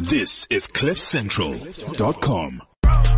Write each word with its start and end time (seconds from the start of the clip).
This 0.00 0.46
is 0.48 0.66
CliffCentral.com. 0.66 2.62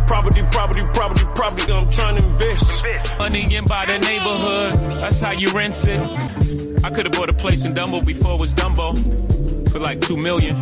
Property, 0.05 0.41
property, 0.51 0.81
property, 0.93 1.25
property. 1.33 1.71
I'm 1.71 1.89
trying 1.89 2.17
to 2.17 2.27
invest. 2.27 3.17
Money 3.17 3.55
in 3.55 3.63
by 3.63 3.85
the 3.85 3.97
neighborhood. 3.99 4.99
That's 4.99 5.21
how 5.21 5.31
you 5.31 5.49
rent 5.51 5.75
it. 5.87 6.83
I 6.83 6.89
could 6.89 7.05
have 7.05 7.13
bought 7.13 7.29
a 7.29 7.33
place 7.33 7.63
in 7.63 7.73
Dumbo 7.73 8.05
before 8.05 8.33
it 8.33 8.39
was 8.41 8.53
Dumbo 8.53 9.71
for 9.71 9.79
like 9.79 10.01
two 10.01 10.17
million. 10.17 10.55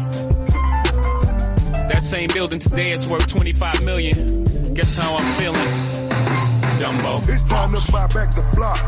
That 1.89 2.03
same 2.03 2.29
building 2.31 2.59
today 2.59 2.91
is 2.91 3.07
worth 3.07 3.25
25 3.25 3.83
million. 3.83 4.75
Guess 4.75 4.95
how 4.97 5.15
I'm 5.15 5.25
feeling? 5.41 5.69
Dumbo. 6.77 7.27
It's 7.27 7.43
time 7.45 7.73
to 7.73 7.91
buy 7.91 8.05
back 8.05 8.29
the 8.35 8.43
block. 8.55 8.79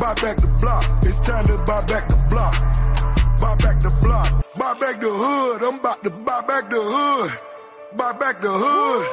Buy 0.00 0.14
back 0.14 0.38
the 0.38 0.58
block. 0.58 1.04
It's 1.04 1.18
time 1.18 1.48
to 1.48 1.58
buy 1.58 1.84
back 1.84 2.08
the 2.08 2.16
block. 2.30 2.54
Buy 3.40 3.54
back 3.56 3.78
the 3.80 3.90
block. 4.02 4.45
Buy 4.58 4.72
back 4.74 5.00
the 5.00 5.10
hood. 5.10 5.62
I'm 5.62 5.80
about 5.80 6.02
to 6.02 6.10
buy 6.10 6.40
back 6.40 6.70
the 6.70 6.80
hood. 6.82 7.30
Buy 7.94 8.12
back 8.12 8.40
the 8.40 8.50
hood. 8.50 9.06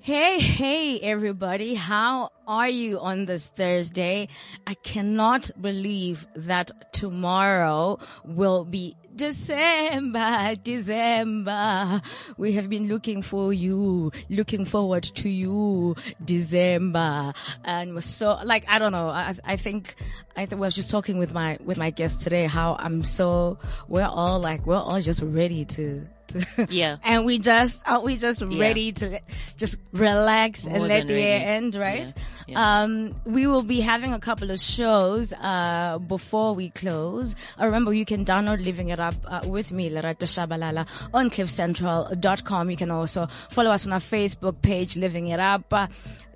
Hey, 0.00 0.38
hey, 0.38 0.98
everybody. 1.00 1.74
How 1.74 2.30
are 2.46 2.68
you 2.68 3.00
on 3.00 3.26
this 3.26 3.46
Thursday? 3.46 4.28
I 4.66 4.74
cannot 4.74 5.50
believe 5.60 6.26
that 6.34 6.92
tomorrow 6.92 7.98
will 8.24 8.64
be 8.64 8.96
December, 9.14 10.54
December. 10.62 12.00
We 12.38 12.52
have 12.52 12.70
been 12.70 12.88
looking 12.88 13.20
for 13.20 13.52
you, 13.52 14.10
looking 14.30 14.64
forward 14.64 15.02
to 15.02 15.28
you, 15.28 15.96
December. 16.24 17.34
And 17.64 18.02
so, 18.02 18.38
like, 18.42 18.64
I 18.68 18.78
don't 18.78 18.92
know. 18.92 19.10
I, 19.10 19.36
I 19.44 19.56
think, 19.56 19.96
I 20.40 20.46
th- 20.46 20.58
was 20.58 20.74
just 20.74 20.88
talking 20.88 21.18
with 21.18 21.34
my, 21.34 21.58
with 21.62 21.76
my 21.76 21.90
guest 21.90 22.20
today 22.20 22.46
how 22.46 22.74
I'm 22.78 23.02
so, 23.04 23.58
we're 23.88 24.06
all 24.06 24.40
like, 24.40 24.66
we're 24.66 24.76
all 24.76 25.00
just 25.02 25.20
ready 25.22 25.66
to, 25.66 26.06
to 26.28 26.66
Yeah. 26.70 26.96
and 27.04 27.26
we 27.26 27.38
just, 27.38 27.82
are 27.86 28.00
we 28.00 28.16
just 28.16 28.40
Yeah. 28.40 28.58
ready 28.58 28.92
to 28.92 29.20
just 29.58 29.76
relax 29.92 30.66
and 30.66 30.82
let 30.88 31.06
the 31.06 31.12
ready. 31.12 31.20
year 31.26 31.40
end, 31.56 31.74
right? 31.74 32.08
Yeah. 32.16 32.22
Yeah. 32.54 32.82
Um, 32.82 33.14
we 33.26 33.46
will 33.46 33.62
be 33.62 33.80
having 33.80 34.12
a 34.14 34.18
couple 34.18 34.50
of 34.50 34.58
shows, 34.60 35.34
uh, 35.34 35.98
before 35.98 36.54
we 36.54 36.70
close. 36.70 37.36
Uh, 37.60 37.66
remember, 37.66 37.92
you 37.92 38.06
can 38.06 38.24
download 38.24 38.64
Living 38.64 38.88
It 38.88 38.98
Up, 38.98 39.14
uh, 39.26 39.42
with 39.46 39.70
me, 39.72 39.90
Lerato 39.90 40.24
Shabalala, 40.26 40.86
on 41.12 41.28
cliffcentral.com. 41.30 42.70
You 42.70 42.76
can 42.78 42.90
also 42.90 43.28
follow 43.50 43.70
us 43.72 43.86
on 43.86 43.92
our 43.92 44.00
Facebook 44.00 44.62
page, 44.62 44.96
Living 44.96 45.28
It 45.28 45.38
Up. 45.40 45.70
Uh, 45.72 45.86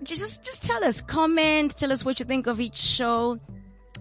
just, 0.03 0.45
just 0.45 0.63
tell 0.63 0.85
us, 0.85 1.01
comment, 1.01 1.75
tell 1.77 1.91
us 1.91 2.05
what 2.05 2.21
you 2.21 2.27
think 2.27 2.47
of 2.47 2.61
each 2.61 2.77
show. 2.77 3.41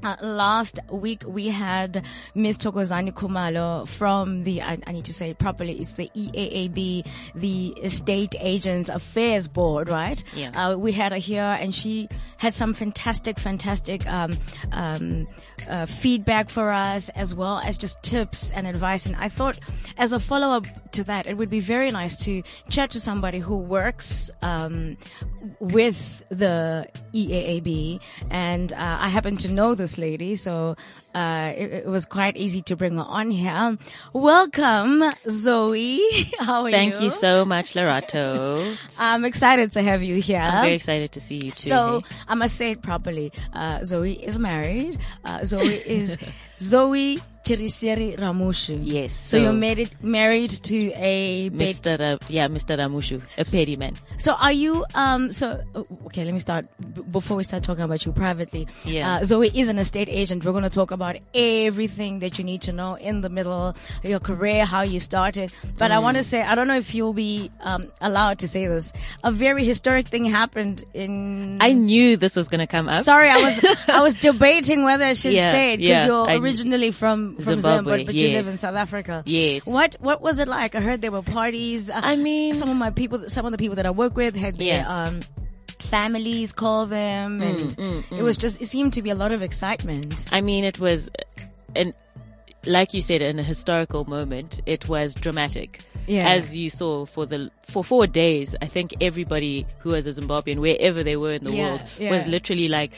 Uh, 0.04 0.18
last 0.22 0.80
week 0.92 1.24
we 1.26 1.48
had 1.48 2.04
Ms. 2.36 2.58
Tokozani 2.58 3.14
Kumalo 3.14 3.88
from 3.88 4.44
the, 4.44 4.62
I, 4.62 4.78
I 4.86 4.92
need 4.92 5.06
to 5.06 5.14
say 5.14 5.30
it 5.30 5.40
properly, 5.40 5.80
it's 5.80 5.94
the 5.94 6.10
EAAB, 6.16 7.08
the 7.36 7.68
Estate 7.82 8.36
Agents 8.40 8.90
Affairs 8.90 9.48
Board, 9.48 9.90
right? 9.90 10.22
Yeah. 10.36 10.50
Uh, 10.50 10.78
we 10.78 10.92
had 10.92 11.14
her 11.14 11.18
here 11.18 11.58
and 11.60 11.74
she 11.74 12.10
had 12.38 12.54
some 12.54 12.74
fantastic, 12.74 13.40
fantastic, 13.40 14.06
um, 14.08 14.38
um, 14.74 15.28
uh, 15.70 15.86
feedback 15.86 16.50
for 16.50 16.72
us 16.72 17.10
as 17.10 17.34
well 17.34 17.60
as 17.60 17.78
just 17.78 18.02
tips 18.04 18.52
and 18.52 18.68
advice. 18.68 19.06
And 19.06 19.16
I 19.16 19.30
thought 19.30 19.58
as 19.98 20.12
a 20.12 20.20
follow 20.20 20.50
up 20.50 20.66
to 20.92 21.04
that, 21.06 21.28
it 21.28 21.38
would 21.38 21.50
be 21.50 21.62
very 21.62 21.92
nice 21.92 22.18
to 22.26 22.44
chat 22.70 22.92
to 22.92 23.00
somebody 23.00 23.40
who 23.40 23.58
works, 23.58 24.30
um, 24.42 24.98
with 25.60 26.24
the 26.30 26.88
EAAB 27.14 28.00
and, 28.30 28.74
uh, 28.74 28.98
I 29.00 29.10
happen 29.10 29.38
to 29.38 29.48
know 29.48 29.76
this 29.76 29.98
lady, 29.98 30.36
so, 30.36 30.76
uh, 31.14 31.54
it, 31.56 31.72
it 31.74 31.86
was 31.86 32.06
quite 32.06 32.38
easy 32.38 32.62
to 32.64 32.76
bring 32.76 32.98
her 32.98 33.04
on 33.04 33.30
here. 33.32 33.78
Welcome, 34.14 35.04
Zoe. 35.30 36.02
How 36.40 36.66
are 36.66 36.72
Thank 36.72 36.96
you? 36.98 37.04
you 37.06 37.10
so 37.10 37.46
much, 37.46 37.74
Lorato. 37.74 38.78
I'm 39.00 39.26
excited 39.26 39.74
to 39.74 39.82
have 39.84 40.02
you 40.02 40.22
here. 40.22 40.40
I'm 40.40 40.62
very 40.64 40.74
excited 40.74 41.12
to 41.14 41.22
see 41.22 41.36
you 41.36 41.52
too. 41.52 41.70
So. 41.70 42.04
I 42.28 42.36
must 42.36 42.56
say 42.56 42.72
it 42.72 42.82
properly. 42.82 43.32
Uh, 43.54 43.84
Zoe 43.84 44.14
is 44.14 44.40
married. 44.40 44.98
Uh, 45.26 45.44
Zoe 45.46 45.68
is 45.76 46.18
Zoe 46.60 47.18
Chiriseri 47.44 48.18
Ramushu. 48.18 48.80
Yes, 48.82 49.12
So, 49.14 49.38
so- 49.38 49.44
you're 49.44 49.52
married 49.54 49.92
married 50.02 50.52
to 50.52 50.92
a. 50.96 51.50
Mr. 51.50 52.00
Ra- 52.00 52.26
yeah, 52.30 52.48
Mr. 52.48 52.78
Ramushu, 52.78 53.22
a 53.38 53.44
petty 53.44 53.76
man. 53.76 53.96
So 54.18 54.34
are 54.34 54.52
you? 54.54 54.86
Um. 54.96 55.32
So 55.34 55.62
uh, 55.76 55.84
okay. 56.06 56.24
Let 56.24 56.34
me 56.34 56.40
start 56.40 56.68
b- 56.80 57.02
before 57.12 57.36
we 57.36 57.44
start 57.44 57.64
talking 57.64 57.84
about 57.84 58.06
you 58.06 58.14
privately. 58.14 58.68
Yeah. 58.86 59.16
Uh, 59.18 59.24
Zoe 59.26 59.52
is 59.54 59.68
an 59.68 59.78
estate 59.78 60.08
agent. 60.10 60.46
We're 60.46 60.54
going 60.54 60.64
to 60.64 60.70
talk 60.70 60.92
about 60.92 61.03
everything 61.34 62.20
that 62.20 62.38
you 62.38 62.44
need 62.44 62.62
to 62.62 62.72
know 62.74 62.96
in 62.96 63.22
the 63.22 63.30
middle, 63.30 63.68
of 63.70 63.78
your 64.04 64.20
career, 64.20 64.66
how 64.66 64.82
you 64.82 65.00
started. 65.00 65.52
But 65.78 65.92
I 65.92 65.96
Mm. 65.98 66.04
want 66.04 66.18
to 66.18 66.24
say, 66.24 66.42
I 66.42 66.56
don't 66.56 66.68
know 66.68 66.78
if 66.78 66.94
you'll 66.96 67.14
be 67.14 67.50
um, 67.62 67.88
allowed 68.02 68.40
to 68.40 68.48
say 68.48 68.68
this. 68.68 68.92
A 69.24 69.32
very 69.32 69.64
historic 69.66 70.08
thing 70.08 70.26
happened 70.26 70.84
in. 70.94 71.58
I 71.62 71.74
knew 71.74 72.18
this 72.18 72.36
was 72.36 72.48
going 72.48 72.60
to 72.60 72.68
come 72.68 72.88
up. 72.90 73.04
Sorry, 73.04 73.30
I 73.30 73.38
was 73.42 73.56
I 73.88 74.02
was 74.02 74.16
debating 74.30 74.84
whether 74.84 75.06
I 75.06 75.14
should 75.14 75.34
Yeah, 75.34 75.52
say 75.52 75.74
it 75.74 75.78
because 75.78 75.90
yeah, 75.90 76.06
you're 76.06 76.30
I- 76.30 76.36
originally 76.38 76.92
from 76.92 77.36
from 77.38 77.60
Zimbabwe, 77.60 77.78
Zimbabwe, 77.78 78.04
but 78.06 78.16
you 78.16 78.30
live 78.30 78.48
in 78.48 78.58
South 78.58 78.76
Africa. 78.76 79.24
Yes. 79.26 79.66
What 79.66 79.96
what 80.00 80.22
was 80.22 80.40
it 80.40 80.48
like? 80.48 80.76
I 80.76 80.82
heard 80.82 81.02
there 81.02 81.12
were 81.12 81.22
parties. 81.24 81.90
I 81.94 82.16
mean- 82.16 82.54
some 82.54 82.70
of 82.70 82.78
my 82.78 82.90
people, 82.92 83.30
some 83.30 83.46
of 83.46 83.52
the 83.52 83.58
people 83.58 83.76
that 83.78 83.86
I 83.86 83.92
work 83.92 84.16
with 84.16 84.36
had 84.36 84.58
their 84.58 84.68
Yeah. 84.68 84.86
Mm, 84.86 85.08
um 85.08 85.20
families 85.98 86.54
call 86.54 86.86
them, 86.88 87.42
and 87.42 87.76
it 88.12 88.24
was 88.24 88.36
just 88.38 88.60
it 88.62 88.68
seemed 88.68 88.94
to 88.94 89.02
be 89.02 89.12
a 89.12 89.16
lot 89.16 89.32
of 89.32 89.42
excitement. 89.44 90.26
I 90.32 90.42
mean, 90.42 90.64
it 90.64 90.80
was, 90.80 91.10
an, 91.76 91.94
like 92.66 92.94
you 92.96 93.02
said, 93.02 93.22
in 93.22 93.38
a 93.38 93.44
historical 93.44 94.04
moment, 94.06 94.60
it 94.66 94.90
was 94.90 95.14
dramatic. 95.14 95.70
Yeah. 96.08 96.28
As 96.30 96.56
you 96.56 96.70
saw 96.70 97.06
for 97.06 97.26
the, 97.28 97.52
for 97.70 97.84
four 97.84 98.08
days, 98.08 98.56
I 98.62 98.68
think 98.68 98.96
everybody 99.02 99.66
who 99.80 99.90
was 99.92 100.08
a 100.08 100.14
Zimbabwean, 100.14 100.58
wherever 100.60 101.04
they 101.04 101.16
were 101.16 101.34
in 101.34 101.44
the 101.44 101.54
Yeah, 101.54 101.64
world, 101.64 101.82
yeah. 102.00 102.10
was 102.18 102.26
literally 102.28 102.70
like, 102.70 102.92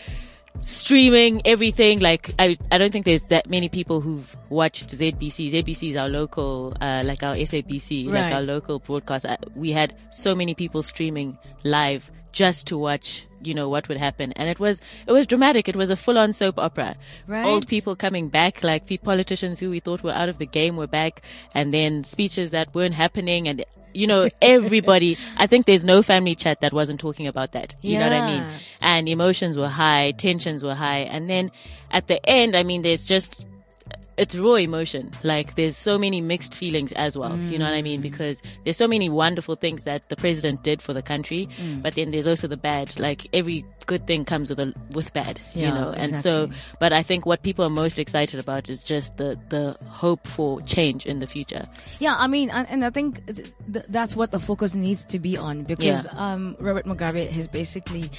streaming 0.62 1.42
everything 1.46 2.00
like 2.00 2.34
I 2.40 2.58
I 2.72 2.78
don't 2.78 2.92
think 2.92 3.04
there's 3.06 3.24
that 3.24 3.50
many 3.50 3.68
people 3.68 4.00
who've 4.00 4.36
watched 4.50 4.88
ZBC. 4.98 5.52
ZBC 5.52 5.90
is 5.92 5.96
our 5.98 6.08
local 6.08 6.74
uh 6.80 7.02
like 7.04 7.22
our 7.24 7.36
SABC, 7.36 8.08
Right. 8.08 8.22
like 8.24 8.34
our 8.34 8.42
local 8.42 8.80
broadcast. 8.80 9.26
Uh, 9.26 9.36
We 9.54 9.72
had 9.74 9.94
so 10.12 10.34
many 10.34 10.54
people 10.56 10.82
streaming 10.82 11.38
live 11.66 12.10
just 12.36 12.68
to 12.68 12.78
watch, 12.78 13.26
you 13.42 13.54
know, 13.54 13.70
what 13.70 13.88
would 13.88 13.98
happen. 13.98 14.34
And 14.34 14.50
it 14.50 14.60
was 14.60 14.80
it 15.08 15.12
was 15.14 15.26
dramatic. 15.26 15.68
It 15.68 15.76
was 15.76 15.90
a 15.90 15.96
full 15.96 16.18
on 16.20 16.34
soap 16.34 16.60
opera. 16.60 16.98
Right. 17.26 17.46
Old 17.46 17.68
people 17.68 17.96
coming 17.96 18.28
back, 18.28 18.64
like 18.64 19.02
politicians 19.02 19.60
who 19.60 19.70
we 19.70 19.80
thought 19.80 20.04
were 20.04 20.12
out 20.12 20.30
of 20.30 20.38
the 20.38 20.46
game 20.46 20.76
were 20.76 20.86
back 20.88 21.22
and 21.54 21.74
then 21.74 22.04
speeches 22.04 22.52
that 22.52 22.76
weren't 22.76 22.94
happening 22.94 23.48
and 23.48 23.66
you 23.94 24.08
know, 24.08 24.30
everybody, 24.42 25.18
I 25.38 25.48
think 25.48 25.66
there's 25.66 25.86
no 25.86 26.04
family 26.04 26.36
chat 26.36 26.60
that 26.60 26.74
wasn't 26.74 27.00
talking 27.00 27.28
about 27.28 27.54
that. 27.54 27.74
You 27.82 27.98
know 27.98 28.10
what 28.10 28.14
I 28.14 28.28
mean? 28.28 28.60
And 28.82 29.08
emotions 29.08 29.58
were 29.58 29.70
high, 29.70 30.12
tensions 30.12 30.62
were 30.62 30.76
high. 30.76 31.00
And 31.00 31.30
then 31.30 31.50
at 31.90 32.08
the 32.08 32.24
end, 32.30 32.58
I 32.58 32.64
mean, 32.64 32.82
there's 32.82 33.06
just, 33.06 33.46
it's 34.18 34.36
raw 34.36 34.54
emotion. 34.56 35.12
Like 35.24 35.56
there's 35.56 35.76
so 35.78 35.98
many 35.98 36.22
mixed 36.22 36.54
feelings 36.56 36.92
as 36.94 37.18
well. 37.18 37.38
You 37.38 37.60
know 37.60 37.66
what 37.66 37.74
I 37.74 37.82
Mm. 37.82 37.84
mean? 37.84 38.02
Because 38.02 38.42
there's 38.64 38.78
so 38.78 38.88
many 38.88 39.10
wonderful 39.10 39.56
things 39.56 39.84
that 39.84 40.08
the 40.10 40.16
president 40.16 40.64
did 40.64 40.82
for 40.82 40.94
the 40.94 41.02
country, 41.02 41.48
Mm. 41.60 41.82
but 41.84 41.96
then 41.96 42.12
there's 42.12 42.26
also 42.28 42.48
the 42.48 42.58
bad. 42.58 42.98
Like 43.00 43.28
every 43.34 43.66
good 43.88 44.08
thing 44.08 44.24
comes 44.26 44.50
with 44.50 44.60
a, 44.60 44.74
with 44.94 45.12
bad, 45.14 45.40
you 45.54 45.64
Yeah, 45.64 45.74
know? 45.74 45.92
And 45.92 46.16
so, 46.16 46.50
but 46.80 46.94
I 46.94 47.04
think 47.04 47.26
what 47.26 47.44
people 47.44 47.66
are 47.66 47.70
most 47.70 48.00
excited 48.00 48.40
about 48.40 48.70
is 48.70 48.82
just 48.84 49.18
the, 49.18 49.38
the 49.50 49.78
hope 49.88 50.26
for 50.28 50.62
change 50.62 51.06
in 51.06 51.20
the 51.20 51.28
future. 51.28 51.68
Yeah, 52.00 52.16
I 52.18 52.28
mean, 52.28 52.50
and, 52.50 52.68
and 52.70 52.86
I 52.86 52.90
think 52.92 53.26
th- 53.26 53.52
th- 53.72 53.86
that's 53.90 54.16
what 54.16 54.32
the 54.32 54.40
focus 54.40 54.74
needs 54.74 55.04
to 55.06 55.20
be 55.20 55.38
on 55.38 55.64
because 55.64 56.06
Yeah. 56.06 56.12
um, 56.34 56.56
Robert 56.60 56.86
Mugabe 56.86 57.30
has 57.30 57.48
basically 57.48 58.10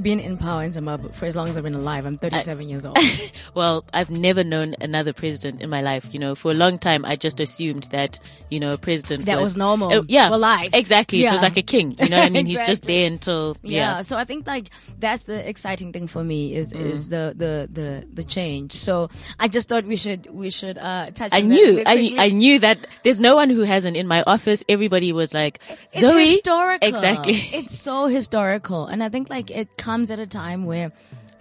been 0.00 0.20
in 0.20 0.36
power 0.36 0.62
in 0.62 0.72
Zimbabwe 0.72 1.12
for 1.12 1.26
as 1.26 1.36
long 1.36 1.48
as 1.48 1.56
I've 1.56 1.62
been 1.64 1.74
alive. 1.74 2.06
I'm 2.06 2.18
37 2.18 2.68
years 2.68 2.86
old. 2.86 2.98
Well, 3.54 3.84
I've 3.92 4.08
never 4.10 4.42
known 4.44 4.74
another 4.80 5.12
president 5.12 5.60
in 5.60 5.68
my 5.68 5.82
life. 5.82 6.06
You 6.10 6.18
know, 6.18 6.34
for 6.34 6.50
a 6.50 6.54
long 6.54 6.78
time, 6.78 7.04
I 7.04 7.16
just 7.16 7.38
assumed 7.40 7.84
that, 7.90 8.18
you 8.50 8.58
know, 8.60 8.72
a 8.72 8.78
president 8.78 9.26
That 9.26 9.40
was 9.40 9.56
normal 9.56 9.92
Oh, 9.92 10.04
yeah. 10.08 10.28
for 10.28 10.38
life. 10.38 10.70
Exactly. 10.72 11.18
It 11.18 11.22
Yeah. 11.24 11.32
was 11.34 11.42
like 11.42 11.56
a 11.58 11.62
king. 11.62 11.94
You 12.00 12.08
know 12.08 12.18
what 12.18 12.26
I 12.26 12.30
mean? 12.30 12.46
He's 12.46 12.64
just 12.66 12.82
there 12.86 13.06
until, 13.06 13.56
Yeah. 13.62 13.96
yeah. 13.96 14.00
So 14.02 14.16
I 14.16 14.24
think 14.24 14.46
like 14.46 14.70
that's 14.98 15.24
the 15.24 15.46
exciting 15.46 15.92
thing 15.92 16.06
for 16.08 16.24
me 16.24 16.54
is 16.54 16.72
Mm. 16.72 16.90
is 16.92 17.08
the 17.08 17.34
the 17.36 17.68
the 17.70 18.06
the 18.12 18.24
change. 18.24 18.72
So 18.74 19.10
I 19.38 19.48
just 19.48 19.68
thought 19.68 19.84
we 19.84 19.96
should 19.96 20.30
we 20.32 20.48
should 20.50 20.78
uh 20.78 21.10
touch. 21.10 21.30
I 21.32 21.40
on 21.40 21.48
knew, 21.48 21.82
I. 21.84 22.14
I 22.18 22.28
knew 22.30 22.58
that 22.60 22.78
there's 23.04 23.20
no 23.20 23.36
one 23.36 23.50
who 23.50 23.62
hasn't 23.62 23.96
in 23.96 24.06
my 24.06 24.22
office. 24.26 24.64
Everybody 24.68 25.12
was 25.12 25.34
like, 25.34 25.58
It's 25.92 26.00
Zoe. 26.00 26.26
historical. 26.26 26.88
Exactly. 26.88 27.34
It's 27.52 27.78
so 27.78 28.06
historical, 28.06 28.86
and 28.86 29.02
I 29.04 29.08
think 29.10 29.28
like 29.28 29.50
it 29.50 29.76
comes 29.86 30.10
at 30.10 30.18
a 30.18 30.26
time 30.26 30.64
where 30.72 30.90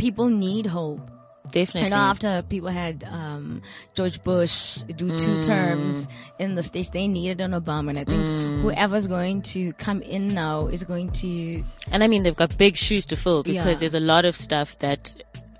people 0.03 0.27
need 0.29 0.65
hope. 0.65 1.01
Definitely. 1.51 1.89
Know, 1.89 1.97
after 1.97 2.43
people 2.53 2.69
had 2.69 3.03
um, 3.19 3.61
George 3.97 4.17
Bush 4.23 4.57
do 5.01 5.07
Mm. 5.11 5.19
two 5.23 5.37
terms 5.43 6.07
in 6.39 6.55
the 6.55 6.63
states, 6.63 6.91
they 6.91 7.07
needed 7.07 7.41
an 7.41 7.51
Obama, 7.51 7.89
and 7.89 7.99
I 7.99 8.05
think 8.11 8.23
Mm. 8.29 8.61
whoever's 8.61 9.07
going 9.07 9.41
to 9.53 9.73
come 9.73 10.01
in 10.17 10.27
now 10.29 10.67
is 10.67 10.83
going 10.91 11.09
to. 11.23 11.31
And 11.91 12.03
I 12.05 12.07
mean, 12.07 12.23
they've 12.23 12.35
got 12.43 12.57
big 12.57 12.77
shoes 12.77 13.05
to 13.07 13.17
fill 13.17 13.43
because 13.43 13.65
Yeah. 13.75 13.79
there's 13.81 13.97
a 14.03 14.05
lot 14.13 14.23
of 14.31 14.37
stuff 14.37 14.77
that 14.79 15.13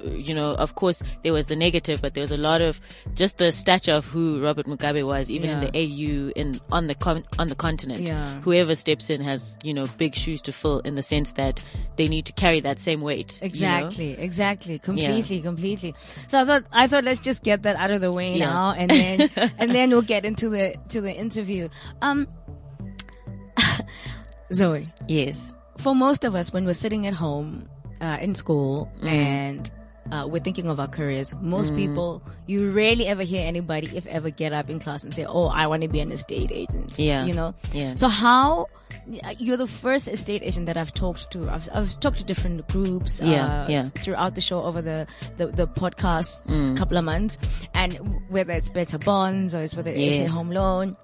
you 0.06 0.34
know, 0.34 0.52
of 0.56 0.76
course 0.76 1.02
there 1.24 1.34
was 1.34 1.48
the 1.48 1.56
negative, 1.56 2.02
but 2.02 2.14
there 2.14 2.22
was 2.22 2.32
a 2.32 2.38
lot 2.38 2.62
of 2.62 2.80
just 3.14 3.38
the 3.38 3.52
stature 3.52 3.94
of 3.94 4.06
who 4.06 4.42
Robert 4.44 4.66
Mugabe 4.66 5.06
was, 5.06 5.30
even 5.30 5.50
in 5.50 5.60
the 5.60 5.72
AU 5.78 6.30
in 6.36 6.60
on 6.72 6.88
the 6.88 6.96
con- 6.96 7.24
on 7.40 7.48
the 7.48 7.56
continent. 7.56 8.00
Yeah. 8.02 8.42
Whoever 8.42 8.76
steps 8.76 9.10
in 9.10 9.22
has 9.22 9.56
you 9.64 9.74
know 9.74 9.86
big 9.98 10.16
shoes 10.16 10.42
to 10.44 10.52
fill 10.54 10.80
in 10.80 10.96
the 10.96 11.04
sense 11.04 11.32
that 11.34 11.62
they 11.98 12.08
need 12.08 12.26
to 12.26 12.34
carry 12.34 12.60
that 12.62 12.80
same 12.80 13.02
weight. 13.02 13.34
you 13.42 13.42
know? 13.42 13.48
Exactly, 13.48 14.12
exactly, 14.18 14.80
completely, 14.80 15.42
completely. 15.42 15.94
So 16.28 16.40
I 16.42 16.46
thought, 16.46 16.64
I 16.72 16.88
thought 16.88 17.04
let's 17.04 17.20
just 17.20 17.44
get 17.44 17.64
that 17.64 17.76
out 17.76 17.92
of 17.92 18.02
the 18.02 18.12
way 18.12 18.36
Yeah. 18.38 18.46
now, 18.50 18.72
and 18.72 18.90
then, 18.90 19.30
and 19.58 19.72
then 19.72 19.90
we'll 19.90 20.02
get 20.02 20.26
into 20.26 20.50
the 20.50 20.76
to 20.90 21.02
the 21.02 21.14
interview. 21.14 21.70
Um, 22.02 22.28
Zoe, 24.54 24.92
Yes. 25.08 25.38
for 25.78 25.96
most 25.96 26.24
of 26.24 26.36
us, 26.36 26.52
when 26.52 26.66
we're 26.66 26.74
sitting 26.74 27.08
at 27.08 27.14
home 27.14 27.70
uh, 28.02 28.18
in 28.22 28.36
school 28.36 28.92
Mm. 29.02 29.08
and 29.08 29.72
uh, 30.12 30.26
we're 30.28 30.42
thinking 30.42 30.68
of 30.68 30.80
our 30.80 30.88
careers, 30.88 31.34
most 31.42 31.76
people, 31.76 32.24
you 32.48 32.72
rarely 32.72 33.06
ever 33.08 33.24
hear 33.24 33.46
anybody, 33.46 33.88
if 33.96 34.06
ever, 34.08 34.30
get 34.30 34.52
up 34.54 34.70
in 34.70 34.80
class 34.80 35.04
and 35.04 35.14
say, 35.14 35.26
"Oh, 35.26 35.46
I 35.48 35.68
want 35.68 35.84
to 35.84 35.88
be 35.88 36.00
an 36.00 36.12
estate 36.12 36.52
agent." 36.52 36.98
Yeah. 36.98 37.26
you 37.26 37.34
know. 37.34 37.54
Yeah. 37.74 37.96
So 37.96 38.08
how? 38.08 38.68
You're 39.40 39.56
the 39.58 39.68
first 39.68 40.10
estate 40.10 40.42
agent 40.44 40.66
that 40.66 40.76
I've 40.76 40.94
talked 40.94 41.32
to. 41.32 41.50
I've, 41.50 41.70
I've 41.74 41.98
talked 42.02 42.18
to 42.18 42.24
different 42.26 42.68
groups. 42.68 43.22
Yeah, 43.24 43.64
uh, 43.64 43.68
yeah. 43.70 43.90
Throughout 43.90 44.36
the 44.36 44.42
show, 44.42 44.64
over 44.64 44.82
the 44.82 45.08
the, 45.38 45.48
the 45.48 45.68
podcast 45.68 46.42
Mm. 46.48 46.76
couple 46.78 46.98
of 46.98 47.06
months, 47.06 47.38
and 47.74 47.94
whether 48.30 48.54
it's 48.54 48.70
better 48.70 48.98
bonds 48.98 49.56
or 49.56 49.62
it's 49.62 49.76
whether 49.76 49.92
it's 49.92 50.30
a 50.30 50.34
home 50.34 50.50
loan 50.52 50.98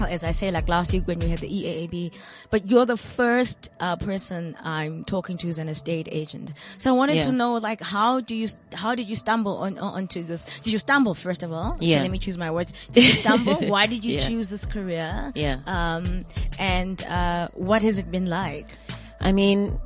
as 0.00 0.24
I 0.24 0.30
say, 0.30 0.50
like 0.50 0.68
last 0.68 0.92
week 0.92 1.06
when 1.06 1.20
you 1.20 1.28
had 1.28 1.38
the 1.40 1.48
EAAB, 1.48 2.12
but 2.50 2.68
you're 2.68 2.86
the 2.86 2.96
first 2.96 3.68
uh, 3.78 3.96
person 3.96 4.56
I'm 4.62 5.04
talking 5.04 5.36
to 5.38 5.46
who's 5.46 5.58
an 5.58 5.68
estate 5.68 6.08
agent. 6.10 6.52
So 6.78 6.90
I 6.90 6.96
wanted 6.96 7.16
Yeah. 7.16 7.26
to 7.26 7.32
know, 7.32 7.54
like, 7.54 7.80
how 7.80 8.20
do 8.20 8.34
you, 8.34 8.48
how 8.72 8.94
did 8.94 9.08
you 9.08 9.14
stumble 9.16 9.58
on, 9.58 9.78
on 9.78 9.92
onto 9.94 10.24
this? 10.24 10.46
Did 10.62 10.72
you 10.72 10.78
stumble 10.78 11.14
first 11.14 11.42
of 11.42 11.52
all? 11.52 11.74
Okay, 11.74 11.86
Yeah. 11.86 12.02
let 12.02 12.10
me 12.10 12.18
choose 12.18 12.38
my 12.38 12.50
words. 12.50 12.72
Did 12.92 13.04
you 13.04 13.12
stumble? 13.12 13.60
Why 13.66 13.86
did 13.86 14.04
you 14.04 14.14
Yeah. 14.14 14.26
choose 14.28 14.48
this 14.48 14.64
career? 14.64 15.30
Yeah. 15.34 15.58
Um, 15.66 16.22
and 16.58 17.04
uh, 17.04 17.48
what 17.54 17.82
has 17.82 17.98
it 17.98 18.10
been 18.10 18.26
like? 18.26 18.66
I 19.20 19.30
mean, 19.32 19.78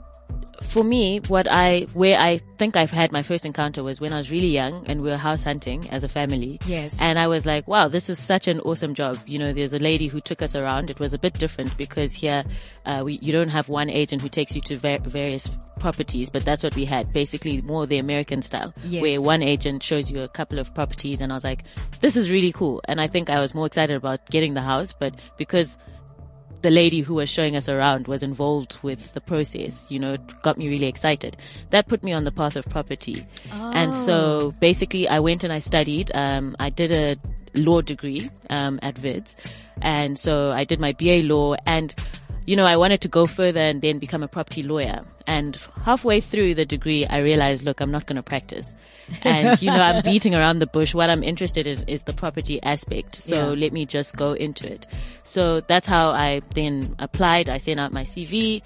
for 0.63 0.83
me, 0.85 1.21
what 1.29 1.47
I, 1.51 1.87
where 1.95 2.19
I 2.19 2.39
think 2.59 2.77
I've 2.77 2.91
had 2.91 3.13
my 3.13 3.23
first 3.23 3.45
encounter 3.45 3.83
was 3.83 4.01
when 4.01 4.13
I 4.13 4.19
was 4.19 4.31
really 4.31 4.49
young 4.49 4.87
and 4.87 5.03
we 5.03 5.11
were 5.11 5.17
house 5.17 5.43
hunting 5.43 5.89
as 5.91 6.03
a 6.05 6.09
family. 6.09 6.59
Yes. 6.67 6.97
And 7.01 7.19
I 7.19 7.29
was 7.29 7.45
like, 7.47 7.67
wow, 7.69 7.89
this 7.89 8.09
is 8.09 8.19
such 8.23 8.49
an 8.49 8.61
awesome 8.61 8.95
job. 8.95 9.19
You 9.27 9.39
know, 9.39 9.53
there's 9.53 9.73
a 9.73 9.79
lady 9.79 10.07
who 10.09 10.21
took 10.21 10.43
us 10.43 10.55
around. 10.55 10.91
It 10.91 10.99
was 10.99 11.13
a 11.13 11.19
bit 11.19 11.35
different 11.35 11.77
because 11.77 12.13
here, 12.13 12.45
uh, 12.85 13.03
we, 13.05 13.19
you 13.23 13.33
don't 13.33 13.49
have 13.51 13.69
one 13.69 13.91
agent 13.91 14.23
who 14.23 14.29
takes 14.29 14.55
you 14.55 14.61
to 14.63 14.79
ver- 14.79 14.99
various 15.01 15.49
properties, 15.81 16.31
but 16.31 16.45
that's 16.45 16.63
what 16.63 16.75
we 16.75 16.85
had. 16.85 17.13
Basically 17.13 17.61
more 17.63 17.87
the 17.87 17.99
American 17.99 18.43
style 18.43 18.73
Yes. 18.85 19.03
where 19.03 19.21
one 19.21 19.43
agent 19.43 19.83
shows 19.83 20.11
you 20.11 20.23
a 20.23 20.29
couple 20.29 20.59
of 20.59 20.75
properties 20.75 21.21
and 21.21 21.33
I 21.33 21.35
was 21.37 21.45
like, 21.45 21.63
this 22.01 22.17
is 22.17 22.31
really 22.31 22.53
cool. 22.53 22.81
And 22.89 23.01
I 23.01 23.09
think 23.09 23.31
I 23.31 23.41
was 23.41 23.55
more 23.55 23.67
excited 23.67 23.97
about 23.97 24.29
getting 24.31 24.55
the 24.55 24.63
house, 24.63 24.93
but 24.99 25.15
because 25.37 25.79
the 26.63 26.71
lady 26.71 27.01
who 27.01 27.15
was 27.15 27.29
showing 27.29 27.57
us 27.57 27.69
around 27.69 28.09
was 28.09 28.23
involved 28.23 28.79
with 28.83 29.13
the 29.15 29.21
process, 29.21 29.87
you 29.89 29.99
know, 29.99 30.15
it 30.15 30.43
got 30.43 30.59
me 30.59 30.69
really 30.69 30.87
excited. 30.87 31.37
That 31.71 31.89
put 31.89 32.03
me 32.03 32.13
on 32.13 32.25
the 32.25 32.33
path 32.33 32.57
of 32.57 32.65
property. 32.67 33.27
And 33.75 33.95
so 33.95 34.53
basically 34.61 35.09
I 35.09 35.21
went 35.21 35.45
and 35.45 35.53
I 35.53 35.59
studied, 35.59 36.11
um, 36.15 36.57
I 36.59 36.71
did 36.71 36.93
a 36.93 37.17
law 37.59 37.81
degree, 37.81 38.31
um, 38.51 38.79
at 38.83 38.99
Wits. 39.03 39.37
And 39.83 40.19
so 40.19 40.53
I 40.53 40.65
did 40.65 40.81
my 40.81 40.93
BA 40.93 41.23
law 41.23 41.55
and, 41.67 41.95
you 42.47 42.57
know, 42.57 42.67
I 42.67 42.77
wanted 42.77 43.01
to 43.03 43.09
go 43.09 43.27
further 43.27 43.61
and 43.61 43.83
then 43.83 43.99
become 43.99 44.23
a 44.23 44.29
property 44.29 44.63
lawyer. 44.63 45.05
And 45.27 45.57
halfway 45.85 46.21
through 46.21 46.55
the 46.55 46.65
degree, 46.65 47.07
I 47.07 47.21
realized, 47.21 47.65
look, 47.65 47.81
I'm 47.81 47.91
not 47.91 48.07
going 48.07 48.17
to 48.17 48.23
practice. 48.23 48.75
And, 49.23 49.61
you 49.63 49.71
know, 49.71 49.81
I'm 49.81 50.03
beating 50.13 50.35
around 50.35 50.59
the 50.59 50.67
bush. 50.67 50.95
What 50.95 51.11
I'm 51.11 51.23
interested 51.23 51.67
in 51.67 51.89
is 51.89 52.03
the 52.05 52.13
property 52.13 52.63
aspect. 52.63 53.23
So 53.25 53.35
Yeah. 53.35 53.45
let 53.61 53.73
me 53.73 53.87
just 53.87 54.17
go 54.17 54.33
into 54.33 54.71
it. 54.71 54.87
So 55.23 55.61
that's 55.61 55.87
how 55.87 56.11
I 56.11 56.41
then 56.55 56.95
applied. 56.99 57.49
I 57.49 57.59
sent 57.59 57.81
out 57.81 57.93
my 57.93 58.05
CV. 58.05 58.63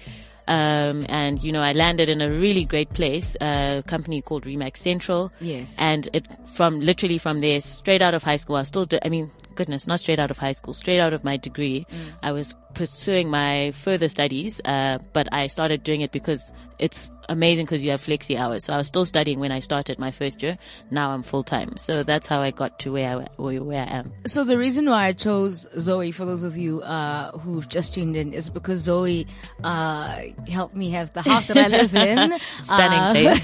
Um, 0.47 1.05
and 1.07 1.41
you 1.41 1.51
know, 1.51 1.61
I 1.61 1.71
landed 1.71 2.09
in 2.09 2.19
a 2.19 2.29
really 2.29 2.65
great 2.65 2.89
place, 2.93 3.37
a 3.39 3.83
company 3.87 4.21
called 4.21 4.43
Remax 4.43 4.77
Central. 4.77 5.31
Yes. 5.39 5.77
And 5.79 6.09
it, 6.13 6.27
from 6.53 6.81
literally 6.81 7.19
from 7.19 7.39
there, 7.39 7.61
straight 7.61 8.01
out 8.01 8.13
of 8.15 8.23
high 8.23 8.35
school, 8.37 8.55
I 8.57 8.63
still 8.63 8.85
do, 8.85 8.97
I 9.05 9.09
mean, 9.09 9.31
goodness, 9.55 9.87
not 9.87 9.99
straight 9.99 10.19
out 10.19 10.31
of 10.31 10.37
high 10.37 10.51
school, 10.53 10.73
straight 10.73 10.99
out 10.99 11.13
of 11.13 11.23
my 11.23 11.37
degree, 11.37 11.85
I 12.23 12.31
was 12.31 12.53
pursuing 12.73 13.29
my 13.29 13.71
further 13.71 14.07
studies, 14.09 14.59
uh, 14.65 14.97
but 15.13 15.31
I 15.31 15.47
started 15.47 15.83
doing 15.83 16.01
it 16.01 16.11
because 16.11 16.41
it's 16.79 17.07
amazing 17.31 17.65
because 17.65 17.83
you 17.83 17.91
have 17.91 18.01
flexi 18.01 18.37
hours. 18.37 18.65
So 18.65 18.73
I 18.73 18.77
was 18.77 18.87
still 18.87 19.05
studying 19.05 19.39
when 19.39 19.51
I 19.51 19.59
started 19.59 19.97
my 19.99 20.11
first 20.11 20.43
year. 20.43 20.57
Now 20.89 21.11
I'm 21.11 21.23
full 21.23 21.43
time. 21.43 21.77
So 21.77 22.03
that's 22.03 22.27
how 22.27 22.41
I 22.41 22.51
got 22.51 22.79
to 22.79 22.91
where 22.93 23.09
I, 23.37 23.41
where, 23.41 23.81
I 23.81 23.97
am. 23.99 24.13
So 24.27 24.43
the 24.43 24.57
reason 24.57 24.89
why 24.89 25.05
I 25.07 25.13
chose 25.13 25.67
Zoe, 25.79 26.11
for 26.11 26.25
those 26.25 26.43
of 26.43 26.57
you 26.57 26.81
uh, 26.81 27.37
who've 27.37 27.67
just 27.67 27.93
tuned 27.93 28.15
in, 28.15 28.33
is 28.33 28.49
because 28.49 28.79
Zoe 28.81 29.27
uh, 29.63 30.21
helped 30.47 30.75
me 30.75 30.91
have 30.91 31.13
the 31.13 31.21
house 31.21 31.47
that 31.47 31.57
I 31.57 31.67
live 31.67 31.93
in. 31.95 32.39
Stunning 32.61 32.91
Uh, 33.01 33.11
place. 33.13 33.39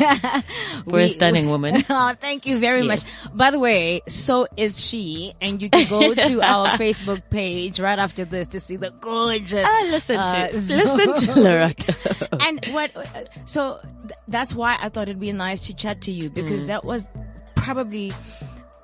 For 0.84 0.90
a 0.90 1.04
we- 1.04 1.08
stunning 1.08 1.50
woman. 1.50 1.84
oh, 1.90 2.14
thank 2.20 2.46
you 2.46 2.60
very 2.60 2.84
Yes. 2.86 3.04
much. 3.04 3.34
By 3.36 3.52
the 3.52 3.60
way, 3.60 4.02
so 4.08 4.48
is 4.58 4.80
she, 4.80 5.34
and 5.42 5.62
you 5.62 5.70
can 5.70 5.88
go 5.90 6.14
to 6.14 6.42
our 6.42 6.70
Facebook 6.78 7.22
page 7.30 7.80
right 7.80 7.98
after 7.98 8.26
this 8.26 8.48
to 8.50 8.60
see 8.60 8.76
the 8.76 8.92
gorgeous. 8.92 9.66
Ah, 9.68 9.88
listen 9.90 10.18
uh, 10.18 10.48
to, 10.50 10.60
Zoe. 10.60 10.78
listen 10.78 11.34
to 11.36 11.40
Loretta. 11.42 11.96
and 12.42 12.66
what 12.68 12.92
so 13.46 13.77
th- 14.04 14.14
that's 14.28 14.54
why 14.56 14.78
i 14.82 14.90
thought 14.90 15.04
it'd 15.04 15.20
be 15.20 15.32
nice 15.32 15.66
to 15.68 15.74
chat 15.76 16.02
to 16.02 16.12
you 16.12 16.30
because 16.30 16.64
Mm. 16.64 16.68
that 16.68 16.86
was 16.86 17.08
probably 17.56 18.12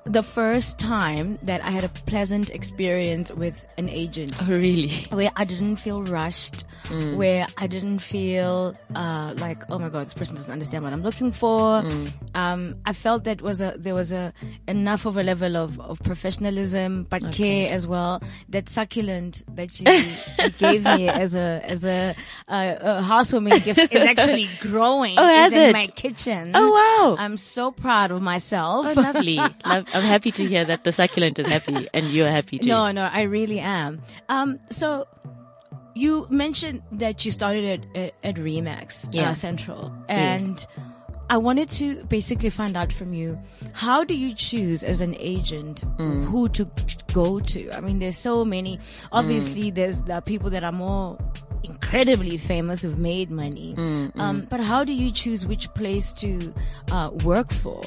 the 0.06 0.22
first 0.22 0.78
time 0.78 1.38
that 1.42 1.64
i 1.64 1.70
had 1.70 1.82
a 1.84 1.88
pleasant 1.88 2.50
experience 2.50 3.32
with 3.32 3.54
an 3.78 3.88
agent 3.88 4.34
Oh, 4.42 4.46
really? 4.46 4.90
where 5.10 5.30
i 5.36 5.44
didn't 5.44 5.76
feel 5.76 6.02
rushed 6.02 6.64
Mm. 6.84 7.16
where 7.16 7.46
i 7.56 7.66
didn't 7.66 8.00
feel 8.00 8.74
uh, 8.94 9.32
like 9.38 9.56
oh 9.70 9.78
my 9.78 9.88
god 9.88 10.04
this 10.04 10.12
person 10.12 10.36
doesn't 10.36 10.52
understand 10.52 10.84
what 10.84 10.92
i'm 10.92 11.02
looking 11.02 11.32
for 11.32 11.80
Mm. 11.80 12.12
um, 12.34 12.76
i 12.84 12.92
felt 12.92 13.24
that 13.24 13.40
was 13.40 13.62
a 13.62 13.72
there 13.78 13.94
was 13.94 14.12
a 14.12 14.34
enough 14.68 15.06
of 15.06 15.16
a 15.16 15.22
level 15.22 15.56
of, 15.56 15.80
of 15.80 15.98
professionalism 16.00 17.06
but 17.08 17.32
care 17.32 17.72
as 17.72 17.86
well 17.86 18.20
that 18.50 18.68
succulent 18.68 19.44
that 19.56 19.80
you, 19.80 19.86
gave 20.58 20.84
me 20.84 21.08
as 21.08 21.34
a 21.34 21.62
as 21.64 21.84
a, 21.84 22.14
uh, 22.48 22.74
a 22.80 23.02
housewarming 23.02 23.60
gift 23.60 23.90
is 23.90 24.02
actually 24.02 24.46
growing 24.60 25.18
Oh, 25.18 25.26
has 25.26 25.52
is 25.52 25.58
in 25.58 25.72
my 25.72 25.86
kitchen 25.86 26.52
Oh, 26.54 26.70
wow. 26.70 27.16
i'm 27.18 27.38
so 27.38 27.70
proud 27.72 28.10
of 28.10 28.20
myself 28.20 28.86
Oh, 28.88 28.92
lovely. 29.00 29.36
Love, 29.64 29.86
I'm 29.94 30.02
happy 30.02 30.30
to 30.32 30.44
hear 30.44 30.64
that 30.64 30.84
the 30.84 30.92
succulent 30.92 31.38
is 31.38 31.46
happy 31.48 31.88
and 31.94 32.04
you're 32.06 32.30
happy 32.30 32.58
too. 32.58 32.68
No, 32.68 32.90
no, 32.92 33.02
I 33.10 33.22
really 33.22 33.60
am. 33.60 34.02
Um, 34.28 34.58
so 34.70 35.06
you 35.94 36.26
mentioned 36.30 36.82
that 36.92 37.24
you 37.24 37.30
started 37.30 37.64
at, 37.94 37.96
at, 37.96 38.14
at 38.24 38.34
Remax 38.36 39.08
Yeah. 39.12 39.30
uh, 39.30 39.34
Central, 39.34 39.92
and 40.08 40.66
I 41.30 41.36
wanted 41.38 41.70
to 41.70 42.04
basically 42.04 42.50
find 42.50 42.76
out 42.76 42.92
from 42.92 43.14
you 43.14 43.38
how 43.72 44.04
do 44.04 44.14
you 44.14 44.34
choose 44.34 44.82
as 44.84 45.00
an 45.00 45.14
agent 45.18 45.82
Mm. 45.98 46.26
who 46.30 46.48
to 46.50 46.68
go 47.14 47.40
to? 47.40 47.70
I 47.76 47.80
mean, 47.80 47.98
there's 48.00 48.18
so 48.18 48.44
many. 48.44 48.78
Obviously, 49.12 49.70
Mm. 49.70 49.74
there's 49.76 49.98
the 50.02 50.20
people 50.20 50.50
that 50.50 50.64
are 50.64 50.72
more 50.72 51.16
incredibly 51.64 52.36
famous 52.38 52.82
who've 52.82 52.98
made 52.98 53.30
money. 53.30 53.74
Mm, 53.76 54.18
Um, 54.18 54.46
but 54.50 54.60
how 54.60 54.84
do 54.84 54.92
you 54.92 55.10
choose 55.10 55.46
which 55.46 55.72
place 55.74 56.12
to 56.14 56.52
uh, 56.92 57.10
work 57.24 57.52
for? 57.52 57.80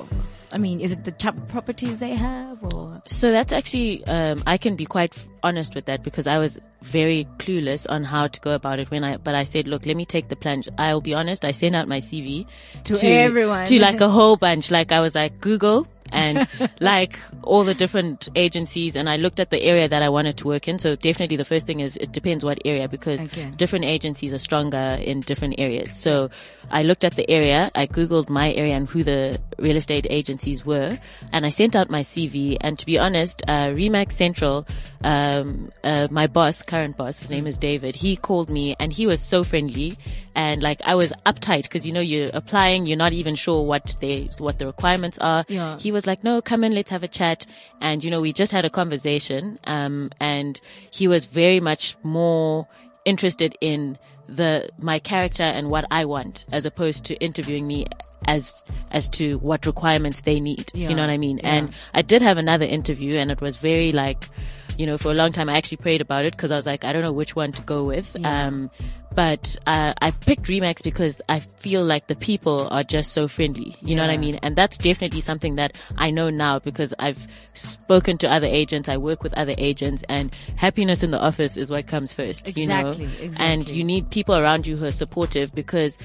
I 0.53 0.57
mean, 0.57 0.79
is 0.79 0.93
it 0.93 1.03
the 1.03 1.12
top 1.12 1.36
properties 1.50 1.98
they 1.98 2.15
have, 2.15 2.57
or 2.74 2.93
So 3.05 3.31
that's 3.31 3.51
actually, 3.51 4.05
um, 4.05 4.41
I 4.48 4.57
can 4.57 4.77
be 4.77 4.86
quite 4.86 5.13
honest 5.43 5.75
with 5.75 5.86
that 5.88 6.03
because 6.03 6.25
I 6.25 6.38
was 6.38 6.57
very 6.84 7.27
clueless 7.38 7.86
on 7.89 8.05
how 8.05 8.27
to 8.27 8.39
go 8.39 8.51
about 8.53 8.79
it 8.79 8.89
when 8.89 9.03
I, 9.03 9.17
but 9.17 9.36
I 9.36 9.43
said, 9.43 9.67
look, 9.67 9.86
let 9.86 9.98
me 9.98 10.05
take 10.05 10.29
the 10.29 10.38
plunge. 10.38 10.69
I'll 10.77 11.01
be 11.01 11.13
honest, 11.13 11.43
I 11.43 11.51
sent 11.51 11.75
out 11.75 11.89
my 11.89 12.00
CV 12.00 12.46
To 12.86 12.98
everyone. 13.05 13.65
to 13.65 13.77
like 13.79 14.00
a 14.00 14.07
whole 14.07 14.38
bunch. 14.38 14.72
Like 14.72 14.93
I 14.93 15.01
was 15.01 15.15
like 15.15 15.38
Google 15.41 15.86
and 16.12 16.48
like 16.80 17.18
all 17.44 17.64
the 17.64 17.74
different 17.74 18.30
agencies 18.36 18.96
and 18.96 19.10
I 19.10 19.18
looked 19.18 19.40
at 19.40 19.50
the 19.50 19.62
area 19.62 19.88
that 19.88 20.02
I 20.04 20.10
wanted 20.10 20.38
to 20.38 20.48
work 20.48 20.68
in. 20.68 20.80
So 20.80 20.96
definitely 20.96 21.38
the 21.38 21.46
first 21.46 21.66
thing 21.66 21.80
is 21.80 21.96
it 21.98 22.12
depends 22.12 22.44
what 22.44 22.60
area 22.66 22.88
because 22.88 23.22
Okay. 23.22 23.52
different 23.56 23.86
agencies 23.86 24.34
are 24.34 24.38
stronger 24.40 24.98
in 25.02 25.22
different 25.22 25.56
areas. 25.58 25.92
So 25.96 26.30
I 26.70 26.84
looked 26.84 27.04
at 27.04 27.16
the 27.16 27.30
area, 27.30 27.72
I 27.76 27.88
Googled 27.88 28.30
my 28.30 28.52
area 28.54 28.76
and 28.76 28.88
who 28.90 29.04
the 29.04 29.40
real 29.58 29.78
estate 29.78 30.06
agencies 30.10 30.66
were 30.66 30.98
and 31.32 31.46
I 31.46 31.50
sent 31.50 31.76
out 31.76 31.90
my 31.90 32.02
CV 32.02 32.58
and 32.62 32.78
to 32.80 32.86
be 32.86 32.98
honest, 33.00 33.42
uh, 33.48 33.68
Remax 33.68 34.14
Central, 34.14 34.68
um, 35.04 35.70
uh, 35.84 36.08
my 36.12 36.28
boss, 36.28 36.62
current 36.62 36.98
boss, 36.98 37.20
his 37.20 37.30
name 37.30 37.48
is 37.48 37.58
David, 37.58 37.96
he 37.96 38.16
called 38.16 38.50
me 38.50 38.76
and 38.80 38.92
he 38.92 39.08
was 39.08 39.22
so 39.22 39.44
friendly 39.44 39.98
and 40.36 40.62
like 40.62 40.82
I 40.84 40.96
was 40.96 41.12
uptight 41.26 41.64
because 41.64 41.86
you 41.86 41.92
know 41.94 42.02
you're 42.02 42.30
applying, 42.34 42.86
you're 42.86 42.98
not 42.98 43.14
even 43.14 43.36
sure 43.36 43.64
what 43.64 43.96
they, 44.02 44.30
what 44.38 44.60
the 44.60 44.68
requirements 44.68 45.18
are. 45.20 45.46
Yeah. 45.48 45.80
He 45.80 45.92
was 45.92 45.97
like, 46.06 46.24
no, 46.24 46.42
come 46.42 46.63
in, 46.63 46.75
let's 46.75 46.89
have 46.89 47.04
a 47.04 47.08
chat. 47.08 47.48
And 47.82 48.04
you 48.04 48.12
know, 48.12 48.22
we 48.22 48.34
just 48.34 48.51
had 48.51 48.66
a 48.66 48.70
conversation, 48.70 49.58
um, 49.63 50.12
and 50.20 50.60
he 50.92 51.08
was 51.08 51.25
very 51.25 51.60
much 51.60 51.96
more 52.04 52.68
interested 53.06 53.56
in 53.62 53.98
the 54.27 54.70
my 54.77 55.00
character 55.00 55.44
and 55.44 55.70
what 55.70 55.86
I 55.89 56.06
want, 56.06 56.46
as 56.51 56.66
opposed 56.66 57.06
to 57.06 57.16
interviewing 57.16 57.66
me 57.66 57.86
as 58.25 58.63
as 58.92 59.08
to 59.10 59.38
what 59.39 59.66
requirements 59.66 60.22
they 60.22 60.39
need. 60.39 60.70
Yeah. 60.74 60.89
You 60.89 60.96
know 60.96 61.04
what 61.04 61.10
I 61.10 61.18
mean? 61.18 61.38
Yeah. 61.38 61.54
And 61.54 61.74
I 61.94 62.01
did 62.01 62.22
have 62.22 62.38
another 62.38 62.66
interview, 62.66 63.16
and 63.16 63.32
it 63.32 63.42
was 63.42 63.56
very 63.56 63.92
like, 63.92 64.30
you 64.77 64.86
know, 64.86 64.98
for 64.98 65.12
a 65.12 65.15
long 65.15 65.31
time 65.31 65.50
I 65.50 65.57
actually 65.57 65.77
prayed 65.77 66.01
about 66.01 66.25
it 66.25 66.34
because 66.34 66.51
I 66.51 66.55
was 66.55 66.65
like, 66.65 66.84
I 66.84 66.93
don't 66.93 67.01
know 67.01 67.12
which 67.12 67.36
one 67.36 67.51
to 67.53 67.62
go 67.63 67.84
with. 67.84 68.15
Yeah. 68.17 68.48
Um, 68.48 68.69
but 69.13 69.55
uh, 69.65 69.93
I 70.00 70.12
picked 70.12 70.43
Remax 70.43 70.84
because 70.84 71.19
I 71.27 71.39
feel 71.39 71.84
like 71.84 72.05
the 72.05 72.15
people 72.15 72.67
are 72.69 72.84
just 72.84 73.13
so 73.13 73.27
friendly. 73.27 73.75
You 73.81 73.96
know 73.96 74.03
what 74.03 74.12
I 74.12 74.17
mean? 74.17 74.36
And 74.43 74.55
that's 74.55 74.77
definitely 74.77 75.22
something 75.22 75.55
that 75.55 75.79
I 75.98 76.12
know 76.12 76.29
now 76.29 76.60
because 76.60 76.93
I've 77.00 77.27
spoken 77.55 78.19
to 78.19 78.31
other 78.31 78.46
agents. 78.46 78.88
I 78.88 78.98
work 78.98 79.24
with 79.24 79.34
other 79.34 79.55
agents, 79.57 80.03
and 80.07 80.38
happiness 80.55 81.01
in 81.01 81.10
the 81.10 81.19
office 81.19 81.57
is 81.57 81.72
what 81.72 81.88
comes 81.88 82.13
first. 82.13 82.55
you 82.55 82.67
know? 82.67 82.89
Exactly, 82.89 83.31
And 83.39 83.67
you 83.67 83.84
need 83.84 84.12
people 84.12 84.36
around 84.36 84.67
you 84.67 84.77
who 84.77 84.86
are 84.86 84.91
supportive 84.91 85.51
because 85.55 85.98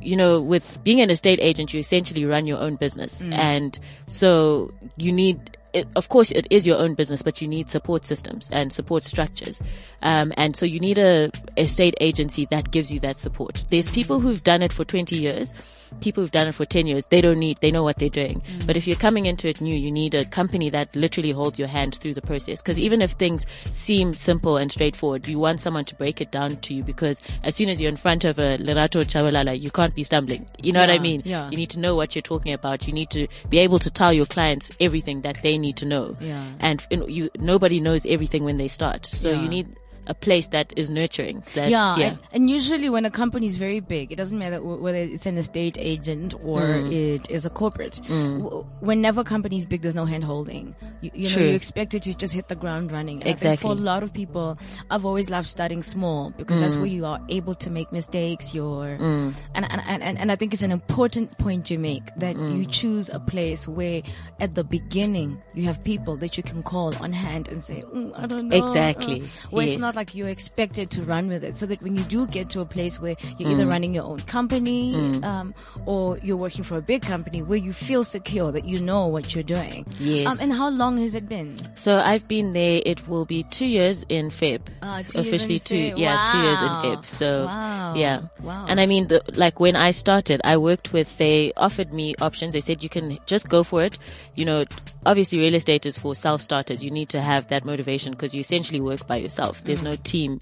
you 0.00 0.16
know, 0.16 0.40
with 0.40 0.82
being 0.84 1.00
an 1.00 1.10
estate 1.10 1.38
agent, 1.40 1.72
you 1.72 1.80
essentially 1.80 2.24
run 2.24 2.46
your 2.46 2.58
own 2.58 2.76
business. 2.76 3.20
Mm. 3.20 3.34
And 3.34 3.78
so 4.06 4.72
you 4.96 5.12
need, 5.12 5.55
it, 5.76 5.88
of 5.94 6.08
course, 6.08 6.30
it 6.30 6.46
is 6.50 6.66
your 6.66 6.78
own 6.78 6.94
business, 6.94 7.20
but 7.20 7.42
you 7.42 7.46
need 7.46 7.68
support 7.68 8.06
systems 8.06 8.48
and 8.50 8.72
support 8.72 9.04
structures. 9.04 9.60
Um, 10.00 10.32
and 10.38 10.56
so 10.56 10.64
you 10.64 10.80
need 10.80 10.96
a 10.96 11.30
estate 11.58 11.94
agency 12.00 12.46
that 12.50 12.70
gives 12.70 12.90
you 12.90 12.98
that 13.00 13.18
support. 13.18 13.66
There's 13.68 13.90
people 13.90 14.18
who've 14.18 14.42
done 14.42 14.62
it 14.62 14.72
for 14.72 14.86
20 14.86 15.16
years, 15.16 15.52
people 16.00 16.22
who've 16.22 16.30
done 16.30 16.48
it 16.48 16.52
for 16.54 16.64
10 16.64 16.86
years. 16.86 17.06
They 17.06 17.20
don't 17.20 17.38
need, 17.38 17.58
they 17.60 17.70
know 17.70 17.82
what 17.82 17.98
they're 17.98 18.08
doing. 18.08 18.42
Mm. 18.42 18.66
But 18.66 18.76
if 18.76 18.86
you're 18.86 18.96
coming 18.96 19.26
into 19.26 19.48
it 19.48 19.60
new, 19.60 19.74
you 19.74 19.90
need 19.90 20.14
a 20.14 20.24
company 20.24 20.70
that 20.70 20.94
literally 20.94 21.30
holds 21.32 21.58
your 21.58 21.68
hand 21.68 21.94
through 21.96 22.14
the 22.14 22.22
process. 22.22 22.60
Cause 22.62 22.78
even 22.78 23.02
if 23.02 23.12
things 23.12 23.46
seem 23.70 24.12
simple 24.14 24.56
and 24.56 24.70
straightforward, 24.70 25.26
you 25.28 25.38
want 25.38 25.60
someone 25.60 25.84
to 25.86 25.94
break 25.94 26.20
it 26.20 26.30
down 26.30 26.56
to 26.56 26.74
you 26.74 26.82
because 26.82 27.20
as 27.42 27.54
soon 27.54 27.68
as 27.68 27.80
you're 27.80 27.88
in 27.90 27.96
front 27.96 28.24
of 28.24 28.38
a 28.38 28.58
Lerato 28.58 29.02
Shabalala, 29.04 29.60
you 29.60 29.70
can't 29.70 29.94
be 29.94 30.04
stumbling. 30.04 30.48
You 30.62 30.72
know 30.72 30.80
what 30.80 30.90
I 30.90 30.98
mean? 30.98 31.22
yeah. 31.24 31.50
You 31.50 31.56
need 31.56 31.70
to 31.70 31.78
know 31.78 31.94
what 31.94 32.14
you're 32.14 32.22
talking 32.22 32.52
about. 32.52 32.86
You 32.86 32.92
need 32.92 33.10
to 33.10 33.26
be 33.48 33.58
able 33.58 33.78
to 33.80 33.90
tell 33.90 34.12
your 34.12 34.26
clients 34.26 34.70
everything 34.80 35.22
that 35.22 35.40
they 35.42 35.58
need 35.58 35.76
to 35.78 35.84
know. 35.84 36.16
Yeah. 36.20 36.46
And 36.60 36.84
you 36.90 37.06
you, 37.08 37.30
nobody 37.38 37.80
knows 37.80 38.04
everything 38.06 38.44
when 38.44 38.58
they 38.58 38.68
start. 38.68 39.06
So 39.06 39.30
Yeah. 39.30 39.42
you 39.42 39.48
need 39.48 39.76
a 40.06 40.14
place 40.14 40.48
that 40.48 40.72
is 40.76 40.88
nurturing. 40.90 41.42
That's, 41.54 41.70
yeah, 41.70 41.96
yeah. 41.96 42.06
And, 42.06 42.18
and 42.32 42.50
usually 42.50 42.88
when 42.88 43.04
a 43.04 43.10
company 43.10 43.46
is 43.46 43.56
very 43.56 43.80
big, 43.80 44.12
it 44.12 44.16
doesn't 44.16 44.38
matter 44.38 44.62
whether 44.62 44.98
it's 44.98 45.26
an 45.26 45.36
estate 45.38 45.76
agent 45.78 46.34
or 46.44 46.60
Mm. 46.60 46.92
it 46.92 47.30
is 47.30 47.44
a 47.46 47.50
corporate. 47.50 48.00
W- 48.08 48.64
Whenever 48.80 49.20
a 49.22 49.24
company 49.24 49.56
is 49.56 49.66
big, 49.66 49.82
there's 49.82 49.94
no 49.94 50.04
hand 50.04 50.24
holding. 50.24 50.74
You, 51.00 51.10
you 51.14 51.28
know, 51.30 51.42
you 51.42 51.54
expect 51.54 51.94
it 51.94 52.02
to 52.04 52.14
just 52.14 52.32
hit 52.34 52.48
the 52.48 52.54
ground 52.54 52.92
running. 52.92 53.20
And 53.22 53.30
I 53.30 53.34
think 53.34 53.60
for 53.60 53.72
a 53.72 53.74
lot 53.74 54.02
of 54.02 54.12
people, 54.12 54.58
I've 54.90 55.04
always 55.04 55.28
loved 55.30 55.48
starting 55.48 55.82
small 55.82 56.30
because 56.30 56.60
that's 56.60 56.76
where 56.76 56.86
you 56.86 57.04
are 57.06 57.20
able 57.28 57.54
to 57.56 57.70
make 57.70 57.90
mistakes. 57.92 58.54
You're, 58.54 58.94
and, 58.94 59.34
and, 59.54 59.80
and, 60.02 60.18
and 60.18 60.32
I 60.32 60.36
think 60.36 60.52
it's 60.52 60.62
an 60.62 60.70
important 60.72 61.36
point 61.38 61.66
to 61.66 61.78
make 61.78 62.04
that 62.16 62.36
you 62.36 62.64
choose 62.66 63.08
a 63.10 63.18
place 63.18 63.66
where 63.66 64.02
at 64.40 64.54
the 64.54 64.64
beginning 64.64 65.42
you 65.54 65.64
have 65.64 65.82
people 65.82 66.16
that 66.18 66.36
you 66.36 66.42
can 66.42 66.62
call 66.62 66.94
on 67.00 67.12
hand 67.12 67.48
and 67.48 67.62
say, 67.64 67.82
"Mm, 67.94 68.12
I 68.16 68.26
don't 68.26 68.48
know. 68.48 68.68
Exactly. 68.68 69.22
uh," 69.22 69.26
Where 69.50 69.64
it's 69.64 69.78
not 69.78 69.95
like 69.96 70.14
you're 70.14 70.28
expected 70.28 70.90
to 70.90 71.02
run 71.02 71.28
with 71.28 71.42
it 71.42 71.56
so 71.56 71.66
that 71.66 71.82
when 71.82 71.96
you 71.96 72.04
do 72.04 72.26
get 72.26 72.48
to 72.50 72.60
a 72.60 72.66
place 72.66 73.00
where 73.00 73.16
you're 73.38 73.48
Mm. 73.48 73.52
either 73.52 73.66
running 73.66 73.94
your 73.94 74.04
own 74.04 74.18
company 74.20 74.94
um, 75.24 75.54
or 75.86 76.18
you're 76.22 76.36
working 76.36 76.64
for 76.64 76.76
a 76.76 76.82
big 76.82 77.02
company 77.02 77.42
where 77.42 77.58
you 77.58 77.72
feel 77.72 78.04
secure 78.04 78.52
that 78.52 78.64
you 78.64 78.78
know 78.80 79.06
what 79.06 79.34
you're 79.34 79.42
doing 79.44 79.86
Yes. 79.98 80.26
um, 80.26 80.38
and 80.40 80.52
how 80.52 80.68
long 80.70 80.98
has 80.98 81.14
it 81.14 81.28
been 81.28 81.56
So 81.74 81.98
I've 81.98 82.28
been 82.28 82.52
there. 82.52 82.80
It 82.84 83.08
will 83.08 83.24
be 83.24 83.42
two 83.44 83.66
years 83.66 84.04
in 84.08 84.30
Feb. 84.30 84.60
Ah, 84.82 85.02
two 85.02 85.18
years 85.18 85.26
Officially 85.26 85.58
two, 85.60 85.74
Feb. 85.92 85.98
yeah, 85.98 86.30
two 86.32 86.38
years 86.46 86.60
in 86.62 86.68
Feb. 86.84 87.06
So 87.08 87.44
Wow. 87.44 87.94
yeah, 87.96 88.22
Wow. 88.42 88.66
And 88.68 88.80
I 88.80 88.86
mean, 88.86 89.08
the, 89.08 89.22
like 89.34 89.58
when 89.60 89.76
I 89.76 89.90
started, 89.92 90.40
I 90.44 90.56
worked 90.56 90.92
with. 90.92 91.16
They 91.18 91.52
offered 91.56 91.92
me 91.92 92.14
options. 92.20 92.52
They 92.52 92.60
said 92.60 92.82
you 92.82 92.88
can 92.88 93.18
just 93.26 93.48
go 93.48 93.62
for 93.64 93.82
it. 93.82 93.98
You 94.34 94.44
know, 94.44 94.64
obviously 95.06 95.38
real 95.38 95.54
estate 95.54 95.86
is 95.86 95.96
for 95.96 96.14
self 96.14 96.42
starters. 96.42 96.84
You 96.84 96.90
need 96.90 97.08
to 97.10 97.22
have 97.22 97.48
that 97.48 97.64
motivation 97.64 98.12
because 98.12 98.34
you 98.34 98.40
essentially 98.40 98.80
work 98.80 99.06
by 99.06 99.16
yourself. 99.16 99.62
There's 99.64 99.82
no 99.82 99.96
team 99.96 100.40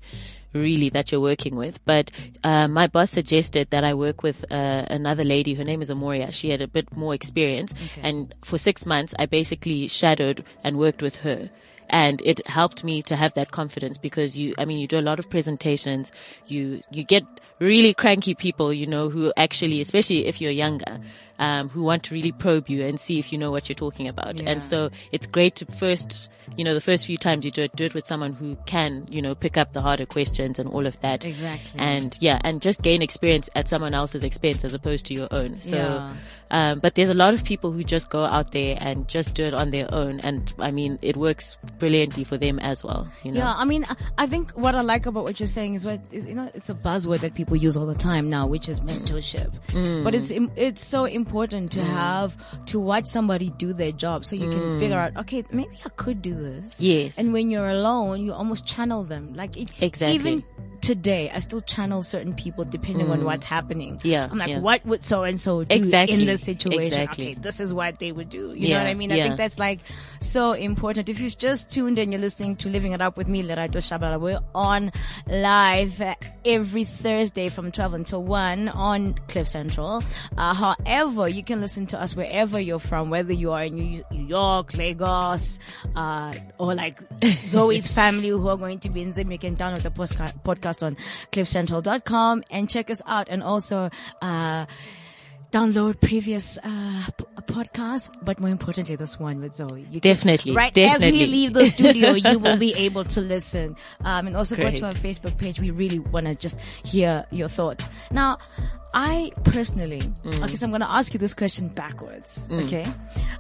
really 0.55 0.89
that 0.91 1.13
you're 1.13 1.21
working 1.21 1.57
with. 1.57 1.85
But 1.85 2.11
uh, 2.43 2.69
my 2.69 2.87
boss 2.87 3.11
suggested 3.11 3.69
that 3.71 3.85
I 3.85 3.95
work 3.95 4.23
with 4.23 4.45
uh, 4.51 4.87
another 4.89 5.25
lady. 5.25 5.55
Her 5.55 5.65
name 5.65 5.83
is 5.83 5.91
Amoria. 5.91 6.33
She 6.33 6.51
had 6.51 6.63
a 6.63 6.69
bit 6.69 6.97
more 6.97 7.15
experience, 7.15 7.75
and 8.03 8.35
for 8.45 8.59
six 8.59 8.87
months, 8.87 9.15
I 9.19 9.27
basically 9.27 9.89
shadowed 9.89 10.45
and 10.63 10.79
worked 10.79 11.03
with 11.03 11.17
her. 11.17 11.51
And 11.91 12.23
it 12.25 12.45
helped 12.47 12.83
me 12.83 13.03
to 13.03 13.15
have 13.15 13.35
that 13.35 13.51
confidence 13.51 13.99
because 13.99 14.37
you, 14.37 14.55
I 14.57 14.65
mean, 14.65 14.79
you 14.79 14.89
do 14.89 14.99
a 14.99 15.03
lot 15.03 15.19
of 15.19 15.29
presentations. 15.29 16.11
You, 16.47 16.81
you 16.91 17.05
get 17.05 17.25
really 17.59 17.93
cranky 17.93 18.35
people, 18.35 18.73
you 18.73 18.87
know, 18.87 19.11
who 19.11 19.33
actually, 19.37 19.83
especially 19.83 20.27
if 20.27 20.41
you're 20.41 20.51
younger, 20.51 20.99
um, 21.39 21.69
who 21.69 21.83
want 21.83 22.05
to 22.05 22.15
really 22.15 22.33
probe 22.33 22.69
you 22.69 22.85
and 22.85 22.99
see 23.01 23.19
if 23.19 23.33
you 23.33 23.39
know 23.39 23.51
what 23.51 23.69
you're 23.69 23.75
talking 23.75 24.09
about. 24.09 24.41
Yeah. 24.41 24.51
And 24.51 24.63
so 24.63 24.91
it's 25.13 25.27
great 25.27 25.57
to 25.57 25.67
first, 25.67 26.29
you 26.57 26.65
know, 26.65 26.75
the 26.75 26.81
first 26.81 27.07
few 27.07 27.17
times 27.17 27.45
you 27.45 27.51
do 27.51 27.63
it, 27.63 27.75
do 27.77 27.85
it 27.85 27.95
with 27.95 28.07
someone 28.07 28.33
who 28.33 28.57
can, 28.67 29.07
you 29.11 29.21
know, 29.21 29.35
pick 29.35 29.57
up 29.57 29.73
the 29.73 29.81
harder 29.81 30.07
questions 30.07 30.59
and 30.59 30.69
all 30.69 30.87
of 30.87 31.01
that. 31.01 31.25
Exactly. 31.25 31.81
And 31.81 32.17
yeah, 32.21 32.39
and 32.45 32.63
just 32.63 32.83
gain 32.83 33.03
experience 33.03 33.49
at 33.55 33.69
someone 33.69 33.95
else's 33.95 34.25
expense 34.25 34.65
as 34.65 34.75
opposed 34.75 35.07
to 35.07 35.15
your 35.15 35.29
own. 35.33 35.61
So, 35.61 35.77
Yeah. 35.77 36.15
Um, 36.51 36.79
but 36.81 36.95
there's 36.95 37.09
a 37.09 37.15
lot 37.15 37.35
of 37.35 37.45
people 37.45 37.73
who 37.73 37.83
just 37.83 38.11
go 38.11 38.25
out 38.25 38.53
there 38.53 38.77
and 38.81 39.09
just 39.09 39.35
do 39.35 39.45
it 39.45 39.55
on 39.55 39.71
their 39.71 39.93
own. 39.95 40.21
And 40.21 40.53
I 40.59 40.71
mean, 40.71 40.99
it 41.03 41.17
works 41.17 41.57
brilliantly 41.79 42.25
for 42.25 42.37
them 42.37 42.59
as 42.59 42.85
well, 42.85 43.09
you 43.23 43.33
know? 43.33 43.39
Yeah, 43.41 43.53
I 43.55 43.65
mean, 43.65 43.85
I- 44.19 44.27
think 44.35 44.51
what 44.53 44.75
I 44.75 44.81
like 44.81 45.07
about 45.07 45.23
what 45.25 45.39
you're 45.39 45.47
saying 45.47 45.75
is 45.75 45.87
what 45.87 46.01
is, 46.11 46.27
you 46.27 46.35
know, 46.35 46.51
it's 46.55 46.69
a 46.69 46.75
buzzword 46.75 47.21
that 47.21 47.35
people 47.37 47.57
use 47.57 47.77
all 47.77 47.87
the 47.87 47.95
time 47.95 48.27
now, 48.27 48.49
which 48.49 48.69
is 48.69 48.81
mentorship. 48.81 49.57
Mm. 49.69 50.03
But 50.03 50.15
it's 50.15 50.33
it's 50.57 50.85
so 50.85 51.05
important 51.05 51.71
to 51.73 51.85
have 51.85 52.37
to 52.67 52.81
watch 52.81 53.07
somebody 53.07 53.51
do 53.59 53.73
their 53.73 53.93
job, 53.93 54.25
so 54.25 54.35
you 54.35 54.51
can 54.51 54.79
figure 54.81 54.99
out, 54.99 55.17
okay, 55.19 55.45
maybe 55.53 55.79
I 55.85 55.89
could 55.91 56.21
do 56.21 56.35
this. 56.35 56.75
Mm. 56.75 56.81
Yes. 56.81 57.19
And 57.19 57.33
when 57.33 57.51
you're 57.51 57.69
alone, 57.69 58.23
you 58.23 58.33
almost 58.33 58.67
channel 58.67 59.05
them. 59.05 59.35
Like 59.35 59.57
it, 59.57 59.71
Exactly. 59.81 60.15
Even 60.17 60.45
today, 60.85 61.31
I 61.33 61.39
still 61.39 61.63
channel 61.63 62.03
certain 62.03 62.35
people 62.35 62.65
depending 62.65 63.11
on 63.11 63.25
what's 63.25 63.47
happening. 63.47 63.97
Mm. 63.97 64.01
Yeah, 64.05 64.29
I'm 64.31 64.37
like, 64.37 64.51
yeah. 64.51 64.59
what 64.59 64.85
would 64.85 65.03
so 65.03 65.23
and 65.23 65.41
so 65.41 65.65
do 65.65 65.75
Exactly, 65.75 66.21
in 66.21 66.27
this 66.27 66.43
situation? 66.43 66.83
exactly. 66.83 67.31
Okay, 67.33 67.41
this 67.41 67.59
is 67.59 67.73
what 67.73 67.99
they 67.99 68.13
would 68.13 68.29
do. 68.29 68.53
You 68.55 68.69
know 68.69 68.79
what 68.79 68.87
I 68.87 68.95
mean? 68.95 69.11
I 69.11 69.17
yeah. 69.17 69.25
think 69.25 69.39
that's 69.39 69.59
like 69.59 69.81
so 70.21 70.53
important. 70.53 71.09
If 71.09 71.21
you've 71.21 71.39
just 71.39 71.71
tuned 71.71 71.99
in, 71.99 72.13
you're 72.13 72.21
listening 72.21 72.57
to 72.57 72.69
Living 72.69 72.93
It 72.93 73.01
Up 73.01 73.17
with 73.17 73.29
me, 73.29 73.43
Lerato 73.43 73.81
Shabala. 73.81 74.21
We're 74.21 74.41
on 74.55 74.93
live 75.27 76.03
every 76.45 76.85
Thursday 76.85 77.49
from 77.49 77.73
12 77.73 77.95
until 77.95 78.23
1 78.23 78.69
on 78.69 79.15
Cliff 79.29 79.49
Central. 79.49 80.03
Uh, 80.37 80.53
however, 80.53 81.29
you 81.31 81.43
can 81.43 81.63
listen 81.63 81.87
to 81.87 82.01
us 82.01 82.15
wherever 82.15 82.61
you're 82.61 82.79
from, 82.79 83.09
whether 83.09 83.33
you 83.33 83.53
are 83.53 83.65
in 83.65 83.75
New 83.75 84.05
York, 84.11 84.75
Lagos, 84.77 85.59
uh, 85.97 86.31
or 86.59 86.75
like 86.75 87.01
Zoe's 87.49 87.89
family 87.89 88.29
who 88.29 88.49
are 88.49 88.59
going 88.59 88.81
to 88.81 88.91
be 88.91 89.01
in 89.01 89.15
Zim. 89.15 89.33
You 89.33 89.39
can 89.39 89.57
download 89.57 89.83
the 89.83 89.91
postca- 89.91 90.35
podcast 90.75 90.87
on 90.87 90.97
cliffcentral.com 91.33 92.45
and 92.51 92.69
check 92.69 92.91
us 92.91 93.03
out. 93.07 93.29
And 93.29 93.43
also, 93.43 93.91
uh, 94.23 94.67
download 95.53 96.01
previous 96.01 96.59
uh, 96.59 97.05
p- 97.17 97.25
podcasts, 97.47 98.11
but 98.25 98.41
more 98.41 98.51
importantly, 98.51 98.97
this 98.97 99.21
one 99.21 99.41
with 99.41 99.55
Zoe. 99.55 99.83
You 99.83 100.01
can- 100.01 100.15
Definitely, 100.15 100.53
right 100.53 100.77
as 100.79 101.01
we 101.01 101.27
leave 101.27 101.53
the 101.53 101.67
studio, 101.67 102.11
you 102.15 102.41
will 102.41 102.57
be 102.57 102.75
able 102.77 103.05
to 103.05 103.21
listen. 103.21 103.77
Um, 104.05 104.27
and 104.27 104.37
also 104.37 104.57
go 104.57 104.69
to 104.71 104.87
our 104.87 104.93
Facebook 104.93 105.39
page. 105.39 105.61
We 105.61 105.71
really 105.71 106.01
want 106.01 106.27
to 106.27 106.35
just 106.35 106.59
hear 106.85 107.25
your 107.31 107.49
thoughts. 107.49 107.89
Now, 108.11 108.39
I 108.95 109.31
personally, 109.45 110.01
Mm. 110.01 110.43
okay, 110.45 110.57
so 110.57 110.67
I'm 110.67 110.71
going 110.71 110.81
to 110.81 110.91
ask 110.91 111.13
you 111.15 111.19
this 111.21 111.35
question 111.35 111.69
backwards. 111.69 112.49
Okay, 112.51 112.85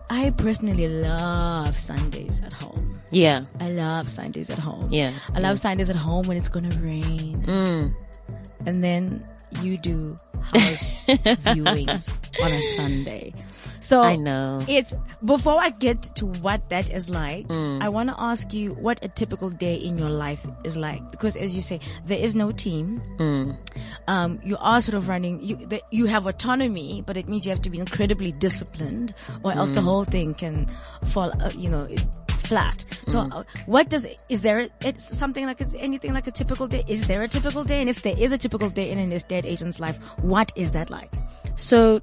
I 0.08 0.30
personally 0.30 0.86
love 0.86 1.76
Sundays 1.78 2.42
at 2.44 2.52
home. 2.52 2.93
Yeah. 3.10 3.42
I 3.60 3.70
love 3.70 4.08
Sundays 4.10 4.50
at 4.50 4.58
home. 4.58 4.92
Yeah. 4.92 5.12
I 5.34 5.40
love 5.40 5.58
Sundays 5.58 5.90
at 5.90 5.96
home 5.96 6.26
when 6.26 6.36
it's 6.36 6.48
gonna 6.48 6.74
rain. 6.80 7.44
Mm. 7.46 7.94
And 8.66 8.82
then 8.82 9.24
you 9.62 9.76
do 9.78 10.16
house 10.42 10.94
viewings 11.06 12.08
on 12.42 12.50
a 12.52 12.62
Sunday. 12.76 13.32
So 13.80 14.02
I 14.02 14.16
know. 14.16 14.58
It's 14.66 14.94
before 15.24 15.60
I 15.60 15.70
get 15.70 16.02
to 16.16 16.26
what 16.26 16.70
that 16.70 16.90
is 16.90 17.08
like, 17.10 17.46
Mm. 17.48 17.82
I 17.82 17.88
want 17.90 18.08
to 18.08 18.16
ask 18.18 18.52
you 18.54 18.72
what 18.72 18.98
a 19.04 19.08
typical 19.08 19.50
day 19.50 19.74
in 19.74 19.98
your 19.98 20.08
life 20.10 20.44
is 20.64 20.76
like. 20.76 21.08
Because 21.10 21.36
as 21.36 21.54
you 21.54 21.60
say, 21.60 21.78
there 22.06 22.18
is 22.18 22.34
no 22.34 22.50
team. 22.50 23.02
Mm. 23.18 23.56
Um, 24.08 24.40
you 24.42 24.56
are 24.58 24.80
sort 24.80 24.94
of 24.94 25.08
running, 25.08 25.42
you, 25.42 25.56
the, 25.56 25.82
you 25.90 26.06
have 26.06 26.26
autonomy, 26.26 27.02
but 27.06 27.16
it 27.18 27.28
means 27.28 27.44
you 27.44 27.50
have 27.52 27.62
to 27.62 27.70
be 27.70 27.78
incredibly 27.78 28.32
disciplined 28.32 29.12
or 29.44 29.52
else 29.52 29.70
Mm. 29.72 29.74
the 29.74 29.82
whole 29.82 30.04
thing 30.04 30.34
can 30.34 30.66
fall, 31.12 31.30
uh, 31.42 31.50
you 31.56 31.68
know, 31.70 31.82
it, 31.84 32.04
flat. 32.46 32.84
So 33.06 33.20
Mm. 33.20 33.32
uh, 33.34 33.42
what 33.66 33.88
does, 33.88 34.06
is 34.28 34.40
there, 34.40 34.66
it's 34.80 35.16
something 35.16 35.46
like, 35.46 35.60
a, 35.60 35.66
anything 35.78 36.12
like 36.12 36.26
a 36.26 36.30
typical 36.32 36.66
day? 36.66 36.84
Is 36.88 37.06
there 37.06 37.22
a 37.22 37.28
typical 37.28 37.64
day? 37.64 37.80
And 37.80 37.88
if 37.88 38.02
there 38.02 38.16
is 38.18 38.32
a 38.32 38.38
typical 38.38 38.70
day 38.70 38.90
in 38.90 38.98
an 38.98 39.12
estate 39.12 39.44
agent's 39.44 39.78
life, 39.80 39.98
what 40.22 40.52
is 40.56 40.72
that 40.72 40.90
like? 40.90 41.12
So 41.56 42.00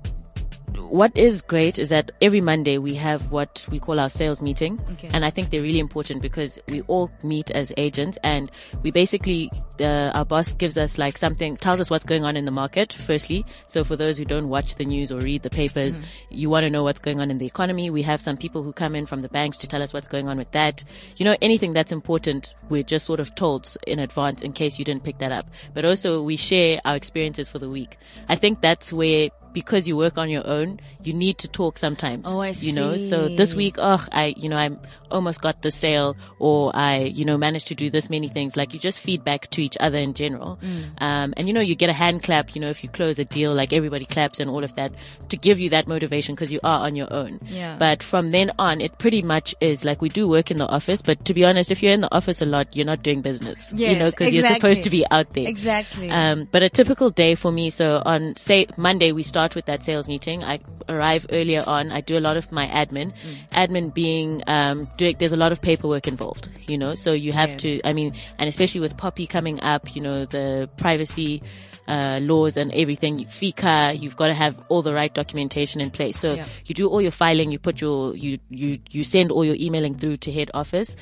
what 0.78 1.16
is 1.16 1.42
great 1.42 1.80
is 1.80 1.90
that 1.90 2.12
every 2.22 2.42
Monday 2.42 2.78
we 2.78 2.96
have 2.96 3.32
what 3.32 3.66
we 3.70 3.80
call 3.80 4.00
our 4.00 4.10
sales 4.10 4.42
meeting. 4.42 4.80
Okay. 4.94 5.10
And 5.13 5.24
I 5.25 5.30
think 5.30 5.50
they're 5.50 5.62
really 5.62 5.80
important 5.80 6.22
because 6.22 6.60
we 6.70 6.82
all 6.82 7.12
meet 7.24 7.51
as 7.51 7.72
agents 7.78 8.18
and 8.24 8.51
we 8.84 8.92
basically 8.92 9.51
uh, 9.80 10.12
our 10.13 10.25
boss 10.25 10.54
gives 10.54 10.78
us 10.78 10.98
like 10.98 11.18
something, 11.18 11.58
tells 11.58 11.80
us 11.80 11.90
what's 11.90 12.06
going 12.06 12.24
on 12.24 12.38
in 12.38 12.46
the 12.46 12.51
market, 12.51 12.94
firstly. 12.94 13.46
So 13.66 13.84
for 13.84 13.96
those 13.96 14.18
who 14.18 14.25
don't 14.25 14.50
watch 14.50 14.75
the 14.75 14.86
news 14.86 15.12
or 15.12 15.20
read 15.20 15.44
the 15.44 15.50
papers, 15.50 15.82
Mm. 15.92 16.04
you 16.30 16.50
want 16.50 16.63
to 16.63 16.70
know 16.70 16.84
what's 16.84 17.00
going 17.00 17.20
on 17.20 17.32
in 17.32 17.38
the 17.38 17.46
economy. 17.46 17.90
We 17.90 18.04
have 18.04 18.22
some 18.22 18.38
people 18.38 18.62
who 18.63 18.72
come 18.72 18.96
in 18.96 19.06
from 19.06 19.22
the 19.22 19.30
banks 19.30 19.58
to 19.58 19.68
tell 19.68 19.82
us 19.82 19.94
what's 19.94 20.08
going 20.08 20.28
on 20.28 20.38
with 20.38 20.51
that. 20.51 20.84
You 21.18 21.25
know, 21.25 21.36
anything 21.42 21.74
that's 21.74 21.92
important, 21.92 22.54
we're 22.70 22.84
just 22.84 23.06
sort 23.06 23.20
of 23.20 23.34
told 23.36 23.75
in 23.88 24.00
advance 24.00 24.42
in 24.42 24.54
case 24.54 24.78
you 24.78 24.86
didn't 24.86 25.04
pick 25.04 25.18
that 25.20 25.32
up. 25.32 25.50
But 25.74 25.86
also 25.86 26.22
we 26.22 26.36
share 26.36 26.80
our 26.86 26.96
experiences 26.96 27.50
for 27.50 27.60
the 27.60 27.70
week. 27.70 27.98
I 28.30 28.36
think 28.36 28.62
that's 28.62 28.94
where 28.94 29.30
because 29.53 29.88
you 29.88 29.96
work 29.98 30.17
on 30.17 30.29
your 30.29 30.46
own, 30.48 30.79
you 31.03 31.13
need 31.13 31.38
to 31.39 31.48
talk 31.48 31.77
sometimes. 31.77 32.27
Oh, 32.27 32.39
I 32.39 32.50
You 32.50 32.74
know, 32.74 32.98
so 32.98 33.27
this 33.27 33.53
week, 33.53 33.75
oh, 33.77 34.05
I, 34.12 34.34
you 34.38 34.50
know, 34.50 34.58
I 34.58 34.70
almost 35.10 35.41
got 35.41 35.62
the 35.62 35.72
sale 35.72 36.15
or 36.39 36.72
I, 36.75 37.00
you 37.03 37.25
know, 37.25 37.38
managed 37.38 37.67
to 37.67 37.75
do 37.75 37.89
this 37.89 38.10
many 38.10 38.27
things. 38.27 38.55
Like 38.55 38.74
you 38.74 38.79
just 38.79 39.00
feedback 39.00 39.50
to 39.51 39.62
each 39.62 39.77
other 39.79 39.98
in 39.98 40.13
general. 40.13 40.58
Mm. 40.62 41.01
Um, 41.01 41.34
and 41.38 41.48
you 41.48 41.53
know, 41.53 41.62
you 41.62 41.75
get 41.75 41.89
a 41.89 41.93
hand 41.93 42.24
clap, 42.24 42.55
you 42.55 42.62
know, 42.62 42.67
if 42.67 42.84
you 42.84 42.89
close 42.89 43.20
a 43.20 43.25
deal, 43.25 43.53
like 43.53 43.74
everybody 43.74 44.05
claps 44.05 44.39
and 44.39 44.50
all 44.50 44.63
of 44.63 44.74
that 44.75 44.91
to 45.29 45.38
give 45.38 45.60
you 45.60 45.70
that 45.72 45.88
motivation 45.88 46.36
because 46.36 46.51
you 46.51 46.60
are 46.63 46.86
on 46.86 46.96
your 46.96 47.12
own. 47.12 47.39
Yeah. 47.46 47.75
But 47.77 48.03
from 48.03 48.31
then 48.31 48.51
on, 48.60 48.79
it 48.81 48.98
pretty 48.98 49.22
much 49.22 49.55
is 49.60 49.84
like 49.84 50.01
we 50.01 50.10
do 50.10 50.27
work 50.27 50.51
in 50.51 50.58
the 50.58 50.67
office, 50.67 51.01
but 51.01 51.25
to 51.25 51.34
be 51.34 51.43
honest, 51.43 51.72
if 51.72 51.81
you're 51.84 51.93
in 51.93 52.01
the 52.01 52.13
office 52.13 52.41
a 52.41 52.46
lot, 52.46 52.75
you're 52.75 52.86
not 52.86 53.03
doing 53.03 53.22
business. 53.22 53.60
you 53.72 53.88
Yes, 53.88 54.00
know, 54.00 54.12
cause 54.12 54.31
you're 54.34 54.48
supposed 54.48 54.84
to 54.84 54.89
be 54.89 55.05
out 55.12 55.29
there. 55.31 55.48
Exactly. 55.48 56.10
Um, 56.10 56.48
but 56.51 56.63
a 56.63 56.70
typical 56.70 57.10
day 57.10 57.36
for 57.36 57.51
me, 57.51 57.70
so 57.70 58.01
on 58.05 58.36
say 58.36 58.67
Monday 58.77 59.12
we 59.12 59.24
start 59.24 59.40
with 59.55 59.65
that 59.65 59.83
sales 59.83 60.07
meeting. 60.07 60.43
I 60.43 60.60
arrive 60.88 61.25
earlier 61.31 61.63
on. 61.67 61.91
I 61.91 62.01
do 62.01 62.17
a 62.17 62.24
lot 62.27 62.38
of 62.38 62.51
my 62.51 62.67
admin. 62.67 63.12
Mm. 63.25 63.50
Admin 63.51 63.93
being 63.93 64.43
um, 64.48 64.88
doing, 64.98 65.15
there's 65.19 65.31
a 65.33 65.38
lot 65.38 65.51
of 65.51 65.62
paperwork 65.62 66.07
involved, 66.07 66.48
you 66.67 66.77
know. 66.77 66.93
So 66.95 67.12
you 67.13 67.33
have 67.33 67.50
Yes. 67.50 67.62
to. 67.62 67.81
I 67.83 67.93
mean, 67.93 68.13
and 68.38 68.48
especially 68.48 68.81
with 68.81 68.95
POPI 68.98 69.27
coming 69.27 69.60
up, 69.62 69.95
you 69.95 70.01
know, 70.01 70.25
the 70.25 70.69
privacy. 70.77 71.41
Uh, 71.88 72.19
laws 72.21 72.55
and 72.57 72.71
everything, 72.74 73.25
FICA, 73.25 74.00
you've 74.00 74.15
got 74.15 74.27
to 74.27 74.33
have 74.33 74.55
all 74.69 74.81
the 74.81 74.93
right 74.93 75.13
documentation 75.13 75.81
in 75.81 75.89
place. 75.89 76.17
So 76.17 76.36
Yeah. 76.36 76.45
you 76.65 76.74
do 76.75 76.88
all 76.88 77.01
your 77.01 77.12
filing, 77.12 77.51
you 77.51 77.60
put 77.60 77.81
your, 77.81 78.15
you, 78.15 78.38
you, 78.50 78.79
you 78.91 79.03
send 79.03 79.29
all 79.31 79.43
your 79.43 79.55
emailing 79.60 79.95
through 79.98 80.17
to 80.17 80.31
head 80.31 80.51
office 80.53 80.95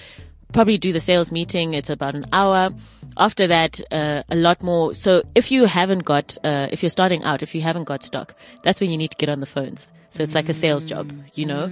probably 0.53 0.77
do 0.77 0.93
the 0.93 0.99
sales 0.99 1.31
meeting. 1.31 1.73
It's 1.73 1.89
about 1.89 2.15
an 2.15 2.25
hour. 2.33 2.71
After 3.17 3.47
that, 3.47 3.79
uh, 3.91 4.23
a 4.29 4.35
lot 4.35 4.63
more. 4.63 4.95
So 4.95 5.23
if 5.35 5.51
you 5.51 5.65
haven't 5.65 6.05
got, 6.05 6.37
uh, 6.43 6.67
if 6.71 6.81
you're 6.83 6.89
starting 6.89 7.23
out, 7.23 7.41
if 7.41 7.53
you 7.53 7.61
haven't 7.61 7.85
got 7.85 8.03
stock, 8.03 8.35
that's 8.63 8.79
when 8.81 8.89
you 8.89 8.97
need 8.97 9.11
to 9.11 9.17
get 9.17 9.29
on 9.29 9.39
the 9.39 9.45
phones. 9.45 9.87
So 10.11 10.23
it's 10.23 10.35
like 10.35 10.49
a 10.49 10.53
sales 10.53 10.85
job, 10.85 11.11
you 11.33 11.45
know? 11.45 11.71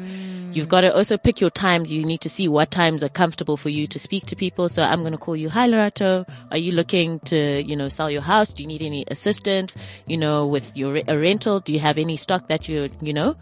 You've 0.53 0.69
got 0.69 0.81
to 0.81 0.95
also 0.95 1.17
pick 1.17 1.41
your 1.41 1.49
times. 1.49 1.91
You 1.91 2.05
need 2.05 2.21
to 2.21 2.29
see 2.29 2.47
what 2.47 2.71
times 2.71 3.03
are 3.03 3.09
comfortable 3.09 3.57
for 3.57 3.69
you 3.69 3.85
to 3.87 3.99
speak 3.99 4.25
to 4.27 4.35
people. 4.35 4.69
So 4.69 4.81
I'm 4.81 5.01
going 5.01 5.11
to 5.11 5.17
call 5.17 5.35
you. 5.35 5.49
Hi, 5.49 5.67
Lorato. 5.67 6.27
Are 6.51 6.57
you 6.57 6.71
looking 6.71 7.19
to, 7.21 7.61
you 7.61 7.75
know, 7.75 7.89
sell 7.89 8.09
your 8.09 8.21
house? 8.21 8.49
Do 8.53 8.63
you 8.63 8.67
need 8.67 8.81
any 8.81 9.03
assistance, 9.09 9.75
you 10.07 10.17
know, 10.17 10.47
with 10.47 10.75
your 10.75 11.01
a 11.07 11.17
rental? 11.17 11.59
Do 11.59 11.73
you 11.73 11.79
have 11.79 11.97
any 11.97 12.15
stock 12.17 12.47
that 12.47 12.67
you, 12.69 12.89
you 13.01 13.13
know? 13.13 13.35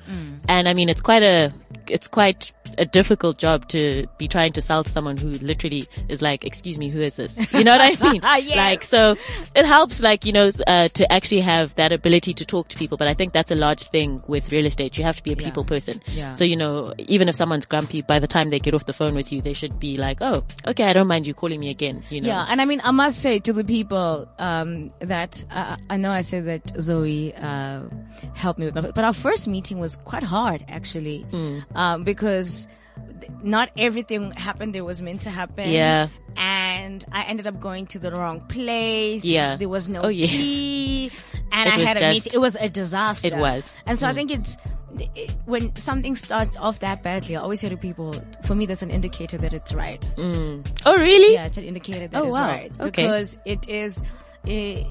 And 0.50 0.68
I 0.68 0.74
mean, 0.74 0.90
it's 0.90 1.02
quite 1.02 1.24
a, 1.24 1.54
it's 1.88 2.08
quite 2.08 2.52
a 2.78 2.86
difficult 2.86 3.38
job 3.38 3.68
to 3.70 4.08
be 4.18 4.28
trying 4.28 4.52
to 4.54 4.62
sell 4.62 4.84
to 4.84 4.92
someone 4.92 5.18
who 5.18 5.30
literally 5.30 5.88
is 6.10 6.22
like, 6.22 6.44
excuse 6.44 6.78
me, 6.78 6.90
who 6.90 7.02
is 7.02 7.16
this? 7.16 7.38
You 7.54 7.64
know 7.64 7.78
what 7.78 8.02
I 8.02 8.12
mean? 8.12 8.22
Yes. 8.46 8.58
Like, 8.58 8.84
so 8.84 9.16
it 9.56 9.66
helps, 9.66 10.02
like, 10.02 10.26
you 10.26 10.34
know, 10.34 10.50
uh, 10.68 10.90
to 10.90 11.12
actually 11.12 11.42
have 11.42 11.74
that 11.76 11.92
ability 11.94 12.34
to 12.34 12.46
talk 12.46 12.68
to 12.70 12.76
people. 12.76 12.98
But 12.98 13.08
I 13.08 13.14
think 13.14 13.32
that's 13.32 13.50
a 13.52 13.56
large 13.56 13.84
thing 13.84 14.22
with 14.28 14.52
real 14.52 14.66
estate. 14.66 14.85
You 14.94 15.04
have 15.04 15.18
to 15.18 15.24
be 15.24 15.34
a 15.34 15.36
people 15.36 15.64
person. 15.64 16.02
Yeah. 16.08 16.34
So, 16.34 16.44
you 16.46 16.56
know, 16.56 16.94
even 16.98 17.30
if 17.30 17.36
someone's 17.36 17.66
grumpy, 17.66 18.02
by 18.02 18.20
the 18.20 18.28
time 18.28 18.50
they 18.50 18.60
get 18.60 18.74
off 18.74 18.86
the 18.86 18.94
phone 18.94 19.16
with 19.16 19.32
you, 19.32 19.42
they 19.42 19.54
should 19.54 19.80
be 19.80 19.98
like, 19.98 20.20
oh, 20.22 20.44
okay, 20.68 20.84
I 20.86 20.94
don't 20.94 21.08
mind 21.08 21.28
you 21.28 21.34
calling 21.34 21.60
me 21.60 21.70
again, 21.70 22.04
you 22.10 22.22
know? 22.22 22.28
Yeah, 22.28 22.46
and 22.48 22.62
I 22.62 22.66
mean, 22.66 22.82
I 22.84 22.92
must 22.92 23.20
say 23.20 23.40
to 23.40 23.54
the 23.54 23.64
people 23.64 24.28
um, 24.40 24.92
that 25.00 25.44
uh, 25.52 25.76
I 25.90 25.98
know 25.98 26.12
I 26.12 26.22
said 26.22 26.46
that 26.46 26.82
Zoe 26.82 27.34
uh, 27.36 27.82
helped 28.34 28.60
me 28.60 28.66
with, 28.68 28.76
my, 28.76 28.82
but 28.92 29.04
our 29.04 29.14
first 29.14 29.48
meeting 29.48 29.80
was 29.80 29.98
quite 30.06 30.24
hard 30.24 30.64
actually, 30.68 31.22
Hmm. 31.32 31.60
um, 31.76 32.04
because 32.04 32.68
not 33.44 33.70
everything 33.78 34.32
happened 34.32 34.74
that 34.76 34.84
was 34.86 35.02
meant 35.02 35.22
to 35.24 35.30
happen. 35.30 35.70
Yeah. 35.72 36.08
and 36.38 37.04
I 37.14 37.24
ended 37.24 37.48
up 37.48 37.60
going 37.62 37.88
to 37.88 38.00
the 38.00 38.12
wrong 38.12 38.42
place. 38.42 39.24
Yeah. 39.24 39.56
there 39.56 39.70
was 39.70 39.88
no 39.90 40.02
Oh, 40.04 40.08
yes. 40.10 40.30
key, 40.30 41.12
and 41.52 41.68
It 41.70 41.74
I 41.76 41.80
had 41.80 42.02
a 42.02 42.10
meeting. 42.10 42.32
It 42.34 42.40
was 42.40 42.56
a 42.56 42.68
disaster. 42.70 43.28
It 43.28 43.38
was. 43.38 43.72
and 43.86 43.98
Hmm. 43.98 44.02
so 44.02 44.08
I 44.08 44.14
think 44.14 44.32
it's. 44.32 44.58
It- 45.16 45.36
when 45.46 45.76
something 45.76 46.16
starts 46.16 46.58
off 46.58 46.80
that 46.80 47.04
badly, 47.04 47.36
I 47.36 47.42
always 47.42 47.60
say 47.62 47.70
to 47.70 47.78
people, 47.78 48.14
for 48.46 48.56
me, 48.56 48.66
that's 48.66 48.82
an 48.82 48.92
indicator 48.92 49.38
that 49.40 49.54
it's 49.54 49.74
right. 49.74 50.04
Oh, 50.18 50.96
really? 50.98 51.34
Yeah, 51.34 51.46
it's 51.46 51.58
an 51.58 51.64
indicator 51.66 52.08
that 52.08 52.22
Oh, 52.22 52.28
it's 52.28 52.38
wow. 52.38 52.48
right 52.48 52.72
Okay. 52.80 53.04
because 53.08 53.38
it 53.46 53.68
is. 53.70 54.02
eh, 54.48 54.84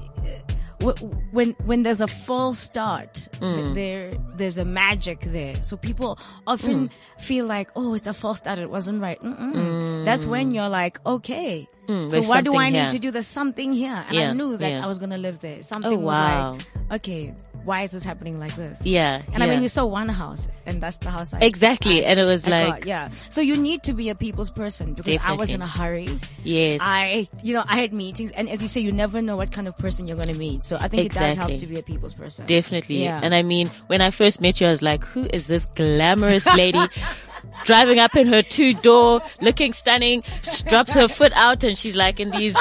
w- 0.79 1.09
when 1.31 1.51
when 1.65 1.83
there's 1.83 2.01
a 2.01 2.07
false 2.07 2.59
start, 2.59 3.13
Mm. 3.39 3.73
there 3.73 4.13
there's 4.35 4.57
a 4.57 4.65
magic 4.65 5.21
there. 5.21 5.55
So 5.63 5.77
people 5.77 6.19
often 6.45 6.89
Mm. 6.89 6.91
feel 7.23 7.45
like, 7.45 7.69
oh, 7.75 7.93
it's 7.93 8.07
a 8.07 8.13
false 8.13 8.37
start. 8.39 8.59
It 8.59 8.69
wasn't 8.69 9.01
right. 9.01 9.21
Mm-mm. 9.23 10.03
That's 10.03 10.25
when 10.25 10.53
you're 10.53 10.67
like, 10.69 10.99
okay. 11.05 11.67
So 11.87 11.93
Mm. 11.93 12.09
there's 12.09 12.27
what 12.27 12.43
do 12.43 12.55
I 12.55 12.69
need 12.69 12.79
here. 12.79 12.89
to 12.91 12.99
do? 12.99 13.11
the 13.11 13.21
something 13.23 13.73
here, 13.73 14.05
and 14.09 14.17
I 14.17 14.33
knew 14.33 14.57
that 14.57 14.69
yeah. 14.71 14.83
I 14.83 14.87
was 14.87 14.99
gonna 14.99 15.17
live 15.17 15.39
there. 15.41 15.61
Something 15.61 15.93
Oh, 15.93 16.07
was 16.07 16.15
like, 16.15 16.61
okay, 16.99 17.33
why 17.63 17.81
is 17.83 17.91
this 17.91 18.03
happening 18.03 18.39
like 18.39 18.55
this? 18.55 18.79
Yeah. 18.85 19.21
And 19.33 19.41
I 19.43 19.47
mean, 19.47 19.61
you 19.61 19.69
saw 19.69 19.85
one 19.85 20.09
house, 20.09 20.47
and 20.65 20.81
that's 20.81 20.97
the 20.97 21.09
house 21.09 21.33
I 21.33 21.39
Exactly, 21.39 22.05
I- 22.05 22.09
and 22.09 22.19
it 22.19 22.25
was 22.25 22.43
I 22.45 22.49
got, 22.49 22.69
like- 22.69 22.85
yeah. 22.85 23.09
So 23.29 23.41
you 23.41 23.55
need 23.55 23.83
to 23.83 23.93
be 23.93 24.09
a 24.09 24.15
people's 24.15 24.49
person 24.49 24.93
because 24.93 25.17
I 25.23 25.33
was 25.33 25.53
in 25.53 25.61
a 25.61 25.67
hurry. 25.67 26.19
Yes. 26.43 26.79
I, 26.83 27.27
you 27.43 27.53
know, 27.53 27.63
I 27.67 27.77
had 27.79 27.93
meetings, 27.93 28.31
and 28.31 28.49
as 28.49 28.61
you 28.61 28.67
say, 28.67 28.81
you 28.81 28.91
never 28.91 29.21
know 29.21 29.35
what 29.37 29.51
kind 29.51 29.67
of 29.67 29.77
person 29.77 30.07
you're 30.07 30.15
going 30.17 30.31
to 30.33 30.37
meet. 30.37 30.63
So 30.63 30.77
I 30.79 30.87
think 30.87 31.05
it 31.07 31.11
does 31.13 31.35
help 31.35 31.57
to 31.57 31.67
be 31.67 31.79
a 31.79 31.83
people's 31.83 32.13
person. 32.13 32.45
Definitely. 32.45 33.03
Yeah. 33.03 33.19
And 33.23 33.33
I 33.33 33.41
mean, 33.43 33.69
when 33.87 34.01
I 34.01 34.09
first 34.11 34.41
met 34.41 34.59
you, 34.61 34.67
I 34.67 34.71
was 34.71 34.81
like, 34.81 35.03
who 35.03 35.27
is 35.33 35.47
this 35.47 35.65
glamorous 35.75 36.45
lady 36.47 36.79
driving 37.63 37.99
up 37.99 38.15
in 38.15 38.27
her 38.27 38.41
two 38.41 38.73
door, 38.73 39.21
looking 39.41 39.73
stunning, 39.73 40.23
she 40.43 40.63
drops 40.63 40.93
her 40.93 41.07
foot 41.07 41.31
out 41.33 41.63
and 41.63 41.77
she's 41.77 41.95
like 41.95 42.19
in 42.19 42.31
these 42.31 42.55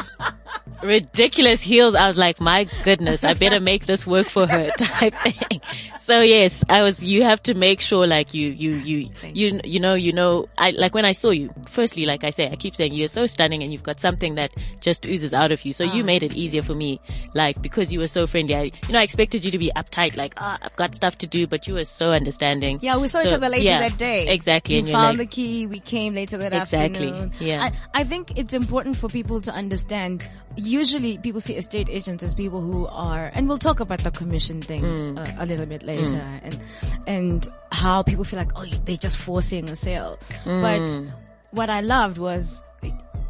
ridiculous 0.83 1.61
heels. 1.61 1.95
I 1.95 2.09
was 2.09 2.19
like, 2.19 2.41
my 2.41 2.65
goodness, 2.83 3.25
I 3.25 3.35
better 3.35 3.61
make 3.61 3.87
this 3.87 4.07
work 4.07 4.29
for 4.29 4.47
her 4.47 4.71
type 4.79 5.15
thing. 5.25 5.61
So 6.03 6.21
yes, 6.21 6.63
I 6.69 6.83
was, 6.83 7.03
you 7.03 7.23
have 7.23 7.43
to 7.45 7.55
make 7.55 7.81
sure 7.81 8.07
like 8.07 8.35
you, 8.35 8.49
you, 8.49 8.73
you, 8.73 9.11
you, 9.33 9.61
you 9.65 9.81
know, 9.81 9.95
you 9.95 10.13
know, 10.13 10.49
I, 10.59 10.71
like 10.73 10.95
when 10.95 11.05
I 11.07 11.13
saw 11.13 11.31
you, 11.31 11.53
firstly, 11.69 12.05
like 12.05 12.25
I 12.25 12.31
say, 12.31 12.51
I 12.51 12.57
keep 12.57 12.77
saying 12.77 12.93
you're 12.93 13.09
so 13.09 13.27
stunning 13.27 13.63
and 13.63 13.73
you've 13.73 13.83
got 13.83 14.01
something 14.01 14.35
that 14.35 14.53
just 14.81 15.07
oozes 15.07 15.33
out 15.33 15.53
of 15.53 15.65
you. 15.65 15.73
So 15.73 15.85
Ah. 15.85 15.95
you 15.95 16.05
made 16.05 16.23
it 16.23 16.35
easier 16.35 16.63
for 16.63 16.75
me, 16.75 17.01
like 17.35 17.61
because 17.63 17.93
you 17.93 17.99
were 17.99 18.09
so 18.09 18.27
friendly. 18.27 18.55
I, 18.55 18.63
you 18.65 18.93
know, 18.93 18.99
I 18.99 19.03
expected 19.03 19.45
you 19.45 19.51
to 19.51 19.59
be 19.59 19.71
uptight, 19.77 20.17
like, 20.17 20.35
ah, 20.37 20.59
I've 20.61 20.77
got 20.77 20.95
stuff 20.95 21.17
to 21.19 21.27
do, 21.27 21.47
but 21.47 21.67
you 21.67 21.75
were 21.75 21.85
so 21.85 22.13
understanding. 22.13 22.79
Yeah, 22.83 22.97
we 22.99 23.09
saw 23.09 23.21
each 23.23 23.33
other 23.33 23.49
later 23.49 23.65
yeah, 23.65 23.89
that 23.89 23.99
day. 23.99 24.29
Exactly. 24.29 24.79
And 24.79 24.84
found 24.93 25.19
like, 25.19 25.31
the 25.31 25.35
key. 25.35 25.67
We 25.67 25.81
came 25.81 26.15
later 26.15 26.37
that 26.39 26.53
Exactly, 26.53 27.09
afternoon. 27.09 27.33
yeah. 27.41 27.63
I, 27.95 28.01
I 28.01 28.05
think 28.05 28.37
it's 28.39 28.53
important 28.55 28.97
for 28.97 29.09
people 29.09 29.41
to 29.43 29.53
understand. 29.53 30.29
Usually, 30.57 31.19
people 31.19 31.41
see 31.41 31.55
estate 31.57 31.89
agents 31.89 32.23
as 32.23 32.35
people 32.35 32.61
who 32.61 32.87
are, 32.87 33.31
and 33.35 33.49
we'll 33.49 33.59
talk 33.59 33.81
about 33.81 34.01
the 34.01 34.11
commission 34.11 34.61
thing 34.63 34.83
Mm. 34.83 35.19
uh, 35.19 35.43
a 35.43 35.47
little 35.47 35.67
bit 35.67 35.83
later, 35.83 36.23
and 36.43 36.61
and 37.07 37.49
how 37.73 38.03
people 38.03 38.25
feel 38.25 38.39
like, 38.39 38.53
oh, 38.57 38.65
they're 38.85 38.97
just 38.97 39.17
forcing 39.17 39.69
a 39.71 39.77
sale. 39.77 40.19
Mm. 40.45 40.63
But 40.63 41.13
what 41.53 41.71
I 41.71 41.81
loved 41.81 42.19
was 42.19 42.63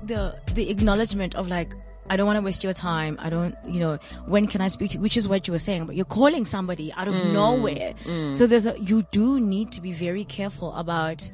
the 0.02 0.34
the 0.54 0.70
acknowledgement 0.70 1.34
of 1.34 1.48
like. 1.48 1.72
I 2.10 2.16
don't 2.16 2.26
want 2.26 2.36
to 2.36 2.42
waste 2.42 2.62
your 2.62 2.72
time. 2.74 3.16
I 3.20 3.30
don't, 3.30 3.56
you 3.66 3.80
know, 3.80 3.98
when 4.26 4.46
can 4.46 4.60
I 4.60 4.68
speak 4.68 4.90
to 4.90 4.96
you? 4.96 5.00
Which 5.02 5.16
is 5.16 5.26
what 5.26 5.46
you 5.48 5.52
were 5.52 5.58
saying, 5.58 5.86
but 5.86 5.96
you're 5.96 6.04
calling 6.04 6.44
somebody 6.44 6.92
out 6.92 7.08
of 7.08 7.14
Mm. 7.14 7.32
nowhere. 7.32 7.94
So 8.34 8.46
there's 8.46 8.66
a, 8.66 8.78
you 8.78 9.06
do 9.10 9.40
need 9.40 9.72
to 9.72 9.80
be 9.80 9.92
very 9.92 10.24
careful 10.24 10.74
about 10.74 11.30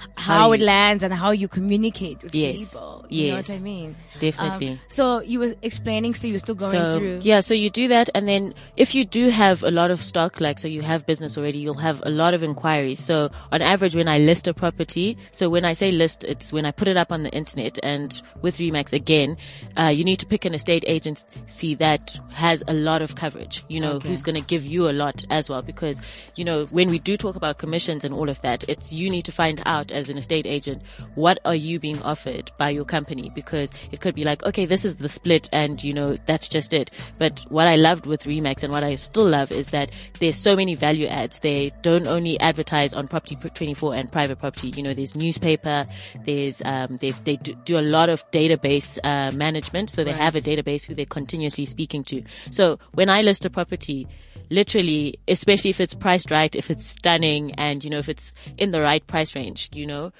h- 0.00 0.08
how 0.16 0.52
it 0.52 0.60
lands 0.60 1.02
and 1.02 1.12
how 1.12 1.30
you 1.30 1.48
communicate 1.48 2.22
with 2.22 2.34
Yes. 2.34 2.56
people. 2.58 3.04
You 3.08 3.30
know 3.30 3.36
what 3.36 3.50
I 3.50 3.58
mean? 3.58 3.96
Definitely. 4.18 4.70
Um, 4.70 4.78
so 4.88 5.20
you 5.22 5.38
were 5.40 5.54
explaining, 5.62 6.14
so 6.14 6.26
you 6.26 6.32
were 6.34 6.38
still 6.38 6.54
going 6.54 6.72
so, 6.72 6.98
through. 6.98 7.18
Yeah, 7.22 7.40
so 7.40 7.54
you 7.54 7.70
do 7.70 7.88
that 7.88 8.10
and 8.14 8.26
then 8.28 8.54
if 8.76 8.94
you 8.94 9.04
do 9.04 9.28
have 9.28 9.62
a 9.62 9.70
lot 9.70 9.90
of 9.90 10.02
stock, 10.02 10.40
like 10.40 10.58
so 10.58 10.68
you 10.68 10.82
have 10.82 11.06
business 11.06 11.36
already, 11.38 11.58
you'll 11.58 11.74
have 11.74 12.02
a 12.04 12.10
lot 12.10 12.34
of 12.34 12.42
inquiries. 12.42 13.00
So 13.00 13.30
on 13.52 13.62
average 13.62 13.94
when 13.94 14.08
I 14.08 14.18
list 14.18 14.46
a 14.48 14.54
property, 14.54 15.16
so 15.32 15.48
when 15.48 15.64
I 15.64 15.72
say 15.74 15.92
list, 15.92 16.24
it's 16.24 16.52
when 16.52 16.64
I 16.66 16.70
put 16.70 16.88
it 16.88 16.96
up 16.96 17.12
on 17.12 17.22
the 17.22 17.30
internet 17.30 17.78
and 17.82 18.20
with 18.42 18.58
Remax 18.58 18.92
again, 18.92 19.36
uh, 19.78 19.92
you 19.94 20.04
need 20.04 20.18
to 20.20 20.26
pick 20.26 20.44
an 20.44 20.54
estate 20.54 20.84
agency 20.86 21.74
that 21.76 22.18
has 22.32 22.62
a 22.68 22.72
lot 22.74 23.02
of 23.02 23.14
coverage, 23.14 23.64
you 23.68 23.80
know, 23.80 23.92
Okay. 23.92 24.08
who's 24.08 24.22
going 24.22 24.34
to 24.34 24.40
give 24.46 24.64
you 24.64 24.88
a 24.88 24.92
lot 24.92 25.24
as 25.30 25.48
well 25.48 25.62
because, 25.62 25.96
you 26.36 26.44
know, 26.44 26.66
when 26.66 26.88
we 26.88 26.98
do 26.98 27.16
talk 27.16 27.36
about 27.36 27.58
commissions 27.58 28.04
and 28.04 28.12
all 28.14 28.28
of 28.28 28.40
that, 28.42 28.64
it's 28.68 28.92
you 28.92 29.10
need 29.10 29.24
to 29.24 29.32
find 29.32 29.62
out 29.66 29.83
out 29.84 29.96
as 29.96 30.08
an 30.08 30.18
estate 30.18 30.46
agent, 30.46 30.82
what 31.14 31.38
are 31.44 31.54
you 31.54 31.78
being 31.78 32.00
offered 32.02 32.50
by 32.58 32.70
your 32.70 32.84
company? 32.84 33.30
Because 33.34 33.68
it 33.92 34.00
could 34.00 34.14
be 34.14 34.24
like, 34.24 34.44
okay, 34.44 34.64
this 34.66 34.84
is 34.84 34.96
the 34.96 35.08
split 35.08 35.48
and 35.52 35.82
you 35.82 35.92
know, 35.94 36.16
that's 36.26 36.48
just 36.48 36.72
it. 36.72 36.90
But 37.18 37.44
what 37.48 37.66
I 37.66 37.76
loved 37.76 38.06
with 38.06 38.24
Remax 38.24 38.62
and 38.62 38.72
what 38.72 38.84
I 38.84 38.94
still 38.96 39.28
love 39.28 39.52
is 39.52 39.68
that 39.68 39.90
there's 40.20 40.36
so 40.36 40.56
many 40.56 40.74
value 40.74 41.06
adds. 41.06 41.38
They 41.40 41.72
don't 41.82 42.06
only 42.06 42.38
advertise 42.40 42.92
on 42.94 43.08
Property 43.08 43.36
24 43.36 43.94
and 43.94 44.10
private 44.10 44.38
property. 44.38 44.72
You 44.76 44.82
know, 44.82 44.94
there's 44.94 45.14
newspaper, 45.14 45.86
there's, 46.24 46.62
um, 46.64 46.94
they, 47.00 47.10
they 47.10 47.36
do, 47.36 47.54
do 47.64 47.78
a 47.78 47.82
lot 47.82 48.08
of 48.08 48.28
database, 48.30 48.98
uh, 49.04 49.30
management. 49.32 49.90
So 49.90 50.04
they 50.04 50.12
Right. 50.14 50.20
have 50.20 50.36
a 50.36 50.40
database 50.40 50.84
who 50.84 50.94
they're 50.94 51.06
continuously 51.06 51.66
speaking 51.66 52.04
to. 52.04 52.22
So 52.50 52.78
when 52.92 53.08
I 53.10 53.22
list 53.22 53.44
a 53.44 53.50
property, 53.50 54.06
literally, 54.50 55.18
especially 55.28 55.70
if 55.70 55.80
it's 55.80 55.94
priced 55.94 56.30
right, 56.30 56.54
if 56.54 56.70
it's 56.70 56.86
stunning 56.86 57.52
and, 57.54 57.82
you 57.82 57.90
know, 57.90 57.98
if 57.98 58.08
it's 58.08 58.32
in 58.58 58.70
the 58.70 58.80
right 58.80 59.06
price 59.06 59.34
range, 59.34 59.70
you 59.72 59.86
know, 59.86 60.12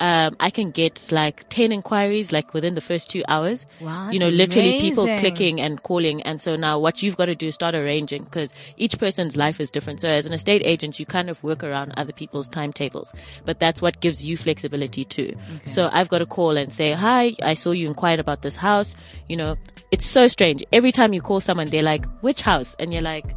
um, 0.00 0.36
I 0.40 0.50
can 0.50 0.70
get 0.70 1.10
like 1.12 1.48
10 1.50 1.72
inquiries 1.72 2.32
like 2.32 2.54
within 2.54 2.74
the 2.74 2.80
first 2.80 3.10
two 3.10 3.22
hours. 3.28 3.66
Wow, 3.80 4.10
you 4.10 4.18
know, 4.18 4.28
literally 4.28 4.80
people 4.80 5.04
clicking 5.18 5.60
and 5.60 5.82
calling. 5.82 6.22
And 6.22 6.40
so 6.40 6.56
now 6.56 6.78
what 6.78 7.02
you've 7.02 7.16
got 7.16 7.26
to 7.26 7.34
do 7.34 7.48
is 7.48 7.54
start 7.54 7.74
arranging 7.74 8.24
because 8.24 8.52
each 8.76 8.98
person's 8.98 9.36
life 9.36 9.60
is 9.60 9.70
different. 9.70 10.00
So 10.00 10.08
as 10.08 10.26
an 10.26 10.32
estate 10.32 10.62
agent, 10.64 10.98
you 10.98 11.06
kind 11.06 11.28
of 11.30 11.42
work 11.42 11.62
around 11.62 11.92
other 11.96 12.12
people's 12.12 12.48
timetables, 12.48 13.12
but 13.44 13.60
that's 13.60 13.82
what 13.82 14.00
gives 14.00 14.24
you 14.24 14.36
flexibility 14.36 15.04
too. 15.04 15.34
So 15.66 15.88
I've 15.92 16.08
got 16.08 16.18
to 16.18 16.26
call 16.26 16.56
and 16.56 16.72
say, 16.72 16.92
hi, 16.92 17.34
I 17.42 17.54
saw 17.54 17.72
you 17.72 17.86
inquired 17.86 18.20
about 18.20 18.42
this 18.42 18.56
house. 18.56 18.94
You 19.28 19.36
know, 19.36 19.56
it's 19.90 20.06
so 20.06 20.26
strange. 20.26 20.64
Every 20.72 20.92
time 20.92 21.12
you 21.12 21.20
call 21.20 21.40
someone, 21.40 21.68
they're 21.68 21.82
like, 21.82 22.06
which 22.22 22.40
house? 22.40 22.74
And 22.78 22.92
you're 22.92 23.02
like, 23.02 23.36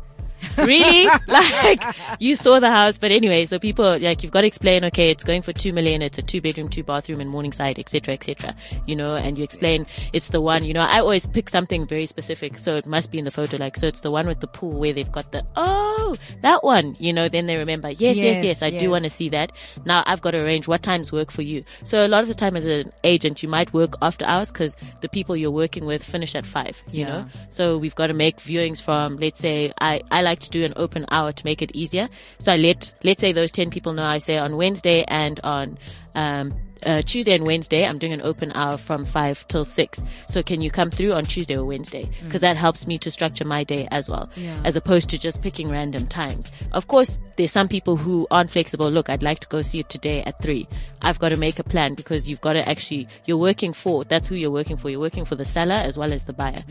really? 0.58 1.06
like 1.28 1.84
you 2.20 2.36
saw 2.36 2.60
the 2.60 2.70
house, 2.72 2.98
but 2.98 3.12
anyway, 3.12 3.46
so 3.46 3.60
people 3.60 3.98
like 4.00 4.24
you've 4.24 4.32
got 4.32 4.42
to 4.42 4.48
explain. 4.48 4.84
Okay, 4.86 5.10
it's 5.12 5.24
going 5.24 5.42
for 5.42 5.54
two 5.54 5.74
million. 5.74 6.02
It's 6.02 6.18
a 6.18 6.22
two 6.22 6.42
bedroom, 6.42 6.70
two 6.70 6.84
bathroom 6.84 7.22
in 7.22 7.28
Morningside, 7.28 7.80
etc., 7.80 8.14
etc. 8.16 8.54
You 8.86 8.96
know, 8.96 9.16
and 9.16 9.38
you 9.38 9.44
explain 9.44 9.86
it's 10.14 10.30
the 10.30 10.42
one. 10.42 10.64
You 10.66 10.74
know, 10.74 10.82
I 10.84 11.00
always 11.00 11.28
pick 11.28 11.50
something 11.50 11.86
very 11.88 12.06
specific, 12.06 12.60
so 12.60 12.76
it 12.76 12.86
must 12.86 13.12
be 13.12 13.20
in 13.20 13.26
the 13.26 13.32
photo. 13.32 13.58
Like, 13.58 13.78
so 13.78 13.88
it's 13.88 14.02
the 14.02 14.12
one 14.12 14.28
with 14.28 14.40
the 14.40 14.48
pool 14.48 14.72
where 14.80 14.94
they've 14.94 15.12
got 15.12 15.32
the 15.32 15.44
oh 15.56 16.16
that 16.42 16.64
one. 16.64 16.96
You 17.00 17.14
know, 17.14 17.30
then 17.30 17.46
they 17.46 17.58
remember. 17.58 17.90
Yes, 17.90 18.18
yes, 18.18 18.36
Yes, 18.38 18.44
yes. 18.44 18.62
I 18.64 18.70
do 18.72 18.90
want 18.90 19.04
to 19.06 19.10
see 19.10 19.30
that. 19.30 19.52
Now 19.86 20.04
I've 20.06 20.22
got 20.22 20.32
to 20.32 20.40
arrange 20.40 20.68
what 20.68 20.84
times 20.84 21.12
work 21.12 21.32
for 21.32 21.42
you. 21.42 21.64
So 21.84 22.06
a 22.06 22.10
lot 22.10 22.22
of 22.22 22.28
the 22.28 22.34
time 22.34 22.56
as 22.58 22.66
an 22.66 22.92
agent, 23.04 23.42
you 23.44 23.50
might 23.50 23.72
work 23.74 23.96
after 24.02 24.26
hours 24.26 24.52
because 24.52 24.76
the 25.02 25.10
people 25.10 25.36
you're 25.36 25.52
working 25.52 25.86
with 25.86 26.04
finish 26.04 26.36
at 26.36 26.46
five. 26.46 26.76
You 26.92 27.02
Yeah. 27.02 27.08
know, 27.08 27.26
so 27.50 27.78
we've 27.78 27.96
got 27.96 28.08
to 28.08 28.14
make 28.14 28.38
viewings 28.38 28.82
from, 28.82 29.18
let's 29.18 29.40
say, 29.40 29.72
I, 29.80 30.02
I 30.12 30.22
like 30.22 30.35
to 30.36 30.50
do 30.50 30.64
an 30.64 30.74
open 30.76 31.06
hour 31.12 31.32
to 31.32 31.46
make 31.46 31.62
it 31.62 31.72
easier. 31.74 32.10
So 32.40 32.54
I 32.54 32.58
let, 32.58 32.94
let's 33.04 33.22
say 33.22 33.32
those 33.34 33.52
10 33.52 33.70
people 33.70 33.94
know 33.94 34.04
I 34.04 34.20
say 34.20 34.38
on 34.38 34.58
Wednesday 34.58 35.04
and 35.08 35.40
on, 35.44 35.78
um, 36.14 36.54
uh, 36.86 37.02
Tuesday 37.02 37.34
and 37.34 37.46
Wednesday, 37.46 37.86
I'm 37.86 37.98
doing 37.98 38.14
an 38.14 38.22
open 38.22 38.52
hour 38.54 38.78
from 38.78 39.06
five 39.06 39.48
till 39.48 39.66
six. 39.66 40.02
So 40.28 40.44
can 40.44 40.62
you 40.62 40.72
come 40.72 40.92
through 40.92 41.14
on 41.14 41.26
Tuesday 41.26 41.56
or 41.56 41.66
Wednesday? 41.66 42.10
Cause 42.30 42.42
that 42.42 42.58
helps 42.58 42.88
me 42.88 42.98
to 43.00 43.12
structure 43.12 43.46
my 43.46 43.64
day 43.64 43.88
as 43.92 44.10
well. 44.10 44.30
Yeah. 44.36 44.60
As 44.64 44.76
opposed 44.76 45.10
to 45.10 45.18
just 45.18 45.42
picking 45.42 45.70
random 45.70 46.08
times. 46.08 46.52
Of 46.74 46.88
course, 46.88 47.20
there's 47.38 47.52
some 47.52 47.68
people 47.68 47.98
who 47.98 48.28
aren't 48.32 48.50
flexible. 48.50 48.90
Look, 48.90 49.10
I'd 49.10 49.24
like 49.24 49.40
to 49.40 49.48
go 49.48 49.62
see 49.62 49.80
it 49.80 49.90
today 49.90 50.22
at 50.24 50.42
three. 50.42 50.68
I've 51.02 51.20
got 51.20 51.30
to 51.30 51.36
make 51.36 51.60
a 51.60 51.64
plan 51.64 51.94
because 51.94 52.28
you've 52.30 52.42
got 52.42 52.54
to 52.54 52.68
actually, 52.70 53.08
you're 53.26 53.38
working 53.38 53.74
for, 53.74 54.04
that's 54.06 54.28
who 54.28 54.36
you're 54.36 54.52
working 54.52 54.78
for. 54.78 54.90
You're 54.90 55.00
working 55.00 55.26
for 55.26 55.36
the 55.36 55.46
seller 55.46 55.76
as 55.76 55.98
well 55.98 56.14
as 56.14 56.26
the 56.26 56.34
buyer. 56.34 56.64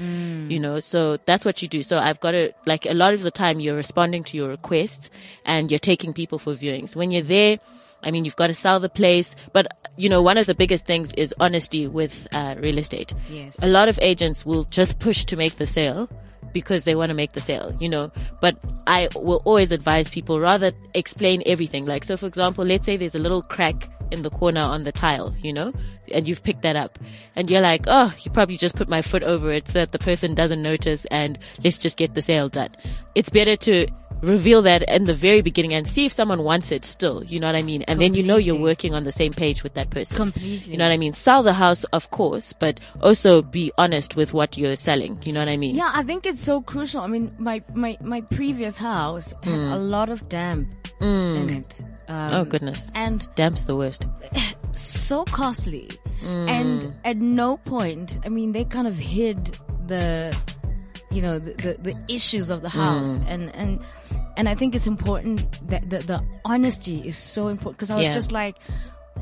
You 0.51 0.59
know, 0.59 0.81
so 0.81 1.19
that's 1.27 1.45
what 1.45 1.61
you 1.63 1.69
do. 1.69 1.83
So 1.83 1.99
I've 1.99 2.21
got 2.21 2.33
to, 2.33 2.53
like 2.67 2.87
a 2.87 2.95
lot 2.95 3.15
of 3.15 3.23
the 3.23 3.31
time 3.31 3.61
you're 3.61 3.77
responding 3.77 4.25
to 4.25 4.37
your 4.37 4.49
requests 4.49 5.11
and 5.45 5.71
you're 5.71 5.79
taking 5.79 6.13
people 6.13 6.39
for 6.39 6.55
viewings. 6.55 6.97
When 6.97 7.11
you're 7.11 7.23
there, 7.23 7.59
I 8.05 8.11
mean, 8.11 8.25
you've 8.25 8.37
got 8.37 8.49
to 8.49 8.55
sell 8.55 8.79
the 8.81 8.89
place, 8.89 9.35
but 9.53 9.67
you 9.97 10.09
know, 10.09 10.23
one 10.23 10.39
of 10.39 10.47
the 10.47 10.55
biggest 10.55 10.87
things 10.87 11.11
is 11.17 11.35
honesty 11.41 11.87
with 11.87 12.27
uh, 12.33 12.55
real 12.59 12.79
estate. 12.79 13.13
Yes. 13.29 13.59
A 13.63 13.69
lot 13.69 13.89
of 13.89 13.99
agents 14.03 14.45
will 14.45 14.65
just 14.65 14.99
push 14.99 15.25
to 15.27 15.37
make 15.37 15.57
the 15.57 15.67
sale 15.67 16.09
because 16.53 16.85
they 16.85 16.95
want 16.95 17.11
to 17.11 17.15
make 17.15 17.33
the 17.33 17.41
sale, 17.41 17.77
you 17.81 17.89
know, 17.89 18.11
but 18.41 18.57
I 18.87 19.09
will 19.15 19.43
always 19.45 19.73
advise 19.73 20.09
people 20.09 20.41
rather 20.41 20.73
explain 20.95 21.43
everything. 21.45 21.85
Like, 21.85 22.05
so 22.05 22.17
for 22.17 22.27
example, 22.27 22.65
let's 22.65 22.87
say 22.87 22.97
there's 22.97 23.15
a 23.15 23.19
little 23.19 23.43
crack 23.43 23.89
in 24.11 24.23
the 24.23 24.31
corner 24.31 24.61
on 24.61 24.85
the 24.85 24.93
tile, 24.93 25.35
you 25.43 25.53
know, 25.53 25.73
and 26.13 26.29
you've 26.29 26.43
picked 26.43 26.63
that 26.63 26.77
up 26.77 26.99
and 27.37 27.51
you're 27.51 27.61
like, 27.61 27.83
oh, 27.87 28.15
you 28.23 28.31
probably 28.31 28.57
just 28.57 28.77
put 28.77 28.89
my 28.89 29.03
foot 29.03 29.25
over 29.25 29.51
it 29.51 29.67
so 29.67 29.81
that 29.81 29.93
the 29.93 29.99
person 29.99 30.35
doesn't 30.35 30.63
notice 30.63 31.05
and 31.07 31.39
let's 31.63 31.79
just 31.79 31.97
get 31.97 32.15
the 32.15 32.23
sale 32.23 32.49
done. 32.49 32.69
It's 33.15 33.31
better 33.31 33.57
to 33.57 33.87
reveal 34.25 34.63
that 34.63 34.83
in 34.89 35.05
the 35.05 35.15
very 35.15 35.43
beginning 35.43 35.75
and 35.75 35.87
see 35.87 36.07
if 36.07 36.13
someone 36.13 36.43
wants 36.43 36.73
it 36.73 36.85
still. 36.85 37.23
You 37.25 37.41
know 37.41 37.47
what 37.47 37.57
I 37.57 37.63
mean? 37.63 37.83
And 37.83 38.01
then 38.01 38.15
you 38.15 38.23
know 38.23 38.37
you're 38.37 38.59
working 38.59 38.95
on 38.95 39.05
the 39.05 39.13
same 39.13 39.33
page 39.33 39.63
with 39.63 39.75
that 39.75 39.91
person. 39.91 40.17
Completely. 40.17 40.73
You 40.73 40.79
know 40.79 40.85
what 40.85 40.93
I 40.93 40.97
mean? 40.97 41.13
Sell 41.13 41.43
the 41.43 41.53
house, 41.55 41.85
of 41.85 42.11
course, 42.11 42.53
but 42.53 42.81
also 43.03 43.43
be 43.43 43.73
honest 43.79 44.17
with 44.17 44.35
what 44.35 44.57
you're 44.57 44.77
selling. 44.77 45.21
You 45.25 45.33
know 45.33 45.41
what 45.41 45.49
I 45.49 45.57
mean? 45.57 45.75
Yeah, 45.75 45.91
I 45.95 46.03
think 46.03 46.27
it's 46.27 46.41
so 46.41 46.61
crucial. 46.63 47.01
I 47.01 47.07
mean, 47.07 47.35
my 47.39 47.63
my 47.75 47.97
my 48.01 48.21
previous 48.23 48.77
house 48.77 49.35
had 49.43 49.55
a 49.55 49.79
lot 49.79 50.09
of 50.09 50.29
damp 50.29 50.69
in 51.01 51.51
it. 51.51 51.81
Um, 52.09 52.31
Oh 52.33 52.45
goodness. 52.45 52.89
And 52.95 53.27
Damp's 53.35 53.63
the 53.65 53.77
worst. 53.77 54.05
so 54.75 55.25
costly. 55.25 55.89
Mm. 56.23 56.49
And 56.49 56.95
at 57.05 57.17
no 57.19 57.57
point, 57.57 58.19
I 58.25 58.29
mean, 58.29 58.53
they 58.53 58.65
kind 58.65 58.87
of 58.87 58.97
hid 58.97 59.59
the, 59.87 60.37
you 61.11 61.23
know, 61.23 61.39
the, 61.39 61.53
the, 61.53 61.93
the 61.93 62.05
issues 62.09 62.51
of 62.51 62.63
the 62.63 62.69
house. 62.69 63.19
Mm. 63.19 63.25
And, 63.29 63.55
and, 63.55 63.81
and 64.37 64.49
I 64.49 64.55
think 64.55 64.75
it's 64.75 64.87
important 64.87 65.67
that 65.69 65.89
the, 65.91 65.99
the 65.99 66.25
honesty 66.45 67.01
is 67.07 67.17
so 67.17 67.49
important 67.49 67.77
because 67.79 67.91
I 67.91 67.97
was 67.97 68.07
Yeah. 68.07 68.13
just 68.13 68.33
like, 68.33 68.57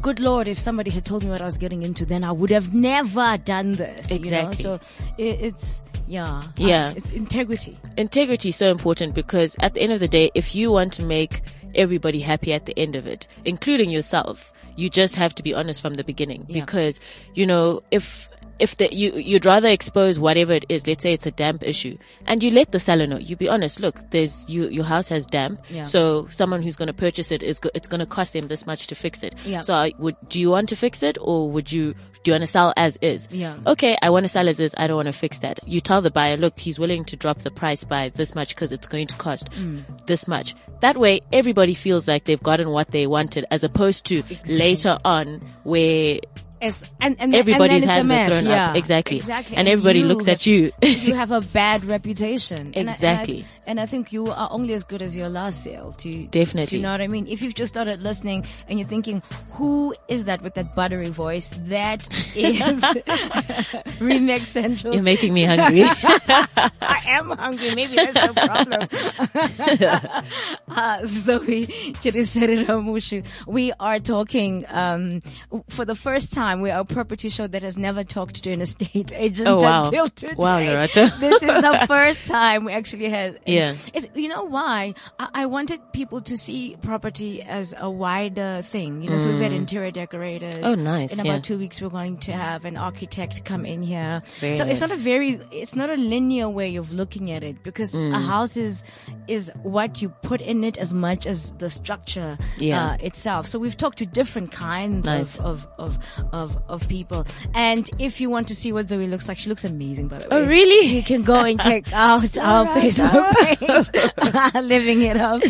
good 0.01 0.21
Lord, 0.21 0.49
if 0.49 0.59
somebody 0.59 0.91
had 0.91 1.05
told 1.05 1.23
me 1.25 1.31
what 1.31 1.41
I 1.41 1.45
was 1.45 1.59
getting 1.59 1.83
into, 1.83 2.05
then 2.07 2.25
I 2.25 2.33
would 2.33 2.51
have 2.51 2.73
never 2.75 3.37
done 3.39 3.73
this. 3.73 4.11
You 4.11 4.19
know? 4.31 4.49
Exactly. 4.49 4.63
So 4.63 4.75
it, 5.19 5.41
it's, 5.41 5.83
yeah. 6.07 6.25
uh, 6.39 6.43
Yeah. 6.57 6.93
it's 6.97 7.11
integrity. 7.11 7.79
integrity 7.97 8.49
is 8.51 8.57
so 8.57 8.71
important 8.71 9.15
because 9.15 9.55
at 9.61 9.75
the 9.75 9.81
end 9.81 9.93
of 9.93 10.01
the 10.01 10.09
day, 10.09 10.31
if 10.35 10.55
you 10.55 10.73
want 10.73 10.93
to 10.95 11.05
make 11.05 11.43
everybody 11.75 12.21
happy 12.21 12.53
at 12.53 12.67
the 12.67 12.79
end 12.79 12.97
of 12.97 13.07
it, 13.07 13.27
including 13.45 13.91
yourself, 13.91 14.53
you 14.77 14.89
just 14.89 15.15
have 15.15 15.35
to 15.35 15.43
be 15.43 15.53
honest 15.55 15.81
from 15.81 15.95
the 15.95 16.05
beginning 16.05 16.47
Yeah. 16.49 16.65
because, 16.65 16.99
you 17.35 17.47
know, 17.47 17.83
if, 17.91 18.29
if 18.63 18.77
the, 18.79 18.87
you, 18.95 19.13
you'd 19.17 19.45
rather 19.45 19.69
expose 19.69 20.19
whatever 20.19 20.53
it 20.53 20.65
is, 20.69 20.87
let's 20.87 21.03
say 21.03 21.13
it's 21.13 21.27
a 21.27 21.31
damp 21.33 21.63
issue, 21.63 21.99
and 22.27 22.43
you 22.43 22.51
let 22.51 22.71
the 22.73 22.81
seller 22.81 23.07
know, 23.07 23.19
you 23.19 23.35
be 23.37 23.49
honest, 23.49 23.81
look, 23.81 23.97
there's, 24.11 24.45
you, 24.49 24.69
your 24.69 24.85
house 24.85 25.09
has 25.09 25.27
damp, 25.27 25.61
Yeah. 25.69 25.83
so 25.83 26.27
someone 26.31 26.63
who's 26.63 26.77
going 26.77 26.87
to 26.87 26.93
purchase 26.95 27.31
it 27.33 27.43
is, 27.43 27.59
go, 27.59 27.71
it's 27.75 27.89
going 27.89 27.99
to 28.01 28.07
cost 28.07 28.33
them 28.33 28.47
this 28.49 28.65
much 28.67 28.87
to 28.87 28.95
fix 28.95 29.23
it. 29.23 29.35
Yeah. 29.45 29.63
So 29.63 29.75
I 29.75 29.93
would, 29.99 30.17
do 30.29 30.39
you 30.41 30.51
want 30.51 30.69
to 30.71 30.77
fix 30.77 31.03
it 31.03 31.19
or 31.21 31.51
would 31.51 31.71
you, 31.73 31.95
do 32.23 32.31
you 32.31 32.35
want 32.35 32.43
to 32.43 32.47
sell 32.47 32.73
as 32.77 32.97
is? 33.03 33.27
Yeah. 33.33 33.57
okay, 33.67 33.97
I 34.01 34.11
want 34.11 34.25
to 34.25 34.29
sell 34.29 34.49
as 34.49 34.61
is. 34.61 34.75
I 34.79 34.87
don't 34.87 34.97
want 34.97 35.07
to 35.09 35.13
fix 35.13 35.41
that. 35.41 35.59
You 35.67 35.81
tell 35.81 36.01
the 36.01 36.11
buyer, 36.13 36.37
look, 36.37 36.59
he's 36.59 36.79
willing 36.79 37.05
to 37.07 37.17
drop 37.17 37.39
the 37.43 37.51
price 37.51 37.83
by 37.83 38.11
this 38.15 38.35
much 38.37 38.51
because 38.55 38.71
it's 38.71 38.87
going 38.87 39.09
to 39.09 39.17
cost 39.17 39.51
Mm. 39.53 40.07
this 40.07 40.29
much. 40.29 40.55
That 40.83 40.97
way, 40.97 41.21
everybody 41.33 41.75
feels 41.75 42.07
like 42.07 42.25
they've 42.25 42.43
gotten 42.43 42.71
what 42.71 42.91
they 42.93 43.07
wanted 43.09 43.45
as 43.51 43.65
opposed 43.65 44.07
to 44.07 44.23
later 44.47 44.99
on 45.05 45.41
where 45.65 46.21
As, 46.63 46.89
and, 47.01 47.17
and, 47.19 47.35
everybody's 47.35 47.83
and 47.83 48.09
it's 48.09 48.11
hands 48.11 48.11
are 48.13 48.41
thrown 48.41 48.47
yeah, 48.47 48.71
up. 48.71 48.77
Exactly. 48.77 49.17
Exactly. 49.17 49.57
And, 49.57 49.69
everybody 49.69 50.05
looks 50.05 50.29
at 50.29 50.47
you. 50.47 50.71
you 50.83 51.15
have 51.15 51.33
a 51.33 51.41
bad 51.41 51.85
reputation. 51.97 52.73
And 52.75 52.89
I- 52.89 52.93
Exactly. 52.93 53.39
And 53.39 53.45
I, 53.45 53.63
and 53.67 53.81
I 53.81 53.87
think 53.87 54.13
you 54.13 54.29
are 54.29 54.49
only 54.51 54.73
as 54.75 54.85
good 54.85 55.03
as 55.03 55.17
your 55.17 55.29
last 55.29 55.65
sale. 55.65 55.93
To 55.93 56.27
Definitely. 56.29 56.67
Do 56.71 56.77
you 56.77 56.83
know 56.83 56.93
what 56.93 57.01
I 57.01 57.09
mean? 57.09 57.27
If 57.27 57.43
you've 57.43 57.55
just 57.55 57.73
started 57.73 58.03
listening 58.03 58.47
and 58.69 58.79
you're 58.79 58.89
thinking, 58.89 59.23
"Who 59.55 59.95
is 60.09 60.25
that 60.27 60.43
with 60.43 60.55
that 60.55 60.75
buttery 60.75 61.09
voice?" 61.09 61.51
That 61.67 62.07
is 62.35 62.61
Remax 64.01 64.47
Central. 64.47 64.95
You're 64.95 65.03
making 65.03 65.35
me 65.35 65.45
hungry. 65.45 65.83
I 65.85 67.03
am 67.07 67.31
hungry. 67.31 67.75
Maybe 67.75 67.97
that's 67.97 68.13
the 68.13 68.35
problem. 68.35 68.89
uh, 70.69 71.07
so 71.07 71.39
we, 71.41 71.67
Mushu, 71.67 73.25
we 73.47 73.73
are 73.79 73.99
talking, 73.99 74.65
um, 74.69 75.21
for 75.69 75.85
the 75.85 75.95
first 75.95 76.33
time, 76.33 76.52
we 76.61 76.71
are 76.71 76.81
a 76.81 76.85
property 76.85 77.29
show 77.29 77.47
that 77.47 77.63
has 77.63 77.77
never 77.77 78.05
talked 78.05 78.43
to 78.45 78.53
an 78.53 78.61
estate 78.61 79.13
agent 79.17 79.49
Oh, 79.49 79.57
wow. 79.59 79.85
until 79.85 80.09
today. 80.09 80.35
Wow, 80.37 80.59
Loretta. 80.61 81.13
this 81.21 81.43
is 81.43 81.49
the 81.49 81.85
first 81.89 82.27
time 82.27 82.65
we 82.65 82.73
actually 82.73 83.09
had. 83.09 83.41
Yeah. 83.47 83.75
It's, 83.95 84.07
you 84.15 84.29
know 84.29 84.45
why? 84.45 84.95
I, 85.19 85.29
I 85.35 85.47
wanted 85.47 85.81
people 85.93 86.21
to 86.23 86.37
see 86.37 86.77
property 86.83 87.43
as 87.43 87.75
a 87.79 87.91
wider 87.91 88.63
thing. 88.63 89.03
You 89.03 89.11
know, 89.11 89.19
so 89.19 89.31
we've 89.31 89.41
had 89.41 89.53
interior 89.53 89.91
decorators. 89.91 90.55
Mm. 90.57 90.65
Oh, 90.65 90.75
nice, 90.75 91.13
In 91.13 91.21
about 91.21 91.33
yeah. 91.35 91.41
two 91.41 91.59
weeks, 91.59 91.81
we're 91.81 91.89
going 91.89 92.19
to 92.19 92.33
have 92.33 92.65
an 92.65 92.77
architect 92.77 93.45
come 93.45 93.65
in 93.65 93.83
here. 93.83 94.23
Very 94.41 94.55
so 94.55 94.67
it's 94.67 94.81
not 94.81 94.91
a 94.91 94.97
very, 94.97 95.39
it's 95.51 95.75
not 95.77 95.91
a 95.91 95.95
linear 95.97 96.49
way 96.49 96.77
of 96.77 96.93
looking 96.93 97.31
at 97.31 97.43
it 97.45 97.63
because 97.63 97.93
Mm. 97.93 98.15
a 98.17 98.19
house 98.21 98.57
is, 98.57 98.83
is 99.29 99.51
what 99.63 100.01
you 100.03 100.09
put 100.23 100.41
in 100.41 100.65
it 100.65 100.79
as 100.79 100.95
much 100.95 101.27
as 101.27 101.51
the 101.59 101.69
structure 101.69 102.39
Yeah. 102.59 102.93
uh, 102.93 102.97
itself. 103.01 103.47
So 103.47 103.59
we've 103.59 103.77
talked 103.77 103.99
to 103.99 104.07
different 104.07 104.51
kinds 104.51 105.05
Nice. 105.07 105.37
of, 105.39 105.67
of, 105.79 105.99
of, 106.23 106.33
uh, 106.33 106.42
of, 106.43 106.57
of 106.69 106.89
people. 106.89 107.27
And 107.55 107.89
if 107.99 108.21
you 108.21 108.29
want 108.31 108.49
to 108.49 108.55
see 108.55 108.73
what 108.73 108.89
Zoe 108.89 109.07
looks 109.07 109.29
like, 109.29 109.39
she 109.39 109.49
looks 109.49 109.65
amazing, 109.65 110.09
by 110.09 110.19
the 110.19 110.25
way. 110.25 110.29
Oh, 110.33 110.47
really? 110.47 110.87
You 110.95 111.03
can 111.03 111.23
go 111.23 111.37
and 111.45 111.61
check 111.61 111.93
out 111.93 112.37
our 112.39 112.67
Facebook 112.67 113.33
page, 114.55 114.55
Living 114.63 115.03
It 115.03 115.17
Up 115.17 115.41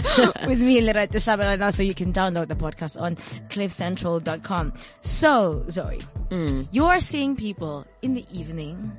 with 0.47 0.61
me, 0.61 0.81
Lerato 0.81 1.17
Shabala. 1.19 1.55
And 1.55 1.63
also 1.63 1.83
you 1.83 1.95
can 1.95 2.13
download 2.13 2.49
the 2.49 2.55
podcast 2.55 3.01
on 3.01 3.17
cliffcentral.com. 3.49 4.73
So, 5.01 5.65
Zoe, 5.69 6.01
Mm. 6.31 6.67
you 6.73 6.87
are 6.87 6.99
seeing 7.01 7.37
people 7.37 7.87
in 8.01 8.15
the 8.15 8.25
evening. 8.33 8.91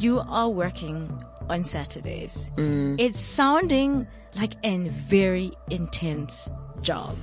You 0.00 0.20
are 0.20 0.50
working 0.50 1.10
on 1.48 1.64
Saturdays. 1.64 2.50
Mm. 2.58 2.96
It's 3.00 3.18
sounding 3.18 4.06
like 4.36 4.54
a 4.64 4.88
very 4.88 5.52
intense 5.70 6.48
job. 6.82 7.16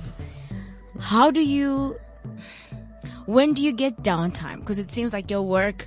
How 0.98 1.30
do 1.30 1.40
you, 1.40 1.96
when 3.26 3.54
do 3.54 3.62
you 3.62 3.72
get 3.72 4.02
downtime? 4.02 4.60
Because 4.60 4.78
it 4.78 4.90
seems 4.90 5.12
like 5.12 5.30
your 5.30 5.42
work 5.42 5.86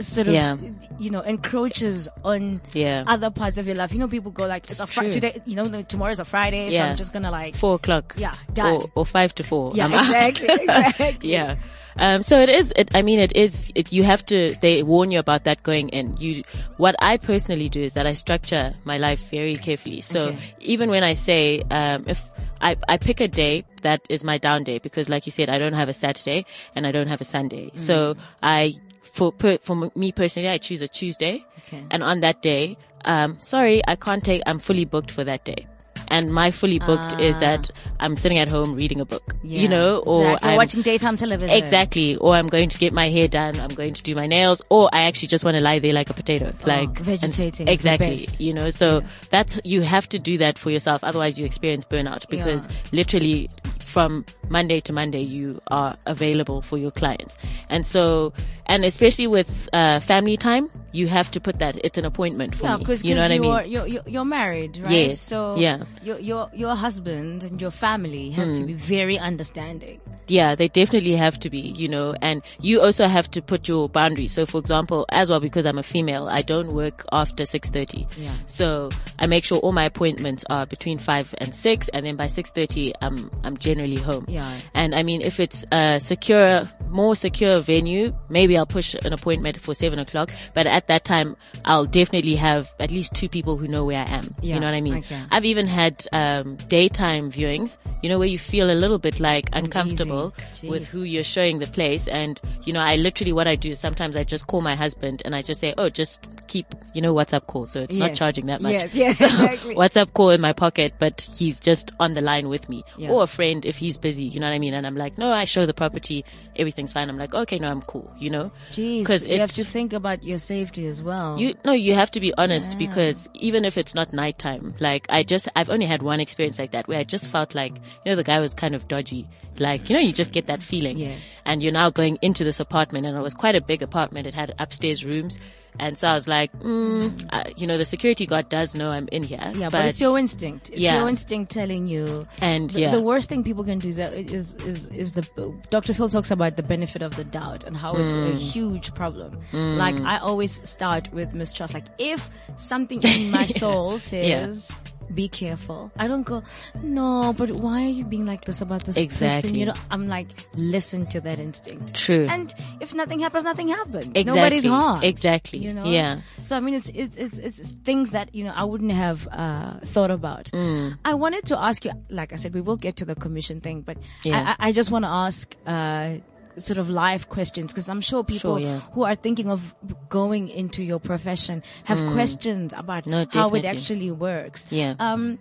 sort 0.00 0.26
of, 0.26 0.34
Yeah. 0.34 0.56
you 0.98 1.10
know, 1.10 1.20
encroaches 1.20 2.08
on 2.24 2.60
Yeah. 2.72 3.04
other 3.06 3.30
parts 3.30 3.58
of 3.58 3.66
your 3.66 3.76
life. 3.76 3.92
You 3.92 4.00
know, 4.00 4.08
people 4.08 4.32
go 4.32 4.46
like, 4.46 4.68
it's 4.68 4.80
a 4.80 4.86
Friday, 4.88 5.10
today, 5.12 5.40
you 5.46 5.54
know, 5.54 5.82
tomorrow's 5.82 6.18
a 6.18 6.24
Friday, 6.24 6.70
so 6.70 6.82
I'm 6.82 6.96
just 6.96 7.12
gonna 7.12 7.30
like, 7.30 7.54
Four 7.56 7.76
o'clock. 7.76 8.14
Yeah, 8.18 8.34
done. 8.52 8.72
Or, 8.74 8.90
or 8.96 9.06
five 9.06 9.34
to 9.36 9.44
four. 9.44 9.72
Yeah, 9.74 9.84
I'm 9.86 9.94
exactly, 9.94 10.48
exactly. 10.62 11.30
yeah. 11.32 11.56
Um, 11.96 12.24
so 12.24 12.40
it 12.40 12.48
is, 12.48 12.72
it, 12.74 12.92
I 12.92 13.02
mean, 13.02 13.20
it 13.20 13.36
is, 13.36 13.70
it, 13.76 13.92
you 13.92 14.02
have 14.02 14.26
to, 14.26 14.52
they 14.60 14.82
warn 14.82 15.12
you 15.12 15.20
about 15.20 15.44
that 15.44 15.62
going 15.62 15.90
in. 15.90 16.16
You, 16.16 16.42
what 16.76 16.96
I 16.98 17.16
personally 17.16 17.68
do 17.68 17.80
is 17.84 17.92
that 17.92 18.04
I 18.04 18.14
structure 18.14 18.74
my 18.82 18.98
life 18.98 19.20
very 19.30 19.54
carefully. 19.54 20.00
So 20.00 20.20
Okay. 20.30 20.38
even 20.58 20.90
when 20.90 21.04
I 21.04 21.14
say, 21.14 21.62
um, 21.70 22.02
if 22.08 22.20
I, 22.60 22.76
I 22.88 22.96
pick 22.96 23.20
a 23.20 23.28
day 23.28 23.64
that 23.82 24.00
is 24.08 24.24
my 24.24 24.38
down 24.38 24.64
day 24.64 24.78
because 24.78 25.08
like 25.08 25.26
you 25.26 25.32
said, 25.32 25.48
I 25.48 25.58
don't 25.58 25.72
have 25.72 25.88
a 25.88 25.92
Saturday 25.92 26.46
and 26.74 26.86
I 26.86 26.92
don't 26.92 27.08
have 27.08 27.20
a 27.20 27.24
Sunday. 27.24 27.70
Mm. 27.70 27.78
So 27.78 28.16
I, 28.42 28.74
for, 29.00 29.32
per, 29.32 29.58
for 29.58 29.90
me 29.94 30.12
personally, 30.12 30.48
I 30.48 30.58
choose 30.58 30.82
a 30.82 30.88
Tuesday. 30.88 31.44
Okay. 31.66 31.84
And 31.90 32.02
on 32.02 32.20
that 32.20 32.42
day, 32.42 32.76
um, 33.04 33.38
sorry, 33.40 33.82
I 33.86 33.96
can't 33.96 34.24
take, 34.24 34.42
I'm 34.46 34.58
fully 34.58 34.84
booked 34.84 35.10
for 35.10 35.24
that 35.24 35.44
day. 35.44 35.66
And 36.14 36.32
my 36.32 36.50
fully 36.50 36.78
booked 36.78 37.14
is 37.18 37.38
that 37.40 37.70
ah. 37.74 37.94
I'm 38.04 38.16
sitting 38.16 38.38
at 38.38 38.48
home 38.48 38.74
reading 38.74 39.00
a 39.00 39.04
book, 39.04 39.34
Yeah, 39.42 39.60
you 39.62 39.68
know, 39.68 39.98
or 39.98 40.26
exactly. 40.26 40.50
I'm, 40.50 40.56
watching 40.56 40.82
daytime 40.82 41.16
television. 41.16 41.56
Exactly. 41.56 42.16
Or 42.16 42.34
I'm 42.36 42.46
going 42.48 42.68
to 42.68 42.78
get 42.78 42.92
my 42.92 43.08
hair 43.10 43.26
done. 43.26 43.58
I'm 43.58 43.74
going 43.80 43.94
to 43.94 44.02
do 44.02 44.14
my 44.14 44.26
nails. 44.26 44.62
Or 44.70 44.88
I 44.92 45.02
actually 45.02 45.28
just 45.28 45.44
want 45.44 45.56
to 45.56 45.60
lie 45.60 45.80
there 45.80 45.92
like 45.92 46.10
a 46.10 46.14
potato. 46.14 46.52
Oh, 46.54 46.66
like 46.68 47.00
Oh, 47.00 47.02
vegetating 47.02 47.66
is 47.66 47.74
Exactly. 47.74 48.28
You 48.38 48.54
know, 48.54 48.70
so 48.70 49.02
that's, 49.30 49.60
you 49.64 49.82
have 49.82 50.08
to 50.10 50.18
do 50.18 50.38
that 50.38 50.58
for 50.58 50.70
yourself. 50.70 51.02
Otherwise 51.02 51.36
you 51.36 51.44
experience 51.44 51.84
burnout 51.84 52.28
because 52.28 52.66
Yeah. 52.66 52.72
literally 52.92 53.50
from 53.94 54.24
Monday 54.48 54.80
to 54.80 54.92
Monday 54.92 55.22
you 55.22 55.56
are 55.68 55.96
available 56.06 56.60
for 56.62 56.76
your 56.76 56.90
clients. 56.90 57.38
And 57.68 57.86
so, 57.86 58.32
and 58.66 58.84
especially 58.84 59.28
with, 59.28 59.68
uh, 59.72 60.00
family 60.00 60.36
time, 60.36 60.68
you 60.90 61.06
have 61.06 61.30
to 61.30 61.40
put 61.40 61.60
that, 61.60 61.76
it's 61.84 61.96
an 61.96 62.04
appointment 62.04 62.56
for 62.56 62.66
Yeah, 62.66 62.76
me. 62.76 62.78
because 62.80 63.04
you 63.04 63.14
know 63.14 63.22
what 63.22 63.30
I 63.30 63.38
mean? 63.38 63.52
are 63.52 63.64
you're, 63.64 63.86
you're 63.86 64.24
married, 64.24 64.78
right? 64.78 64.90
Yes, 64.90 65.20
So 65.20 65.56
yeah. 65.58 65.78
Hmm. 65.78 66.06
your 66.06 66.18
your 66.18 66.50
your 66.54 66.74
husband 66.74 67.44
and 67.44 67.60
your 67.60 67.70
family 67.70 68.30
has 68.30 68.50
to 68.50 68.64
be 68.64 68.72
very 68.74 69.18
understanding. 69.18 70.00
Yeah, 70.26 70.54
they 70.54 70.68
definitely 70.68 71.16
have 71.16 71.38
to 71.40 71.50
be, 71.50 71.60
you 71.60 71.86
know, 71.86 72.14
and 72.22 72.42
you 72.58 72.80
also 72.80 73.06
have 73.08 73.30
to 73.32 73.42
put 73.42 73.68
your 73.68 73.88
boundaries. 73.88 74.32
So 74.32 74.46
for 74.46 74.58
example, 74.58 75.04
as 75.10 75.28
well, 75.28 75.40
because 75.40 75.66
I'm 75.66 75.76
a 75.78 75.82
female, 75.82 76.28
I 76.30 76.40
don't 76.40 76.68
work 76.72 77.04
after 77.12 77.44
6.30. 77.44 78.06
Yeah. 78.16 78.34
So 78.46 78.88
I 79.18 79.26
make 79.26 79.44
sure 79.44 79.58
all 79.58 79.72
my 79.72 79.84
appointments 79.84 80.42
are 80.48 80.64
between 80.64 80.98
5 80.98 81.34
and 81.38 81.54
6 81.54 81.88
and 81.92 82.06
then 82.06 82.16
by 82.16 82.24
6.30 82.26 82.92
I'm, 83.02 83.30
I'm 83.44 83.58
generally 83.58 83.83
home. 83.92 84.24
Yeah. 84.28 84.58
And 84.72 84.94
I 84.94 85.02
mean, 85.02 85.20
if 85.20 85.38
it's 85.38 85.64
a 85.70 85.98
secure, 86.00 86.68
more 86.88 87.14
secure 87.14 87.60
venue, 87.60 88.14
maybe 88.28 88.56
I'll 88.56 88.66
push 88.66 88.94
an 89.04 89.12
appointment 89.12 89.60
for 89.60 89.74
7 89.74 89.98
o'clock, 89.98 90.30
but 90.54 90.66
at 90.66 90.86
that 90.86 91.04
time 91.04 91.36
I'll 91.64 91.84
definitely 91.86 92.36
have 92.36 92.72
at 92.80 92.90
least 92.90 93.14
two 93.14 93.28
people 93.28 93.56
who 93.56 93.68
know 93.68 93.84
where 93.84 93.98
I 94.04 94.10
am. 94.10 94.34
Yeah, 94.40 94.54
You 94.54 94.60
know 94.60 94.66
what 94.66 94.74
I 94.74 94.80
mean? 94.80 94.96
okay. 94.96 95.22
I've 95.30 95.44
even 95.44 95.66
had, 95.66 96.06
um, 96.12 96.56
daytime 96.68 97.30
viewings, 97.30 97.76
you 98.02 98.08
know, 98.08 98.18
where 98.18 98.28
you 98.28 98.38
feel 98.38 98.70
a 98.70 98.74
little 98.74 98.98
bit 98.98 99.20
like 99.20 99.48
uncomfortable 99.52 100.34
with 100.62 100.86
who 100.88 101.02
you're 101.02 101.24
showing 101.24 101.58
the 101.58 101.66
place. 101.66 102.08
And, 102.08 102.40
you 102.64 102.72
know, 102.72 102.80
I 102.80 102.96
literally, 102.96 103.32
what 103.32 103.46
I 103.48 103.54
do 103.56 103.70
is 103.72 103.80
sometimes 103.80 104.16
I 104.16 104.24
just 104.24 104.46
call 104.46 104.60
my 104.60 104.74
husband 104.74 105.22
and 105.24 105.34
I 105.34 105.42
just 105.42 105.60
say, 105.60 105.74
oh, 105.78 105.88
just 105.88 106.20
keep, 106.46 106.66
you 106.94 107.00
know, 107.02 107.14
WhatsApp 107.14 107.46
call. 107.46 107.66
So 107.66 107.82
it's 107.82 107.96
not 107.96 108.14
charging 108.14 108.46
that 108.46 108.60
much. 108.60 108.72
Yes, 108.72 108.94
yes, 108.94 109.18
So 109.18 109.26
exactly. 109.26 109.74
WhatsApp 109.74 110.12
call 110.14 110.30
in 110.30 110.40
my 110.40 110.52
pocket, 110.52 110.94
but 110.98 111.26
he's 111.36 111.58
just 111.60 111.92
on 112.00 112.14
the 112.14 112.20
line 112.20 112.48
with 112.48 112.68
me. 112.68 112.84
Yeah. 112.96 113.10
Or 113.10 113.22
a 113.24 113.26
friend 113.26 113.64
if 113.64 113.73
he's 113.76 113.96
busy, 113.96 114.24
you 114.24 114.40
know 114.40 114.46
what 114.48 114.54
I 114.54 114.58
mean? 114.58 114.74
And 114.74 114.86
I'm 114.86 114.96
like, 114.96 115.18
no, 115.18 115.32
I 115.32 115.44
show 115.44 115.66
the 115.66 115.74
property. 115.74 116.24
Everything's 116.56 116.92
fine. 116.92 117.08
I'm 117.08 117.18
like, 117.18 117.34
okay, 117.34 117.58
no, 117.58 117.68
I'm 117.70 117.82
cool, 117.82 118.10
you 118.18 118.30
know? 118.30 118.50
Jeez, 118.70 119.04
'Cause 119.06 119.26
you 119.26 119.38
have 119.40 119.52
to 119.52 119.64
think 119.64 119.92
about 119.92 120.22
your 120.24 120.38
safety 120.38 120.86
as 120.86 121.02
well. 121.02 121.38
You 121.38 121.54
no, 121.64 121.72
you 121.72 121.94
have 121.94 122.10
to 122.12 122.20
be 122.20 122.32
honest 122.38 122.78
because 122.78 123.28
even 123.34 123.64
if 123.64 123.76
it's 123.76 123.94
not 123.94 124.12
nighttime, 124.12 124.74
like 124.80 125.06
I 125.08 125.22
just 125.22 125.48
I've 125.56 125.70
only 125.70 125.86
had 125.86 126.02
one 126.02 126.20
experience 126.20 126.58
like 126.58 126.72
that 126.72 126.86
where 126.88 126.98
I 126.98 127.04
just 127.04 127.26
felt 127.28 127.54
like 127.54 127.74
you 128.04 128.12
know 128.12 128.16
the 128.16 128.24
guy 128.24 128.40
was 128.40 128.54
kind 128.54 128.74
of 128.74 128.86
dodgy. 128.88 129.28
Like 129.60 129.88
you 129.88 129.94
know 129.96 130.02
you 130.02 130.12
just 130.12 130.32
get 130.32 130.46
that 130.48 130.62
feeling. 130.62 130.98
Yes. 130.98 131.40
And 131.44 131.62
you're 131.62 131.72
now 131.72 131.90
going 131.90 132.18
into 132.22 132.44
this 132.44 132.58
apartment 132.60 133.06
and 133.06 133.16
it 133.16 133.20
was 133.20 133.34
quite 133.34 133.54
a 133.54 133.60
big 133.60 133.82
apartment. 133.82 134.26
It 134.26 134.34
had 134.34 134.54
upstairs 134.58 135.04
rooms, 135.04 135.38
and 135.78 135.98
so 135.98 136.08
I 136.08 136.14
was 136.14 136.26
like, 136.26 136.52
mm, 136.60 137.28
uh, 137.32 137.44
you 137.56 137.66
know, 137.66 137.76
the 137.78 137.84
security 137.84 138.26
guard 138.26 138.48
does 138.48 138.74
know 138.74 138.90
I'm 138.90 139.08
in 139.12 139.22
here. 139.22 139.38
yeah, 139.54 139.68
but, 139.68 139.86
it's 139.86 140.00
your 140.00 140.18
instinct. 140.18 140.70
It's 140.70 140.78
Yeah. 140.78 140.98
your 140.98 141.08
instinct 141.08 141.50
telling 141.52 141.86
you. 141.86 142.26
And 142.40 142.70
the, 142.70 142.80
yeah. 142.80 142.90
the 142.90 143.00
worst 143.00 143.28
thing 143.28 143.44
people 143.44 143.64
can 143.64 143.78
do 143.78 143.88
is, 143.88 143.98
is 143.98 144.54
is 144.54 144.86
is 144.88 145.12
the 145.12 145.22
Dr. 145.70 145.94
Phil 145.94 146.08
talks 146.08 146.30
about 146.30 146.56
the 146.56 146.62
benefit 146.62 147.02
of 147.02 147.14
the 147.16 147.24
doubt 147.24 147.64
and 147.64 147.76
how 147.76 147.94
it's 147.96 148.14
Mm. 148.14 148.32
a 148.32 148.36
huge 148.36 148.94
problem. 148.94 149.38
Like 149.52 150.00
I 150.00 150.18
always 150.18 150.60
start 150.68 151.12
with 151.12 151.34
mistrust. 151.34 151.74
Like 151.74 151.86
if 151.98 152.28
something 152.56 153.00
in 153.02 153.30
my 153.30 153.46
soul 153.62 153.98
says. 153.98 154.72
Be 155.12 155.28
careful. 155.28 155.90
I 155.98 156.06
don't 156.06 156.22
go, 156.22 156.42
no, 156.82 157.32
but 157.32 157.50
why 157.52 157.82
are 157.84 157.88
you 157.90 158.04
being 158.04 158.26
like 158.26 158.44
this 158.44 158.60
about 158.60 158.84
this 158.84 158.96
person? 159.16 159.54
You 159.54 159.66
know, 159.66 159.74
I'm 159.90 160.06
like, 160.06 160.28
listen 160.54 161.06
to 161.06 161.20
that 161.20 161.38
instinct. 161.38 161.94
True. 161.94 162.26
And 162.28 162.52
if 162.80 162.94
nothing 162.94 163.20
happens, 163.20 163.44
nothing 163.44 163.68
happens. 163.68 164.06
Exactly. 164.06 164.24
Nobody's 164.24 164.64
harmed. 164.66 165.04
Exactly. 165.04 165.58
You 165.58 165.74
know? 165.74 165.84
Yeah. 165.84 166.20
So 166.42 166.56
I 166.56 166.60
mean, 166.60 166.74
it's 166.74 166.88
it's 166.88 167.18
it's, 167.18 167.38
it's 167.38 167.72
things 167.84 168.10
that 168.10 168.34
you 168.34 168.44
know 168.44 168.52
I 168.54 168.64
wouldn't 168.64 168.92
have 168.92 169.28
uh, 169.30 169.80
thought 169.84 170.10
about. 170.10 170.50
Mm. 170.52 170.96
I 171.04 171.14
wanted 171.14 171.44
to 171.46 171.58
ask 171.58 171.84
you, 171.84 171.92
like 172.08 172.32
I 172.32 172.36
said, 172.36 172.54
we 172.54 172.60
will 172.60 172.76
get 172.76 172.96
to 172.96 173.04
the 173.04 173.14
commission 173.14 173.60
thing, 173.60 173.82
but 173.82 173.98
Yeah. 174.22 174.54
I, 174.58 174.66
I 174.66 174.68
I 174.68 174.72
just 174.72 174.90
want 174.90 175.04
to 175.04 175.10
ask. 175.10 175.54
Uh, 175.66 176.16
sort 176.56 176.78
of 176.78 176.88
live 176.88 177.28
questions 177.28 177.72
because 177.72 177.88
I'm 177.88 178.00
sure 178.00 178.22
people 178.24 178.56
Sure, 178.58 178.60
yeah. 178.60 178.80
who 178.92 179.04
are 179.04 179.14
thinking 179.14 179.50
of 179.50 179.74
going 180.08 180.48
into 180.48 180.82
your 180.84 180.98
profession 181.00 181.62
have 181.84 181.98
questions 182.12 182.72
about 182.76 183.04
Mm. 183.04 183.10
No, 183.10 183.26
how 183.30 183.50
it 183.54 183.64
actually 183.64 184.10
works. 184.10 184.66
Yeah. 184.70 184.94
Um, 184.98 185.38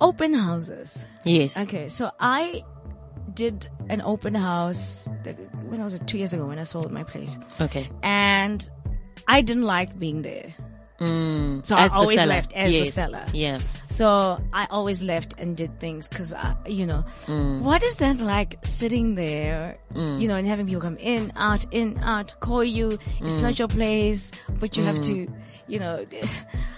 open 0.00 0.34
houses. 0.34 1.04
yes. 1.24 1.56
Okay, 1.56 1.88
so 1.88 2.10
I 2.20 2.62
did 3.32 3.68
an 3.88 4.00
open 4.02 4.34
house 4.34 5.08
when 5.68 5.80
I 5.80 5.84
was 5.84 5.98
two 6.06 6.18
years 6.18 6.32
ago 6.34 6.46
when 6.46 6.58
I 6.58 6.64
sold 6.64 6.90
my 6.92 7.02
place, 7.04 7.36
Okay. 7.60 7.88
and 8.02 8.68
I 9.26 9.40
didn't 9.40 9.64
like 9.64 9.98
being 9.98 10.22
there. 10.22 10.54
Mm, 11.00 11.66
So 11.66 11.74
I 11.76 11.88
always 11.88 12.18
seller. 12.18 12.28
left 12.34 12.52
as 12.52 12.72
the 12.72 12.90
seller. 12.90 13.24
Yeah. 13.32 13.58
So 13.88 14.40
I 14.52 14.66
always 14.70 15.02
left 15.02 15.34
and 15.38 15.56
did 15.56 15.80
things 15.80 16.06
because, 16.08 16.32
you 16.66 16.86
know, 16.86 17.04
Mm. 17.26 17.60
what 17.62 17.82
is 17.82 17.96
that 17.96 18.18
like 18.18 18.58
sitting 18.64 19.14
there, 19.16 19.74
you 19.94 20.28
know, 20.28 20.36
and 20.36 20.46
having 20.46 20.66
people 20.66 20.80
come 20.82 20.96
in, 20.98 21.32
out, 21.36 21.66
in, 21.72 21.98
out, 21.98 22.34
call 22.40 22.62
you. 22.62 22.98
It's 23.20 23.38
Mm. 23.38 23.42
not 23.42 23.58
your 23.58 23.68
place, 23.68 24.30
but 24.60 24.76
you 24.76 24.84
have 24.84 25.00
to, 25.02 25.26
you 25.66 25.78
know, 25.78 26.04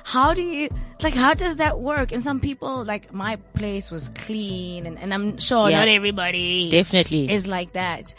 how 0.05 0.33
do 0.35 0.43
you, 0.43 0.69
like, 1.03 1.15
how 1.15 1.35
does 1.35 1.57
that 1.57 1.81
work? 1.81 2.13
And 2.13 2.23
some 2.23 2.39
people, 2.41 2.85
like, 2.85 3.13
my 3.13 3.37
place 3.55 3.91
was 3.91 4.09
clean 4.15 4.87
and, 4.87 4.99
and 4.99 5.13
I'm 5.13 5.39
sure 5.39 5.69
Yeah. 5.69 5.81
not 5.81 5.89
everybody 5.89 6.71
Definitely. 6.71 7.31
is 7.31 7.47
like 7.47 7.73
that. 7.73 8.15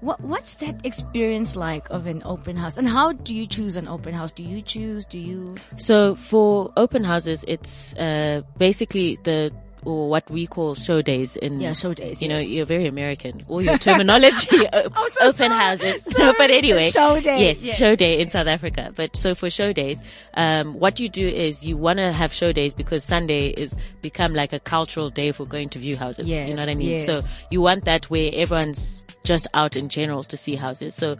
What, 0.00 0.20
what's 0.20 0.54
that 0.56 0.86
experience 0.86 1.56
like 1.56 1.90
of 1.90 2.06
an 2.06 2.22
open 2.24 2.56
house? 2.56 2.78
And 2.78 2.88
how 2.88 3.12
do 3.12 3.34
you 3.34 3.46
choose 3.46 3.74
an 3.76 3.88
open 3.88 4.14
house? 4.14 4.30
Do 4.30 4.44
you 4.44 4.62
choose? 4.62 5.04
Do 5.04 5.18
you? 5.18 5.56
So 5.76 6.14
for 6.14 6.72
open 6.76 7.02
houses, 7.02 7.44
it's 7.48 7.94
uh, 7.94 8.42
basically 8.58 9.18
the 9.24 9.50
or 9.88 10.08
what 10.10 10.30
we 10.30 10.46
call 10.46 10.74
show 10.74 11.00
days 11.02 11.34
in 11.36 11.60
Yeah, 11.60 11.72
show 11.72 11.94
days, 11.94 12.20
You 12.22 12.28
know, 12.28 12.38
you're 12.38 12.66
very 12.66 12.86
American. 12.86 13.44
All 13.48 13.62
your 13.62 13.78
terminology, 13.78 14.66
o- 14.72 14.88
I'm 14.94 15.10
so 15.10 15.20
open 15.28 15.36
sorry. 15.50 15.54
houses. 15.64 16.02
Sorry, 16.04 16.26
No, 16.26 16.34
but 16.36 16.50
anyway, 16.50 16.90
show 16.90 17.20
day. 17.20 17.40
Yes, 17.46 17.62
Yeah. 17.62 17.74
show 17.74 17.96
day 17.96 18.20
in 18.20 18.28
South 18.28 18.46
Africa. 18.46 18.92
But 18.94 19.16
so 19.16 19.34
for 19.34 19.48
show 19.50 19.72
days, 19.72 19.98
um, 20.34 20.74
what 20.74 21.00
you 21.00 21.08
do 21.08 21.26
is 21.26 21.64
you 21.64 21.76
want 21.76 21.98
to 21.98 22.12
have 22.12 22.32
show 22.32 22.52
days 22.52 22.74
because 22.74 23.02
Sunday 23.04 23.48
is 23.48 23.74
become 24.02 24.34
like 24.34 24.52
a 24.52 24.60
cultural 24.60 25.08
day 25.10 25.32
for 25.32 25.46
going 25.46 25.68
to 25.70 25.78
view 25.78 25.96
houses. 25.96 26.26
you 26.28 26.54
know 26.54 26.62
what 26.62 26.68
I 26.68 26.74
mean? 26.74 26.90
yes. 26.90 27.06
So 27.06 27.22
you 27.50 27.60
want 27.62 27.84
that 27.86 28.10
where 28.10 28.30
everyone's 28.34 29.02
just 29.24 29.46
out 29.54 29.76
in 29.76 29.88
general 29.88 30.22
to 30.24 30.36
see 30.36 30.54
houses. 30.54 30.94
So 30.94 31.16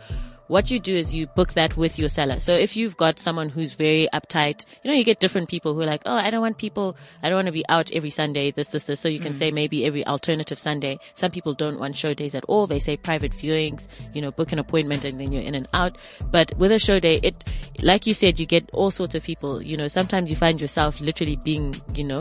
what 0.48 0.70
you 0.70 0.80
do 0.80 0.94
is 0.94 1.14
you 1.14 1.26
book 1.26 1.52
that 1.54 1.76
with 1.76 1.98
your 1.98 2.08
seller. 2.08 2.40
So 2.40 2.54
if 2.54 2.76
you've 2.76 2.96
got 2.96 3.18
someone 3.18 3.48
who's 3.48 3.74
very 3.74 4.08
uptight, 4.12 4.64
you 4.82 4.90
know, 4.90 4.96
you 4.96 5.04
get 5.04 5.20
different 5.20 5.48
people 5.48 5.74
who 5.74 5.82
are 5.82 5.86
like, 5.86 6.02
oh, 6.06 6.16
I 6.16 6.30
don't 6.30 6.40
want 6.40 6.58
people, 6.58 6.96
I 7.22 7.28
don't 7.28 7.36
want 7.36 7.46
to 7.46 7.52
be 7.52 7.64
out 7.68 7.92
every 7.92 8.10
Sunday, 8.10 8.50
this, 8.50 8.68
this, 8.68 8.84
this. 8.84 9.00
So 9.00 9.08
you 9.08 9.20
can 9.20 9.34
mm. 9.34 9.38
say 9.38 9.50
maybe 9.50 9.84
every 9.84 10.06
alternative 10.06 10.58
Sunday. 10.58 10.98
Some 11.14 11.30
people 11.30 11.54
don't 11.54 11.78
want 11.78 11.96
show 11.96 12.14
days 12.14 12.34
at 12.34 12.44
all. 12.44 12.66
They 12.66 12.80
say 12.80 12.96
private 12.96 13.32
viewings, 13.32 13.88
you 14.14 14.22
know, 14.22 14.30
book 14.30 14.52
an 14.52 14.58
appointment 14.58 15.04
and 15.04 15.20
then 15.20 15.32
you're 15.32 15.42
in 15.42 15.54
and 15.54 15.68
out. 15.74 15.98
But 16.30 16.56
with 16.56 16.72
a 16.72 16.78
show 16.78 16.98
day, 16.98 17.20
it, 17.22 17.44
like 17.82 18.06
you 18.06 18.14
said, 18.14 18.40
you 18.40 18.46
get 18.46 18.68
all 18.72 18.90
sorts 18.90 19.14
of 19.14 19.22
people, 19.22 19.62
you 19.62 19.76
know, 19.76 19.88
sometimes 19.88 20.30
you 20.30 20.36
find 20.36 20.60
yourself 20.60 21.00
literally 21.00 21.36
being, 21.36 21.74
you 21.94 22.04
know, 22.04 22.20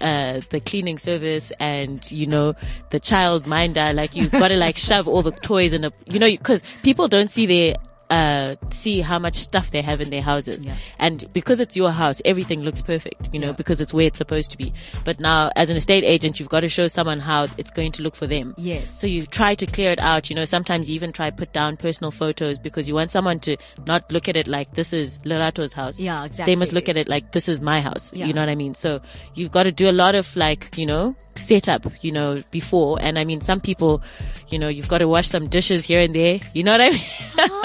uh, 0.00 0.40
the 0.50 0.60
cleaning 0.60 0.98
service 0.98 1.52
and, 1.58 2.10
you 2.10 2.26
know, 2.26 2.54
the 2.90 3.00
child 3.00 3.46
minder, 3.46 3.92
like 3.92 4.14
you've 4.14 4.32
got 4.32 4.48
to 4.48 4.56
like 4.56 4.76
shove 4.88 5.08
all 5.08 5.22
the 5.22 5.32
toys 5.32 5.72
in 5.72 5.84
a, 5.84 5.92
you 6.06 6.18
know, 6.18 6.36
cause 6.38 6.62
people 6.82 7.08
don't 7.08 7.30
see 7.30 7.46
their 7.46 7.76
uh, 8.14 8.56
see 8.70 9.00
how 9.00 9.18
much 9.18 9.36
stuff 9.36 9.70
they 9.72 9.82
have 9.82 10.00
in 10.00 10.10
their 10.10 10.22
houses. 10.22 10.64
Yeah. 10.64 10.76
And 10.98 11.26
because 11.32 11.58
it's 11.58 11.74
your 11.74 11.90
house, 11.90 12.22
everything 12.24 12.62
looks 12.62 12.80
perfect, 12.80 13.28
you 13.32 13.40
know, 13.40 13.52
because 13.52 13.80
it's 13.80 13.92
where 13.92 14.06
it's 14.06 14.18
supposed 14.18 14.52
to 14.52 14.56
be. 14.56 14.72
But 15.04 15.18
now 15.18 15.50
as 15.56 15.68
an 15.68 15.76
estate 15.76 16.04
agent, 16.04 16.38
you've 16.38 16.48
got 16.48 16.60
to 16.60 16.68
show 16.68 16.86
someone 16.86 17.18
how 17.18 17.48
it's 17.58 17.70
going 17.70 17.92
to 17.92 18.02
look 18.02 18.14
for 18.14 18.28
them. 18.28 18.54
Yes. 18.56 19.00
So 19.00 19.06
you 19.08 19.26
try 19.26 19.56
to 19.56 19.66
clear 19.66 19.90
it 19.90 20.00
out, 20.00 20.30
you 20.30 20.36
know, 20.36 20.44
sometimes 20.44 20.88
you 20.88 20.94
even 20.94 21.12
try 21.12 21.30
put 21.30 21.52
down 21.52 21.76
personal 21.76 22.12
photos 22.12 22.58
because 22.58 22.86
you 22.88 22.94
want 22.94 23.10
someone 23.10 23.40
to 23.40 23.56
not 23.86 24.10
look 24.12 24.28
at 24.28 24.36
it 24.36 24.46
like 24.46 24.74
this 24.74 24.92
is 24.92 25.18
Lorato's 25.24 25.72
house. 25.72 25.98
Yeah, 25.98 26.24
exactly. 26.24 26.54
They 26.54 26.58
must 26.58 26.72
look 26.72 26.88
at 26.88 26.96
it 26.96 27.08
like 27.08 27.32
this 27.32 27.48
is 27.48 27.60
my 27.60 27.80
house. 27.80 28.12
Yeah. 28.12 28.26
You 28.26 28.32
know 28.32 28.42
what 28.42 28.48
I 28.48 28.54
mean? 28.54 28.74
So 28.74 29.00
you've 29.34 29.50
got 29.50 29.64
to 29.64 29.72
do 29.72 29.88
a 29.88 29.96
lot 30.04 30.14
of 30.14 30.36
like, 30.36 30.78
you 30.78 30.86
know, 30.86 31.16
setup, 31.34 31.86
you 32.04 32.12
know, 32.12 32.42
before. 32.52 32.98
And 33.00 33.18
I 33.18 33.24
mean, 33.24 33.40
some 33.40 33.60
people, 33.60 34.02
you 34.48 34.58
know, 34.58 34.68
you've 34.68 34.88
got 34.88 34.98
to 34.98 35.08
wash 35.08 35.28
some 35.28 35.48
dishes 35.48 35.84
here 35.84 36.00
and 36.00 36.14
there. 36.14 36.38
You 36.52 36.62
know 36.62 36.72
what 36.72 36.80
I 36.80 36.90
mean? 36.90 37.00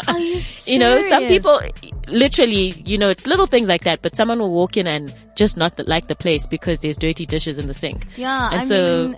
Are 0.07 0.19
you 0.67 0.79
know, 0.79 1.01
some 1.09 1.25
people 1.27 1.59
literally, 2.07 2.73
you 2.85 2.97
know, 2.97 3.09
it's 3.09 3.25
little 3.27 3.45
things 3.47 3.67
like 3.67 3.83
that, 3.83 4.01
but 4.01 4.15
someone 4.15 4.39
will 4.39 4.51
walk 4.51 4.77
in 4.77 4.87
and 4.87 5.13
just 5.35 5.57
not 5.57 5.77
th- 5.77 5.87
like 5.87 6.07
the 6.07 6.15
place 6.15 6.45
because 6.45 6.79
there's 6.81 6.97
dirty 6.97 7.25
dishes 7.25 7.57
in 7.57 7.67
the 7.67 7.73
sink. 7.73 8.05
Yeah, 8.17 8.49
And 8.51 8.61
I 8.61 8.65
so- 8.65 9.07
mean, 9.09 9.17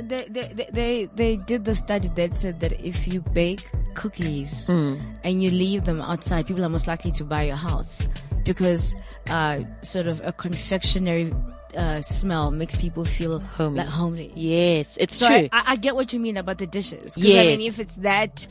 they, 0.00 0.28
they 0.30 0.66
they 0.72 1.08
they 1.16 1.36
did 1.36 1.64
the 1.64 1.74
study 1.74 2.06
that 2.14 2.38
said 2.38 2.60
that 2.60 2.72
if 2.84 3.08
you 3.12 3.20
bake 3.20 3.64
cookies 3.94 4.66
Hmm. 4.66 4.94
and 5.24 5.42
you 5.42 5.50
leave 5.50 5.84
them 5.86 6.00
outside, 6.00 6.46
people 6.46 6.64
are 6.64 6.68
most 6.68 6.86
likely 6.86 7.10
to 7.12 7.24
buy 7.24 7.42
your 7.44 7.56
house 7.56 8.06
because 8.44 8.94
uh, 9.28 9.58
sort 9.82 10.06
of 10.06 10.20
a 10.24 10.30
confectionery 10.32 11.32
uh, 11.76 12.00
smell 12.00 12.52
makes 12.52 12.76
people 12.76 13.04
feel 13.04 13.40
Homey. 13.40 13.78
like 13.78 13.88
homely. 13.88 14.32
Yes, 14.36 14.96
it's 15.00 15.16
So 15.16 15.26
true. 15.26 15.48
I, 15.52 15.72
I, 15.72 15.76
get 15.76 15.96
what 15.96 16.12
you 16.12 16.20
mean 16.20 16.36
about 16.36 16.58
the 16.58 16.66
dishes. 16.66 17.14
'Cause 17.16 17.24
I 17.24 17.46
mean, 17.46 17.60
if 17.62 17.78
it's 17.80 17.96
that. 17.96 18.46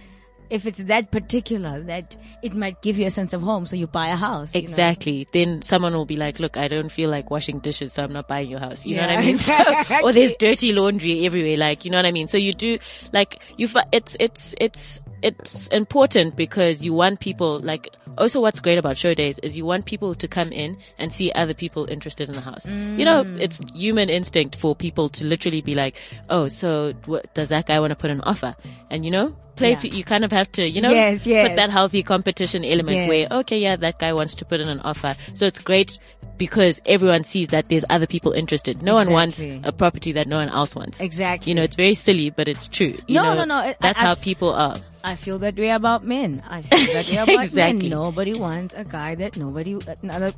If 0.50 0.66
it's 0.66 0.80
that 0.80 1.12
particular, 1.12 1.82
that 1.84 2.16
it 2.42 2.54
might 2.54 2.82
give 2.82 2.98
you 2.98 3.08
a 3.08 3.12
sense 3.12 3.34
of 3.34 3.42
home, 3.42 3.66
so 3.66 3.76
you 3.76 3.88
buy 3.88 4.08
a 4.08 4.16
house. 4.16 4.56
you 4.56 4.62
know? 4.62 4.70
Exactly. 4.70 5.28
Then 5.34 5.62
someone 5.62 5.94
will 5.94 6.06
be 6.06 6.16
like, 6.16 6.40
look, 6.40 6.58
I 6.58 6.68
don't 6.68 6.90
feel 6.90 7.10
like 7.10 7.30
washing 7.30 7.60
dishes, 7.60 7.94
so 7.94 8.04
I'm 8.04 8.14
not 8.14 8.28
buying 8.28 8.50
your 8.50 8.60
house. 8.60 8.86
You 8.86 8.98
know 8.98 9.02
what 9.02 9.10
I 9.12 9.22
mean? 9.22 9.30
Exactly. 9.38 9.98
or 10.04 10.14
there's 10.14 10.34
dirty 10.38 10.74
laundry 10.74 11.26
everywhere. 11.26 11.58
Like, 11.58 11.86
you 11.86 11.92
know 11.92 11.98
what 11.98 12.06
I 12.06 12.12
mean? 12.12 12.28
So 12.28 12.38
you 12.38 12.54
do, 12.54 12.80
like, 13.12 13.42
you, 13.58 13.70
it's, 13.92 14.16
it's, 14.20 14.56
it's, 14.60 15.02
it's 15.22 15.68
important 15.68 16.36
because 16.36 16.84
you 16.84 16.94
want 16.94 17.20
people, 17.20 17.60
like, 17.60 17.90
also 18.18 18.40
what's 18.42 18.60
great 18.60 18.78
about 18.78 18.98
show 18.98 19.14
days 19.14 19.40
is 19.44 19.58
you 19.58 19.66
want 19.66 19.86
people 19.86 20.14
to 20.16 20.28
come 20.28 20.52
in 20.52 20.78
and 21.00 21.12
see 21.14 21.32
other 21.34 21.54
people 21.54 21.86
interested 21.90 22.30
in 22.30 22.36
the 22.36 22.42
house. 22.42 22.66
You 22.66 23.06
know, 23.06 23.24
Mm. 23.24 23.38
it's 23.40 23.60
human 23.74 24.10
instinct 24.10 24.56
for 24.56 24.76
people 24.76 25.10
to 25.10 25.26
literally 25.26 25.62
be 25.62 25.76
like, 25.76 25.96
oh, 26.30 26.48
so 26.48 26.94
what, 27.06 27.34
does 27.34 27.50
that 27.50 27.66
guy 27.68 27.80
want 27.80 27.92
to 27.92 27.96
put 27.96 28.10
an 28.12 28.22
offer? 28.22 28.56
And 28.90 29.04
you 29.06 29.12
know, 29.12 29.36
play, 29.56 29.72
Yeah. 29.72 29.82
you 29.84 30.04
kind 30.04 30.24
of 30.24 30.32
have 30.32 30.52
to, 30.54 30.68
you 30.68 30.82
know, 30.82 30.92
Yes, 30.92 31.26
yes. 31.26 31.48
put 31.50 31.56
that 31.56 31.70
healthy 31.72 32.04
competition 32.04 32.64
element 32.64 32.98
Yes. 32.98 33.10
where, 33.10 33.40
okay, 33.40 33.58
yeah, 33.60 33.76
that 33.76 33.98
guy 34.00 34.14
wants 34.14 34.36
to 34.36 34.46
put 34.46 34.60
in 34.62 34.70
an 34.70 34.80
offer. 34.82 35.16
So 35.34 35.46
it's 35.48 35.60
great 35.60 35.98
because 36.38 36.82
everyone 36.86 37.24
sees 37.24 37.50
that 37.50 37.70
there's 37.70 37.86
other 37.90 38.08
people 38.08 38.32
interested. 38.32 38.82
No 38.82 38.96
one 38.96 39.12
wants 39.12 39.40
a 39.42 39.72
property 39.72 40.12
that 40.14 40.28
no 40.28 40.38
one 40.38 40.50
else 40.50 40.76
wants. 40.76 41.00
Exactly. 41.00 41.50
You 41.52 41.56
know, 41.56 41.64
it's 41.64 41.76
very 41.76 41.94
silly, 41.96 42.30
but 42.30 42.48
it's 42.48 42.68
true. 42.68 42.96
You 43.08 43.16
No, 43.16 43.34
know, 43.34 43.46
no, 43.46 43.46
no, 43.62 43.74
That's 43.80 44.00
I- 44.00 44.02
how 44.02 44.16
people 44.16 44.54
are. 44.54 44.78
I 45.04 45.16
feel 45.16 45.38
that 45.40 45.56
way 45.56 45.70
about 45.70 46.04
men. 46.04 46.44
I 46.50 46.64
feel 46.64 46.94
that 46.94 47.08
way 47.10 47.18
about 47.34 47.46
Exactly. 47.46 47.82
men. 47.84 47.90
Nobody 47.90 48.34
wants 48.34 48.76
a 48.76 48.84
guy 48.84 49.16
that 49.16 49.38
nobody, 49.38 49.78
another, 50.02 50.32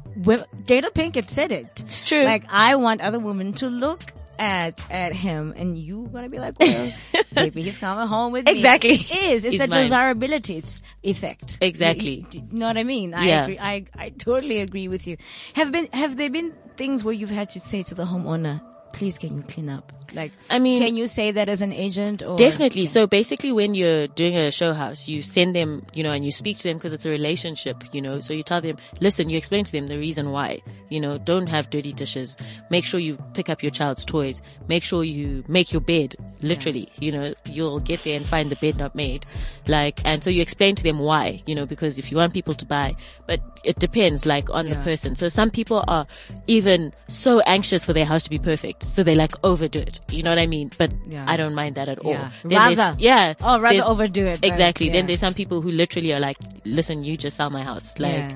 Jada 0.65 0.91
Pinkett 0.93 1.29
said 1.29 1.51
it. 1.51 1.65
It's 1.77 2.03
true. 2.03 2.23
Like, 2.23 2.43
I 2.51 2.75
want 2.75 3.01
other 3.01 3.17
women 3.19 3.53
to 3.53 3.67
look 3.67 4.01
at, 4.39 4.82
at 4.89 5.13
him 5.13 5.54
and 5.56 5.78
you 5.78 6.10
gonna 6.12 6.30
be 6.30 6.39
like, 6.39 6.58
well, 6.60 6.91
maybe 7.36 7.62
he's 7.62 7.78
coming 7.78 8.08
home 8.08 8.32
with 8.32 8.45
me. 8.45 8.54
Exactly. 8.54 8.91
It 8.93 9.12
is. 9.12 9.45
It's 9.45 9.52
He's 9.52 9.62
a 9.62 9.67
mine. 9.67 9.84
desirability. 9.84 10.58
It's 10.58 10.82
effect. 11.04 11.58
Exactly. 11.62 12.25
You, 12.32 12.41
you 12.52 12.58
know 12.60 12.67
what 12.67 12.78
I 12.78 12.84
mean? 12.84 13.13
I 13.13 13.28
Yeah. 13.28 13.43
agree. 13.43 13.60
I, 13.60 13.86
I 13.97 14.10
totally 14.10 14.62
agree 14.62 14.88
with 14.88 15.06
you. 15.06 15.17
Have 15.54 15.71
been, 15.71 15.88
have 15.93 16.15
there 16.17 16.30
been 16.30 16.54
things 16.78 17.04
where 17.04 17.13
you've 17.13 17.30
had 17.30 17.49
to 17.49 17.60
say 17.60 17.84
to 17.84 17.93
the 17.95 18.06
homeowner, 18.06 18.62
please 18.93 19.17
can 19.17 19.36
you 19.36 19.43
clean 19.43 19.69
up? 19.69 19.91
Like, 20.13 20.32
I 20.49 20.58
mean- 20.60 20.82
can 20.82 20.95
you 20.97 21.08
say 21.08 21.32
that 21.32 21.49
as 21.49 21.62
an 21.62 21.71
agent 21.71 22.23
or? 22.23 22.36
Definitely. 22.36 22.88
So 22.88 23.06
basically 23.06 23.52
when 23.52 23.75
you're 23.75 24.08
doing 24.08 24.36
a 24.36 24.49
show 24.52 24.73
house, 24.73 25.08
you 25.08 25.21
send 25.21 25.56
them, 25.56 25.86
you 25.93 26.04
know, 26.04 26.12
and 26.12 26.25
you 26.25 26.32
speak 26.32 26.58
to 26.60 26.67
them 26.67 26.78
because 26.78 26.93
it's 26.93 27.06
a 27.06 27.10
relationship, 27.10 27.84
you 27.93 28.02
know, 28.02 28.19
so 28.19 28.34
you 28.34 28.43
tell 28.43 28.62
them, 28.62 28.78
listen, 29.02 29.30
you 29.30 29.38
explain 29.38 29.65
to 29.65 29.71
them 29.71 29.88
the 29.88 29.97
reason 29.97 30.32
why, 30.32 30.62
you 30.89 30.99
know, 30.99 31.17
don't 31.19 31.47
have 31.47 31.69
dirty 31.69 31.93
dishes. 31.93 32.38
Make 32.69 32.86
sure 32.86 32.99
you 32.99 33.17
pick 33.34 33.49
up 33.49 33.62
your 33.62 33.71
child's 33.71 34.04
toys. 34.04 34.41
Make 34.67 34.84
sure 34.84 35.04
you 35.04 35.43
make 35.47 35.71
your 35.71 35.82
bed, 35.82 36.15
literally, 36.41 36.91
you 36.99 37.12
know, 37.12 37.34
you'll 37.45 37.80
get 37.80 38.04
there 38.04 38.17
and 38.17 38.25
find 38.25 38.49
the 38.52 38.56
bed 38.56 38.78
not 38.78 38.95
made. 38.95 39.25
Like, 39.67 40.02
and 40.06 40.23
so 40.23 40.30
you 40.30 40.41
explain 40.41 40.75
to 40.75 40.84
them 40.84 40.99
why, 40.99 41.41
you 41.45 41.54
know, 41.54 41.65
because 41.65 41.99
if 41.99 42.10
you 42.10 42.17
want 42.17 42.34
people 42.34 42.56
to 42.56 42.65
buy, 42.65 42.95
but 43.28 43.39
it 43.63 43.78
depends 43.78 44.25
like 44.25 44.49
on 44.49 44.69
the 44.69 44.75
person. 44.78 45.15
So 45.15 45.30
some 45.30 45.52
people 45.52 45.84
are 45.88 46.08
even 46.47 46.93
so 47.08 47.41
anxious 47.41 47.84
for 47.84 47.93
their 47.93 48.06
house 48.06 48.23
to 48.23 48.30
be 48.30 48.39
perfect. 48.39 48.78
So 48.83 49.03
they 49.03 49.15
like 49.15 49.31
overdo 49.43 49.79
it. 49.79 49.99
You 50.09 50.23
know 50.23 50.29
what 50.31 50.39
I 50.39 50.47
mean? 50.47 50.71
But 50.77 50.91
Yeah. 51.07 51.25
I 51.27 51.37
don't 51.37 51.53
mind 51.55 51.75
that 51.75 51.89
at 51.89 51.99
all. 51.99 52.11
Yeah. 52.11 52.31
Rather. 52.43 52.95
yeah. 52.99 53.33
Oh, 53.41 53.59
rather 53.59 53.83
overdo 53.83 54.25
it, 54.27 54.41
but 54.41 54.47
Exactly. 54.49 54.87
yeah. 54.87 54.93
Then 54.93 55.07
there's 55.07 55.19
some 55.19 55.33
people 55.33 55.61
who 55.61 55.71
literally 55.71 56.13
are 56.13 56.19
like, 56.19 56.37
listen, 56.65 57.03
you 57.03 57.17
just 57.17 57.37
sell 57.37 57.49
my 57.49 57.63
house. 57.63 57.91
Like. 57.97 58.35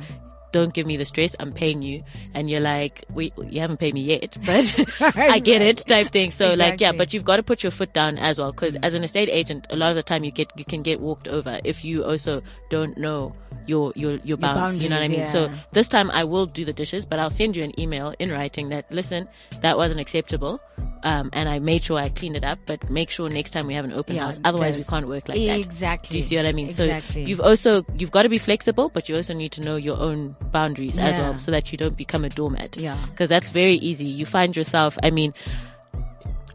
Don't 0.53 0.73
give 0.73 0.85
me 0.87 0.95
the 0.95 1.03
stress. 1.03 1.35
I'm 1.39 1.51
paying 1.51 1.81
you. 1.81 2.03
And 2.33 2.49
you're 2.49 2.61
like, 2.61 3.03
wait, 3.09 3.33
you 3.49 3.59
haven't 3.59 3.77
paid 3.77 3.93
me 3.93 4.01
yet, 4.03 4.37
but 4.45 4.63
I 5.17 5.39
get 5.39 5.61
it 5.61 5.79
type 5.79 6.11
thing. 6.13 6.31
So 6.31 6.53
like, 6.53 6.79
yeah, 6.79 6.93
but 6.93 7.11
you've 7.13 7.25
got 7.25 7.37
to 7.37 7.43
put 7.43 7.63
your 7.63 7.71
foot 7.71 7.91
down 7.91 8.17
as 8.17 8.39
well. 8.39 8.53
Cause 8.53 8.77
as 8.81 8.93
an 8.93 9.03
estate 9.03 9.27
agent, 9.29 9.67
a 9.69 9.75
lot 9.75 9.89
of 9.89 9.95
the 9.97 10.03
time 10.03 10.23
you 10.23 10.31
get, 10.31 10.47
you 10.55 10.63
can 10.63 10.81
get 10.83 11.01
walked 11.01 11.27
over 11.27 11.59
if 11.65 11.83
you 11.83 12.05
also 12.05 12.41
don't 12.69 12.97
know 12.97 13.35
your, 13.65 13.91
your, 13.95 14.17
your 14.23 14.37
bounds. 14.37 14.77
you 14.77 14.89
know 14.89 14.97
what 14.97 15.03
I 15.03 15.07
mean? 15.07 15.25
boundaries, 15.25 15.51
So 15.57 15.63
this 15.71 15.87
time 15.89 16.11
I 16.11 16.23
will 16.23 16.45
do 16.45 16.63
the 16.65 16.73
dishes, 16.73 17.05
but 17.05 17.19
I'll 17.19 17.29
send 17.29 17.55
you 17.55 17.63
an 17.63 17.77
email 17.79 18.13
in 18.19 18.31
writing 18.31 18.69
that, 18.69 18.91
listen, 18.91 19.27
that 19.61 19.77
wasn't 19.77 19.99
acceptable. 19.99 20.59
Um, 21.03 21.29
and 21.33 21.49
I 21.49 21.59
made 21.59 21.83
sure 21.83 21.97
I 21.99 22.09
cleaned 22.09 22.37
it 22.37 22.43
up, 22.45 22.59
but 22.65 22.89
make 22.89 23.09
sure 23.09 23.29
next 23.29 23.51
time 23.51 23.67
we 23.67 23.73
have 23.73 23.83
an 23.85 23.91
open 23.91 24.15
Yeah, 24.15 24.25
house. 24.25 24.39
Otherwise 24.45 24.77
we 24.77 24.83
can't 24.83 25.07
work 25.07 25.27
like 25.27 25.37
that. 25.37 25.59
Exactly. 25.59 26.13
Do 26.13 26.17
you 26.17 26.23
see 26.23 26.37
what 26.37 26.45
I 26.45 26.53
mean? 26.53 26.67
Exactly. 26.67 27.23
So 27.23 27.29
you've 27.29 27.41
also, 27.41 27.85
you've 27.97 28.11
got 28.11 28.23
to 28.23 28.29
be 28.29 28.37
flexible, 28.37 28.89
but 28.89 29.09
you 29.09 29.15
also 29.15 29.33
need 29.33 29.51
to 29.53 29.61
know 29.61 29.75
your 29.75 29.97
own 29.99 30.35
boundaries 30.51 30.97
as 30.97 31.17
well 31.17 31.37
so 31.37 31.51
that 31.51 31.71
you 31.71 31.77
don't 31.77 31.97
become 31.97 32.23
a 32.23 32.29
doormat. 32.29 32.77
Yeah. 32.77 32.97
Cause 33.15 33.29
that's 33.29 33.49
very 33.49 33.75
easy. 33.75 34.05
You 34.05 34.25
find 34.25 34.55
yourself, 34.55 34.97
I 35.03 35.09
mean, 35.09 35.33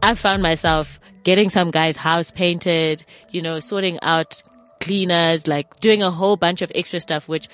I 0.01 0.15
found 0.15 0.41
myself 0.41 0.99
getting 1.23 1.49
some 1.49 1.71
guy's 1.71 1.97
house 1.97 2.31
painted, 2.31 3.03
you 3.31 3.41
know, 3.41 3.59
sorting 3.59 3.99
out 4.01 4.41
cleaners, 4.79 5.47
like 5.47 5.79
doing 5.79 6.01
a 6.01 6.11
whole 6.11 6.37
bunch 6.37 6.61
of 6.61 6.71
extra 6.73 6.99
stuff, 6.99 7.27
which 7.27 7.47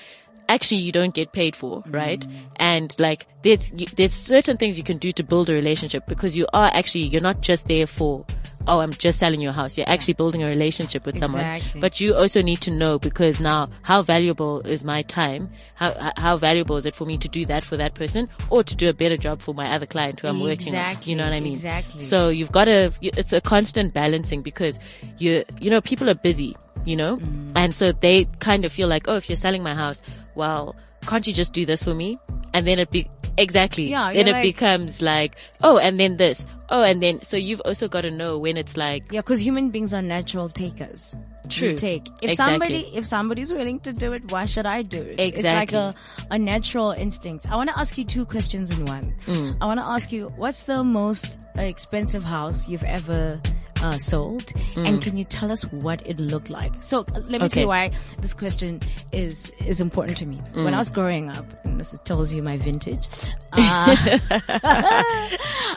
actually 0.48 0.78
you 0.80 0.92
don't 0.92 1.14
get 1.14 1.32
paid 1.32 1.54
for, 1.56 1.82
right? 1.88 2.24
And 2.56 2.94
like 2.98 3.26
there's, 3.42 3.70
you, 3.72 3.86
there's 3.96 4.12
certain 4.12 4.56
things 4.56 4.76
you 4.78 4.84
can 4.84 4.98
do 4.98 5.12
to 5.12 5.22
build 5.22 5.48
a 5.50 5.54
relationship 5.54 6.06
because 6.06 6.36
you 6.36 6.46
are 6.52 6.70
actually, 6.72 7.04
you're 7.04 7.20
not 7.22 7.40
just 7.40 7.66
there 7.66 7.86
for, 7.86 8.24
oh, 8.68 8.80
I'm 8.80 8.92
just 8.92 9.18
selling 9.20 9.40
your 9.40 9.52
house. 9.52 9.76
You're 9.78 9.88
actually 9.88 10.14
building 10.14 10.42
a 10.42 10.46
relationship 10.46 11.06
with 11.06 11.18
someone. 11.18 11.60
But 11.80 12.00
you 12.00 12.14
also 12.16 12.42
need 12.42 12.60
to 12.62 12.70
know 12.72 12.98
because 12.98 13.38
now 13.40 13.66
how 13.82 14.02
valuable 14.02 14.60
is 14.60 14.82
my 14.84 15.02
time? 15.02 15.50
How, 15.76 16.12
how 16.16 16.36
valuable 16.36 16.76
is 16.76 16.84
it 16.86 16.94
for 16.94 17.04
me 17.04 17.16
to 17.18 17.28
do 17.28 17.46
that 17.46 17.62
for 17.62 17.76
that 17.76 17.94
person 17.94 18.28
or 18.50 18.64
to 18.64 18.74
do 18.74 18.88
a 18.88 18.92
better 18.92 19.16
job 19.16 19.40
for 19.40 19.54
my 19.54 19.72
other 19.74 19.86
client 19.86 20.18
who 20.20 20.28
I'm 20.28 20.40
working 20.40 20.66
with? 20.66 20.74
Exactly, 20.74 21.10
You 21.12 21.16
know 21.18 21.24
what 21.24 21.32
I 21.32 21.40
mean? 21.40 21.52
exactly. 21.52 22.00
So 22.00 22.28
you've 22.28 22.50
got 22.52 22.64
to, 22.64 22.90
it's 23.02 23.32
a 23.32 23.40
constant 23.40 23.94
balancing 23.94 24.42
because 24.42 24.78
you, 25.18 25.44
you 25.60 25.70
know, 25.70 25.80
people 25.80 26.10
are 26.10 26.14
busy, 26.14 26.56
you 26.84 26.96
know, 26.96 27.16
Mm. 27.18 27.52
and 27.56 27.74
so 27.74 27.92
they 27.92 28.24
kind 28.40 28.64
of 28.64 28.72
feel 28.72 28.88
like, 28.88 29.06
oh, 29.08 29.14
if 29.14 29.28
you're 29.28 29.36
selling 29.36 29.62
my 29.62 29.74
house, 29.74 30.02
well, 30.36 30.76
can't 31.06 31.26
you 31.26 31.32
just 31.32 31.52
do 31.52 31.66
this 31.66 31.82
for 31.82 31.94
me? 31.94 32.18
And 32.54 32.66
then 32.66 32.78
it 32.78 32.90
be, 32.90 33.10
exactly. 33.36 33.88
Yeah, 33.90 34.12
then 34.12 34.28
it 34.28 34.32
like- 34.32 34.42
becomes 34.42 35.02
like, 35.02 35.36
oh, 35.62 35.78
and 35.78 35.98
then 35.98 36.16
this. 36.16 36.44
Oh, 36.68 36.82
and 36.82 37.02
then, 37.02 37.22
so 37.22 37.36
you've 37.36 37.60
also 37.60 37.86
got 37.88 38.00
to 38.02 38.10
know 38.10 38.38
when 38.38 38.56
it's 38.56 38.76
like, 38.76 39.04
Yeah, 39.12 39.20
because 39.20 39.40
human 39.40 39.70
beings 39.70 39.94
are 39.94 40.02
natural 40.02 40.48
takers. 40.48 41.14
True. 41.48 41.70
you 41.70 41.76
take. 41.76 42.06
If 42.22 42.30
Exactly. 42.32 42.52
somebody, 42.52 42.90
if 42.96 43.06
somebody's 43.06 43.52
willing 43.52 43.80
to 43.80 43.92
do 43.92 44.12
it, 44.12 44.30
why 44.32 44.46
should 44.46 44.66
I 44.66 44.82
do 44.82 44.98
it? 45.02 45.18
Exactly. 45.20 45.38
It's 45.38 45.44
like 45.44 45.72
a, 45.72 45.94
a 46.30 46.38
natural 46.38 46.90
instinct. 46.92 47.50
I 47.50 47.56
want 47.56 47.70
to 47.70 47.78
ask 47.78 47.96
you 47.98 48.04
two 48.04 48.24
questions 48.24 48.70
in 48.70 48.84
one. 48.86 49.14
Mm. 49.26 49.56
I 49.60 49.66
want 49.66 49.80
to 49.80 49.86
ask 49.86 50.12
you, 50.12 50.28
what's 50.36 50.64
the 50.64 50.82
most 50.84 51.46
expensive 51.56 52.22
house 52.24 52.68
you've 52.68 52.82
ever 52.84 53.40
uh, 53.82 53.92
sold? 53.98 54.52
And 54.76 55.00
can 55.02 55.16
you 55.16 55.24
tell 55.24 55.50
us 55.52 55.62
what 55.72 56.06
it 56.06 56.18
looked 56.18 56.50
like? 56.50 56.82
So 56.82 57.00
uh, 57.00 57.20
let 57.28 57.30
me 57.30 57.38
Mm. 57.38 57.42
Okay. 57.42 57.48
tell 57.48 57.62
you 57.62 57.68
why 57.68 57.90
this 58.20 58.34
question 58.34 58.80
is, 59.12 59.52
is 59.64 59.80
important 59.80 60.18
to 60.18 60.26
me. 60.26 60.36
When 60.52 60.66
Mm. 60.66 60.74
I 60.74 60.78
was 60.78 60.90
growing 60.90 61.28
up, 61.30 61.46
and 61.64 61.78
this 61.80 61.94
tells 62.04 62.32
you 62.32 62.42
my 62.42 62.56
vintage, 62.56 63.06
uh, 63.52 63.96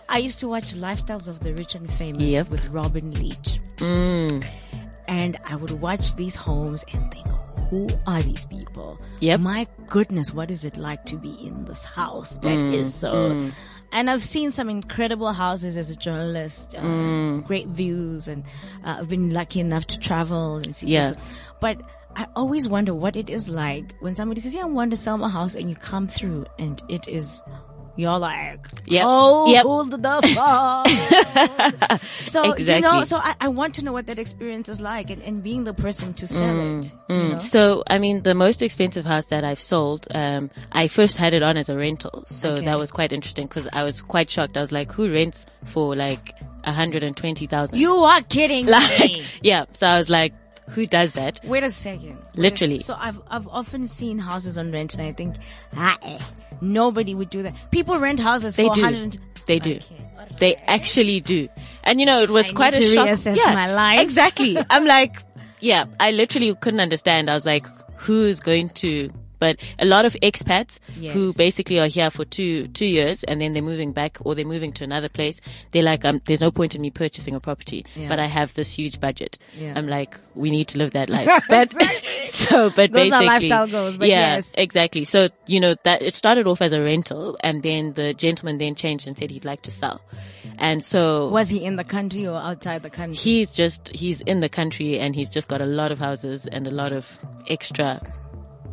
I 0.10 0.20
used 0.22 0.40
to 0.40 0.48
watch 0.48 0.74
Lifestyles 0.74 1.28
of 1.28 1.40
the 1.42 1.54
Rich 1.54 1.76
and 1.76 1.92
Famous 1.94 2.32
Yep. 2.32 2.50
with 2.50 2.66
Robin 2.68 3.12
Leach. 3.12 3.60
And 5.10 5.38
I 5.46 5.56
would 5.56 5.72
watch 5.82 6.16
these 6.16 6.36
homes 6.36 6.86
and 6.94 7.12
think, 7.12 7.26
who 7.70 7.88
are 8.08 8.22
these 8.22 8.46
people? 8.46 9.00
Yep. 9.22 9.40
My 9.42 9.68
goodness, 9.88 10.34
what 10.34 10.50
is 10.52 10.64
it 10.64 10.78
like 10.78 11.04
to 11.06 11.16
be 11.18 11.32
in 11.46 11.66
this 11.66 11.84
house? 11.84 12.34
That 12.46 12.58
Mm, 12.58 12.74
is 12.74 12.94
so. 12.94 13.38
And 13.92 14.10
I've 14.10 14.24
seen 14.24 14.52
some 14.52 14.70
incredible 14.70 15.34
houses 15.34 15.78
as 15.78 15.90
a 15.90 15.96
journalist, 15.96 16.76
uh, 16.78 16.82
Mm. 16.82 17.44
great 17.46 17.68
views, 17.68 18.28
and 18.28 18.44
uh, 18.86 18.98
I've 19.00 19.10
been 19.10 19.34
lucky 19.34 19.60
enough 19.60 19.86
to 19.88 19.98
travel 20.00 20.58
and 20.58 20.76
see. 20.76 20.88
Yeah. 20.88 21.12
this. 21.14 21.24
But 21.60 21.82
I 22.16 22.26
always 22.36 22.70
wonder 22.70 22.94
what 22.94 23.16
it 23.16 23.30
is 23.30 23.50
like 23.50 23.96
when 24.02 24.14
somebody 24.16 24.42
says, 24.42 24.54
"Yeah, 24.54 24.62
I 24.62 24.66
want 24.66 24.92
to 24.92 24.98
sell 24.98 25.18
my 25.18 25.30
house," 25.30 25.56
and 25.56 25.70
you 25.70 25.76
come 25.76 26.06
through 26.08 26.46
and 26.60 26.82
it 26.88 27.08
is. 27.08 27.42
You're 28.00 28.18
like, 28.18 28.66
Yep. 28.86 29.04
oh, 29.06 29.52
Yep. 29.52 29.64
hold 29.64 29.92
the 29.92 29.98
phone. 32.00 32.08
so 32.28 32.56
you 32.58 32.80
know, 32.82 33.04
so 33.04 33.18
I, 33.18 33.36
I 33.42 33.48
want 33.50 33.76
to 33.76 33.84
know 33.84 33.92
what 33.92 34.08
that 34.08 34.18
experience 34.18 34.70
is 34.70 34.80
like, 34.80 35.10
and, 35.10 35.22
and 35.24 35.44
being 35.44 35.66
the 35.66 35.74
person 35.74 36.14
to 36.14 36.26
sell 36.26 36.60
it. 36.80 36.94
You 37.10 37.16
know? 37.30 37.40
So, 37.40 37.84
I 37.90 37.98
mean, 38.00 38.24
the 38.24 38.34
most 38.36 38.62
expensive 38.62 39.04
house 39.06 39.26
that 39.26 39.44
I've 39.44 39.60
sold, 39.60 40.08
um, 40.16 40.50
I 40.72 40.88
first 40.88 41.18
had 41.18 41.34
it 41.34 41.44
on 41.44 41.58
as 41.58 41.68
a 41.70 41.76
rental. 41.76 42.24
So 42.28 42.50
Okay. 42.54 42.66
that 42.66 42.80
was 42.80 42.90
quite 42.92 43.12
interesting 43.12 43.48
because 43.48 43.68
I 43.74 43.84
was 43.84 44.02
quite 44.02 44.30
shocked. 44.30 44.56
I 44.58 44.62
was 44.62 44.72
like, 44.72 44.92
who 44.92 45.12
rents 45.12 45.46
for 45.66 45.94
like 45.94 46.34
120,000? 46.64 47.78
You 47.78 47.96
are 47.96 48.22
kidding 48.22 48.66
like, 48.78 49.00
me. 49.02 49.24
yeah. 49.42 49.66
So 49.72 49.88
I 49.88 49.98
was 49.98 50.10
like, 50.10 50.34
who 50.70 50.86
does 50.86 51.12
that? 51.14 51.40
Wait 51.44 51.64
a 51.64 51.70
second. 51.70 52.18
Literally. 52.36 52.80
So 52.80 52.96
I've 52.98 53.20
I've 53.30 53.48
often 53.48 53.88
seen 53.88 54.18
houses 54.20 54.58
on 54.58 54.72
rent, 54.72 54.94
and 54.94 55.04
I 55.04 55.12
think, 55.12 55.36
ah, 55.76 55.98
eh, 56.02 56.20
nobody 56.62 57.16
would 57.16 57.30
do 57.30 57.44
that. 57.44 57.72
People 57.72 58.00
rent 58.00 58.20
houses 58.20 58.56
They 58.56 58.68
for 58.68 58.76
do. 58.76 58.82
100. 58.82 59.18
They 59.46 59.60
do. 59.60 59.76
Okay. 59.76 60.36
They 60.40 60.56
actually 60.56 61.20
do. 61.22 61.48
And 61.84 62.00
you 62.00 62.06
know, 62.06 62.22
it 62.22 62.30
was 62.30 62.52
I 62.52 62.54
quite 62.54 62.74
a 62.76 62.82
shock. 62.82 63.18
yeah, 63.26 63.56
my 63.56 63.74
life. 63.74 64.02
Exactly. 64.02 64.58
I'm 64.70 64.86
like, 64.86 65.16
yeah, 65.60 65.86
I 66.00 66.12
literally 66.12 66.54
couldn't 66.56 66.80
understand. 66.80 67.30
I 67.30 67.34
was 67.34 67.46
like, 67.46 67.66
who's 67.98 68.40
going 68.40 68.70
to, 68.70 69.10
but 69.40 69.58
a 69.80 69.86
lot 69.86 70.06
of 70.06 70.14
expats 70.22 70.80
who 71.14 71.34
basically 71.34 71.80
are 71.80 71.88
here 71.88 72.10
for 72.12 72.26
two, 72.26 72.68
two 72.68 72.86
years 72.86 73.24
and 73.24 73.40
then 73.42 73.54
they're 73.54 73.64
moving 73.64 73.92
back 73.92 74.18
or 74.22 74.36
they're 74.36 74.46
moving 74.46 74.72
to 74.74 74.84
another 74.84 75.10
place. 75.10 75.40
They're 75.72 75.84
like, 75.84 76.06
um, 76.06 76.22
there's 76.26 76.42
no 76.42 76.52
point 76.52 76.76
in 76.76 76.82
me 76.82 76.90
purchasing 76.90 77.36
a 77.36 77.40
property, 77.40 77.86
Yeah. 77.96 78.10
but 78.10 78.20
I 78.20 78.28
have 78.28 78.54
this 78.54 78.72
huge 78.72 79.00
budget. 79.00 79.38
Yeah. 79.56 79.74
I'm 79.76 79.88
like, 79.88 80.16
we 80.36 80.52
need 80.52 80.68
to 80.70 80.78
live 80.78 80.92
that 80.94 81.10
life. 81.18 81.44
But, 81.50 81.72
so, 82.30 82.70
but 82.70 82.92
Those 82.92 83.12
are 83.12 83.20
basically, 83.20 83.26
lifestyle 83.26 83.68
goals, 83.68 83.98
but 83.98 84.08
yeah, 84.08 84.36
yes. 84.36 84.54
exactly. 84.58 85.04
So, 85.04 85.30
you 85.48 85.60
know, 85.60 85.76
that 85.84 86.02
it 86.02 86.14
started 86.14 86.48
off 86.48 86.62
as 86.62 86.72
a 86.74 86.82
rental 86.82 87.38
and 87.42 87.64
then 87.64 87.94
the 87.94 88.14
gentleman 88.14 88.58
then 88.58 88.76
changed 88.76 89.08
and 89.08 89.18
said 89.18 89.32
he'd 89.32 89.46
like 89.46 89.62
to 89.64 89.72
sell. 89.72 90.02
And 90.58 90.84
so 90.84 91.30
Was 91.30 91.48
he 91.48 91.64
in 91.64 91.78
the 91.78 91.84
country 91.86 92.28
or 92.28 92.38
outside 92.38 92.84
the 92.84 92.90
country? 92.90 93.16
he's 93.16 93.52
just, 93.52 93.90
he's 93.90 94.20
in 94.22 94.42
the 94.42 94.50
country 94.50 95.00
and 95.00 95.16
he's 95.16 95.30
just 95.30 95.48
got 95.48 95.62
a 95.62 95.66
lot 95.66 95.92
of 95.92 96.00
houses 96.00 96.46
and 96.48 96.68
a 96.68 96.72
lot 96.72 96.92
of 96.92 97.08
extra, 97.48 98.02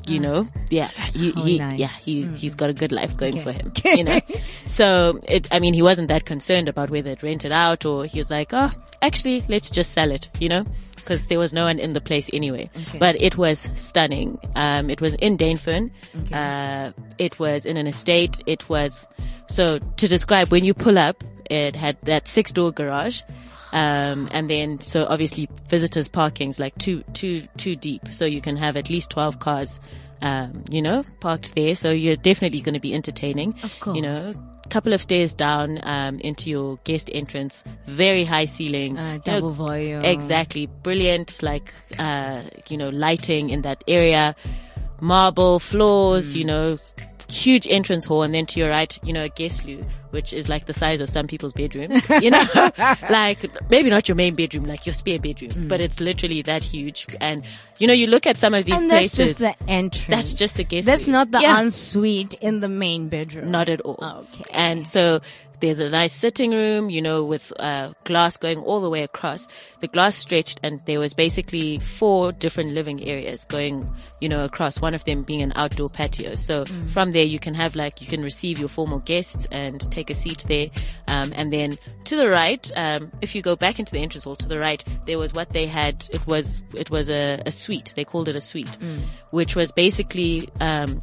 you 0.06 0.20
know, 0.20 0.48
yeah, 0.70 0.88
he, 1.14 1.32
How 1.32 1.42
he 1.42 1.58
nice. 1.58 1.74
Mm. 1.76 1.78
yeah, 1.78 1.88
he, 1.88 2.22
he's 2.36 2.54
got 2.54 2.70
a 2.70 2.72
good 2.72 2.92
life 2.92 3.16
going 3.16 3.34
Okay. 3.38 3.42
for 3.44 3.52
him, 3.52 3.72
you 3.96 4.04
know? 4.04 4.20
so 4.66 5.20
it, 5.28 5.48
I 5.52 5.58
mean, 5.58 5.74
he 5.74 5.82
wasn't 5.82 6.08
that 6.08 6.24
concerned 6.24 6.68
about 6.68 6.90
whether 6.90 7.10
it 7.10 7.22
rented 7.22 7.52
out 7.52 7.84
or 7.84 8.04
he 8.06 8.18
was 8.18 8.30
like, 8.30 8.50
oh, 8.52 8.70
actually, 9.02 9.44
let's 9.48 9.70
just 9.70 9.92
sell 9.92 10.10
it, 10.10 10.28
you 10.40 10.48
know? 10.48 10.64
Cause 11.04 11.26
there 11.28 11.38
was 11.38 11.52
no 11.52 11.66
one 11.66 11.78
in 11.78 11.92
the 11.92 12.00
place 12.00 12.28
anyway. 12.32 12.68
Okay. 12.76 12.98
But 12.98 13.20
it 13.20 13.36
was 13.36 13.68
stunning. 13.76 14.38
Um, 14.56 14.90
it 14.90 15.00
was 15.00 15.14
in 15.14 15.36
Dainfern. 15.38 15.90
Uh, 16.32 16.90
it 17.18 17.38
was 17.38 17.64
in 17.64 17.76
an 17.76 17.86
estate. 17.86 18.40
It 18.46 18.68
was, 18.68 19.06
so 19.48 19.78
to 19.78 20.08
describe, 20.08 20.50
when 20.50 20.64
you 20.64 20.74
pull 20.74 20.98
up, 20.98 21.22
it 21.48 21.76
had 21.76 21.96
that 22.02 22.26
six 22.26 22.50
door 22.50 22.72
garage. 22.72 23.22
Um, 23.72 24.28
and 24.30 24.48
then, 24.50 24.80
so 24.80 25.06
obviously 25.06 25.48
visitors 25.68 26.08
parking's 26.08 26.58
like 26.58 26.76
two, 26.78 27.02
two, 27.12 27.46
two 27.56 27.76
deep. 27.76 28.02
So 28.12 28.24
you 28.24 28.40
can 28.40 28.56
have 28.56 28.76
at 28.76 28.88
least 28.88 29.10
12 29.10 29.38
cars, 29.40 29.80
um, 30.22 30.64
you 30.70 30.80
know, 30.80 31.04
parked 31.20 31.54
there. 31.56 31.74
So 31.74 31.90
you're 31.90 32.16
definitely 32.16 32.60
going 32.60 32.74
to 32.74 32.80
be 32.80 32.94
entertaining. 32.94 33.54
Of 33.62 33.78
course. 33.80 33.96
You 33.96 34.02
know, 34.02 34.34
couple 34.70 34.92
of 34.92 35.00
stairs 35.00 35.32
down, 35.32 35.78
um, 35.84 36.18
into 36.20 36.50
your 36.50 36.76
guest 36.84 37.08
entrance. 37.12 37.62
Very 37.86 38.24
high 38.24 38.46
ceiling. 38.46 38.98
Uh, 38.98 39.02
You 39.02 39.12
know, 39.12 39.18
double 39.18 39.50
volume. 39.52 40.04
Exactly. 40.04 40.66
Brilliant, 40.82 41.40
like, 41.42 41.72
uh, 41.98 42.42
you 42.68 42.76
know, 42.76 42.88
lighting 42.88 43.50
in 43.50 43.62
that 43.62 43.84
area, 43.86 44.34
marble 45.00 45.58
floors, 45.60 46.32
Mm. 46.32 46.36
you 46.36 46.44
know, 46.44 46.78
huge 47.28 47.66
entrance 47.70 48.06
hall. 48.06 48.22
And 48.22 48.34
then 48.34 48.46
to 48.46 48.60
your 48.60 48.70
right, 48.70 48.98
you 49.04 49.12
know, 49.12 49.24
a 49.24 49.28
guest 49.28 49.64
loo, 49.64 49.84
which 50.16 50.32
is 50.32 50.48
like 50.48 50.64
the 50.64 50.72
size 50.72 51.00
of 51.02 51.10
some 51.10 51.26
people's 51.26 51.52
bedrooms, 51.52 52.08
you 52.22 52.30
know, 52.30 52.46
like 53.10 53.44
maybe 53.70 53.90
not 53.90 54.08
your 54.08 54.16
main 54.16 54.34
bedroom, 54.34 54.64
like 54.64 54.86
your 54.86 54.94
spare 54.94 55.18
bedroom, 55.18 55.68
but 55.68 55.78
it's 55.80 56.00
literally 56.00 56.40
that 56.42 56.64
huge. 56.64 57.04
And, 57.20 57.44
you 57.78 57.86
know, 57.86 57.92
you 57.92 58.06
look 58.06 58.26
at 58.26 58.38
some 58.38 58.54
of 58.54 58.64
these 58.64 58.74
Mm. 58.74 58.78
and 58.80 58.90
that's 58.90 59.14
places. 59.14 59.34
just 59.34 59.38
the 59.38 59.54
entrance. 59.70 60.06
That's 60.08 60.32
just 60.32 60.54
the 60.56 60.64
guest 60.64 60.86
That's 60.86 61.06
not 61.06 61.30
the 61.30 61.40
Yeah. 61.42 61.60
ensuite 61.60 62.34
in 62.40 62.60
the 62.60 62.68
main 62.68 63.08
bedroom. 63.10 63.50
Not 63.50 63.68
at 63.68 63.82
all. 63.82 63.98
Okay. 64.02 64.44
And 64.52 64.86
so 64.86 65.20
there's 65.60 65.80
a 65.80 65.88
nice 65.88 66.12
sitting 66.12 66.50
room, 66.50 66.90
you 66.90 67.00
know, 67.00 67.24
with 67.24 67.52
uh, 67.58 67.92
glass 68.04 68.36
going 68.36 68.58
all 68.58 68.80
the 68.80 68.90
way 68.90 69.02
across. 69.02 69.48
The 69.80 69.88
glass 69.88 70.16
stretched 70.16 70.60
and 70.62 70.80
there 70.86 71.00
was 71.00 71.14
basically 71.14 71.78
four 71.78 72.32
different 72.32 72.72
living 72.72 73.02
areas 73.08 73.44
going, 73.46 73.88
you 74.20 74.28
know, 74.28 74.44
across, 74.44 74.80
one 74.80 74.94
of 74.94 75.04
them 75.04 75.22
being 75.22 75.42
an 75.42 75.52
outdoor 75.56 75.88
patio. 75.88 76.34
So 76.34 76.64
Mm. 76.64 76.90
from 76.90 77.12
there 77.12 77.24
you 77.24 77.38
can 77.38 77.54
have 77.54 77.76
like, 77.76 78.00
you 78.00 78.06
can 78.06 78.22
receive 78.22 78.58
your 78.58 78.68
formal 78.68 78.98
guests 79.00 79.46
and 79.50 79.80
take 79.90 80.10
a 80.10 80.14
seat 80.14 80.44
there. 80.48 80.68
Um, 81.08 81.32
and 81.36 81.52
then 81.52 81.78
to 82.04 82.16
the 82.16 82.28
right, 82.28 82.70
um, 82.76 83.10
if 83.22 83.34
you 83.34 83.42
go 83.42 83.56
back 83.56 83.78
into 83.78 83.92
the 83.92 84.00
entrance 84.00 84.24
hall 84.24 84.36
to 84.36 84.48
the 84.48 84.58
right, 84.58 84.84
there 85.06 85.18
was 85.18 85.32
what 85.32 85.50
they 85.50 85.66
had, 85.66 86.06
it 86.12 86.26
was, 86.26 86.58
it 86.74 86.90
was 86.90 87.08
a, 87.08 87.40
a 87.46 87.50
suite. 87.50 87.92
They 87.96 88.04
called 88.04 88.28
it 88.28 88.36
a 88.36 88.40
suite, 88.40 88.66
Mm. 88.80 89.04
which 89.30 89.54
was 89.56 89.72
basically, 89.72 90.48
um, 90.60 91.00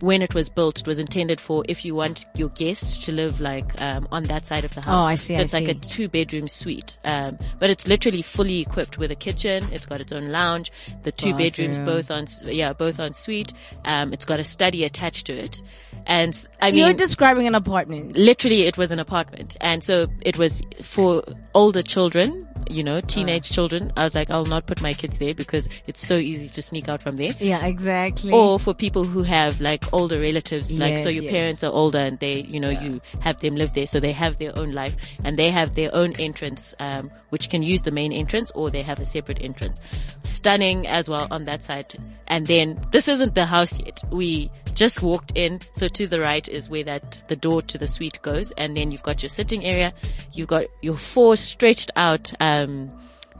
when 0.00 0.22
it 0.22 0.34
was 0.34 0.48
built, 0.48 0.80
it 0.80 0.86
was 0.86 0.98
intended 0.98 1.40
for 1.40 1.64
if 1.68 1.84
you 1.84 1.94
want 1.94 2.26
your 2.36 2.48
guests 2.50 3.04
to 3.06 3.12
live 3.12 3.40
like 3.40 3.80
um, 3.80 4.06
on 4.12 4.24
that 4.24 4.46
side 4.46 4.64
of 4.64 4.74
the 4.74 4.80
house. 4.80 5.04
Oh, 5.04 5.06
I 5.06 5.14
see, 5.16 5.34
So 5.34 5.40
I 5.40 5.42
it's 5.42 5.52
like 5.52 5.68
a 5.68 5.74
two 5.74 6.08
bedroom 6.08 6.48
suite, 6.48 6.98
um, 7.04 7.38
but 7.58 7.70
it's 7.70 7.86
literally 7.86 8.22
fully 8.22 8.60
equipped 8.60 8.98
with 8.98 9.10
a 9.10 9.14
kitchen. 9.16 9.64
It's 9.72 9.86
got 9.86 10.00
its 10.00 10.12
own 10.12 10.30
lounge, 10.30 10.70
the 11.02 11.12
two 11.12 11.34
bedrooms 11.34 11.78
both 11.78 12.10
on 12.10 12.26
yeah 12.44 12.72
both 12.72 13.00
on 13.00 13.14
suite. 13.14 13.52
Um, 13.84 14.12
it's 14.12 14.24
got 14.24 14.40
a 14.40 14.44
study 14.44 14.84
attached 14.84 15.26
to 15.26 15.32
it, 15.34 15.60
and 16.06 16.46
I 16.60 16.70
mean 16.70 16.80
You're 16.80 16.94
describing 16.94 17.46
an 17.46 17.54
apartment. 17.54 18.16
literally 18.16 18.62
it 18.66 18.76
was 18.78 18.90
an 18.90 18.98
apartment 18.98 19.56
and 19.60 19.82
so 19.82 20.06
it 20.22 20.38
was 20.38 20.62
for 20.82 21.22
older 21.54 21.82
children 21.82 22.46
you 22.70 22.82
know 22.82 23.00
teenage 23.00 23.50
children 23.50 23.92
i 23.96 24.04
was 24.04 24.14
like 24.14 24.30
i'll 24.30 24.44
not 24.44 24.66
put 24.66 24.80
my 24.80 24.92
kids 24.92 25.18
there 25.18 25.34
because 25.34 25.68
it's 25.86 26.06
so 26.06 26.14
easy 26.14 26.48
to 26.48 26.62
sneak 26.62 26.88
out 26.88 27.00
from 27.02 27.16
there 27.16 27.32
Yeah, 27.40 27.64
exactly. 27.64 28.32
or 28.32 28.58
for 28.58 28.74
people 28.74 29.04
who 29.04 29.22
have 29.22 29.60
like 29.60 29.84
older 29.92 30.20
relatives, 30.20 30.70
like 30.76 30.98
so 30.98 31.08
your 31.08 31.24
yes. 31.24 31.32
parents 31.32 31.64
are 31.64 31.72
older 31.72 31.98
and 31.98 32.18
they, 32.18 32.40
you 32.42 32.60
know, 32.60 32.70
you 32.70 33.00
have 33.20 33.40
them 33.40 33.56
live 33.56 33.74
there, 33.74 33.86
so 33.86 34.00
they 34.00 34.12
have 34.12 34.38
their 34.38 34.56
own 34.58 34.72
life 34.72 34.96
and 35.24 35.38
they 35.38 35.50
have 35.50 35.74
their 35.74 35.94
own 35.94 36.12
entrance, 36.18 36.74
um, 36.80 37.10
which 37.30 37.48
can 37.50 37.62
use 37.62 37.82
the 37.82 37.90
main 37.90 38.12
entrance 38.12 38.50
or 38.54 38.70
they 38.70 38.82
have 38.82 38.98
a 39.00 39.04
separate 39.04 39.38
entrance. 39.40 39.80
Stunning 40.24 40.86
as 40.86 41.08
well 41.08 41.26
on 41.30 41.44
that 41.46 41.62
side. 41.62 41.94
And 42.26 42.46
then 42.46 42.78
this 42.92 43.08
isn't 43.08 43.34
the 43.34 43.46
house 43.46 43.78
yet. 43.78 44.00
We 44.10 44.50
just 44.78 45.02
walked 45.02 45.32
in, 45.34 45.60
so 45.72 45.88
to 45.88 46.06
the 46.06 46.20
right 46.20 46.48
is 46.48 46.70
where 46.70 46.84
that 46.84 47.22
the 47.28 47.36
door 47.36 47.60
to 47.62 47.76
the 47.78 47.86
suite 47.86 48.18
goes, 48.22 48.52
and 48.52 48.76
then 48.76 48.90
you've 48.92 49.02
got 49.02 49.22
your 49.22 49.30
sitting 49.30 49.64
area, 49.64 49.92
you've 50.32 50.48
got 50.48 50.64
your 50.82 50.96
four 50.96 51.36
stretched 51.36 51.90
out. 51.96 52.32
Um, 52.40 52.90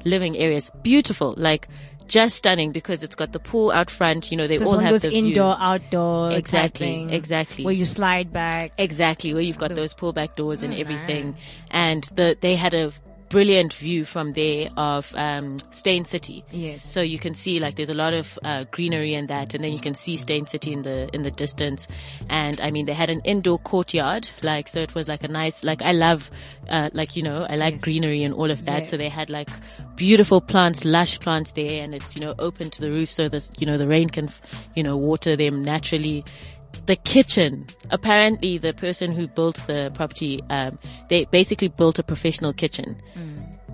living 0.04 0.36
areas. 0.36 0.70
Beautiful, 0.82 1.34
like 1.36 1.66
just 2.06 2.36
stunning 2.36 2.70
because 2.72 3.02
it's 3.02 3.16
got 3.16 3.32
the 3.32 3.40
pool 3.40 3.72
out 3.72 3.90
front. 3.90 4.30
You 4.30 4.36
know, 4.38 4.46
they 4.46 4.58
So 4.58 4.66
all 4.66 4.78
have 4.78 4.92
those 4.92 5.02
the 5.02 5.10
view. 5.10 5.18
indoor, 5.28 5.56
outdoor 5.58 6.30
Exactly, 6.30 7.06
exactly. 7.10 7.64
Where 7.64 7.74
you 7.74 7.84
slide 7.84 8.32
back. 8.32 8.72
Exactly, 8.78 9.34
where 9.34 9.42
you've 9.42 9.58
got 9.58 9.74
those 9.74 9.92
pull 9.94 10.12
back 10.12 10.36
doors 10.36 10.62
and 10.62 10.72
Oh, 10.72 10.76
everything. 10.76 11.36
And 11.72 12.04
the 12.14 12.36
they 12.40 12.54
had 12.54 12.74
a 12.74 12.92
brilliant 13.28 13.74
view 13.74 14.04
from 14.04 14.32
there 14.32 14.68
of 14.76 15.12
um 15.14 15.58
Steyn 15.70 16.04
City. 16.04 16.44
Yes. 16.50 16.84
So 16.84 17.00
you 17.00 17.18
can 17.18 17.34
see 17.34 17.60
like 17.60 17.76
there's 17.76 17.90
a 17.90 17.94
lot 17.94 18.14
of 18.14 18.38
uh, 18.44 18.64
greenery 18.70 19.14
and 19.14 19.28
that 19.28 19.54
and 19.54 19.62
then 19.62 19.72
you 19.72 19.80
can 19.80 19.94
see 19.94 20.16
Steyn 20.16 20.46
City 20.46 20.72
in 20.72 20.82
the 20.82 21.08
in 21.12 21.22
the 21.22 21.30
distance. 21.30 21.86
And 22.28 22.60
I 22.60 22.70
mean 22.70 22.86
they 22.86 22.94
had 22.94 23.10
an 23.10 23.20
indoor 23.24 23.58
courtyard, 23.58 24.30
like 24.42 24.68
so 24.68 24.80
it 24.80 24.94
was 24.94 25.08
like 25.08 25.22
a 25.22 25.28
nice 25.28 25.62
like 25.62 25.82
I 25.82 25.92
love 25.92 26.30
uh 26.68 26.90
like 26.92 27.16
you 27.16 27.22
know, 27.22 27.46
I 27.48 27.56
like 27.56 27.80
greenery 27.80 28.22
and 28.22 28.34
all 28.34 28.50
of 28.50 28.64
that. 28.64 28.86
So 28.86 28.96
they 28.96 29.08
had 29.08 29.30
like 29.30 29.48
beautiful 29.96 30.40
plants, 30.40 30.84
lush 30.84 31.18
plants 31.20 31.50
there, 31.50 31.82
and 31.82 31.94
it's 31.94 32.14
you 32.14 32.22
know 32.22 32.34
open 32.38 32.70
to 32.70 32.80
the 32.80 32.90
roof, 32.90 33.10
so 33.10 33.28
this 33.28 33.50
you 33.58 33.66
know 33.66 33.76
the 33.76 33.88
rain 33.88 34.08
can 34.08 34.30
you 34.74 34.82
know 34.82 34.96
water 34.96 35.36
them 35.36 35.60
naturally. 35.62 36.24
The 36.86 36.96
kitchen. 36.96 37.66
Apparently, 37.90 38.58
the 38.58 38.72
person 38.72 39.12
who 39.12 39.26
built 39.28 39.56
the 39.66 39.90
property, 39.94 40.42
um, 40.50 40.78
they 41.08 41.24
basically 41.26 41.68
built 41.68 41.98
a 41.98 42.02
professional 42.02 42.52
kitchen. 42.52 43.00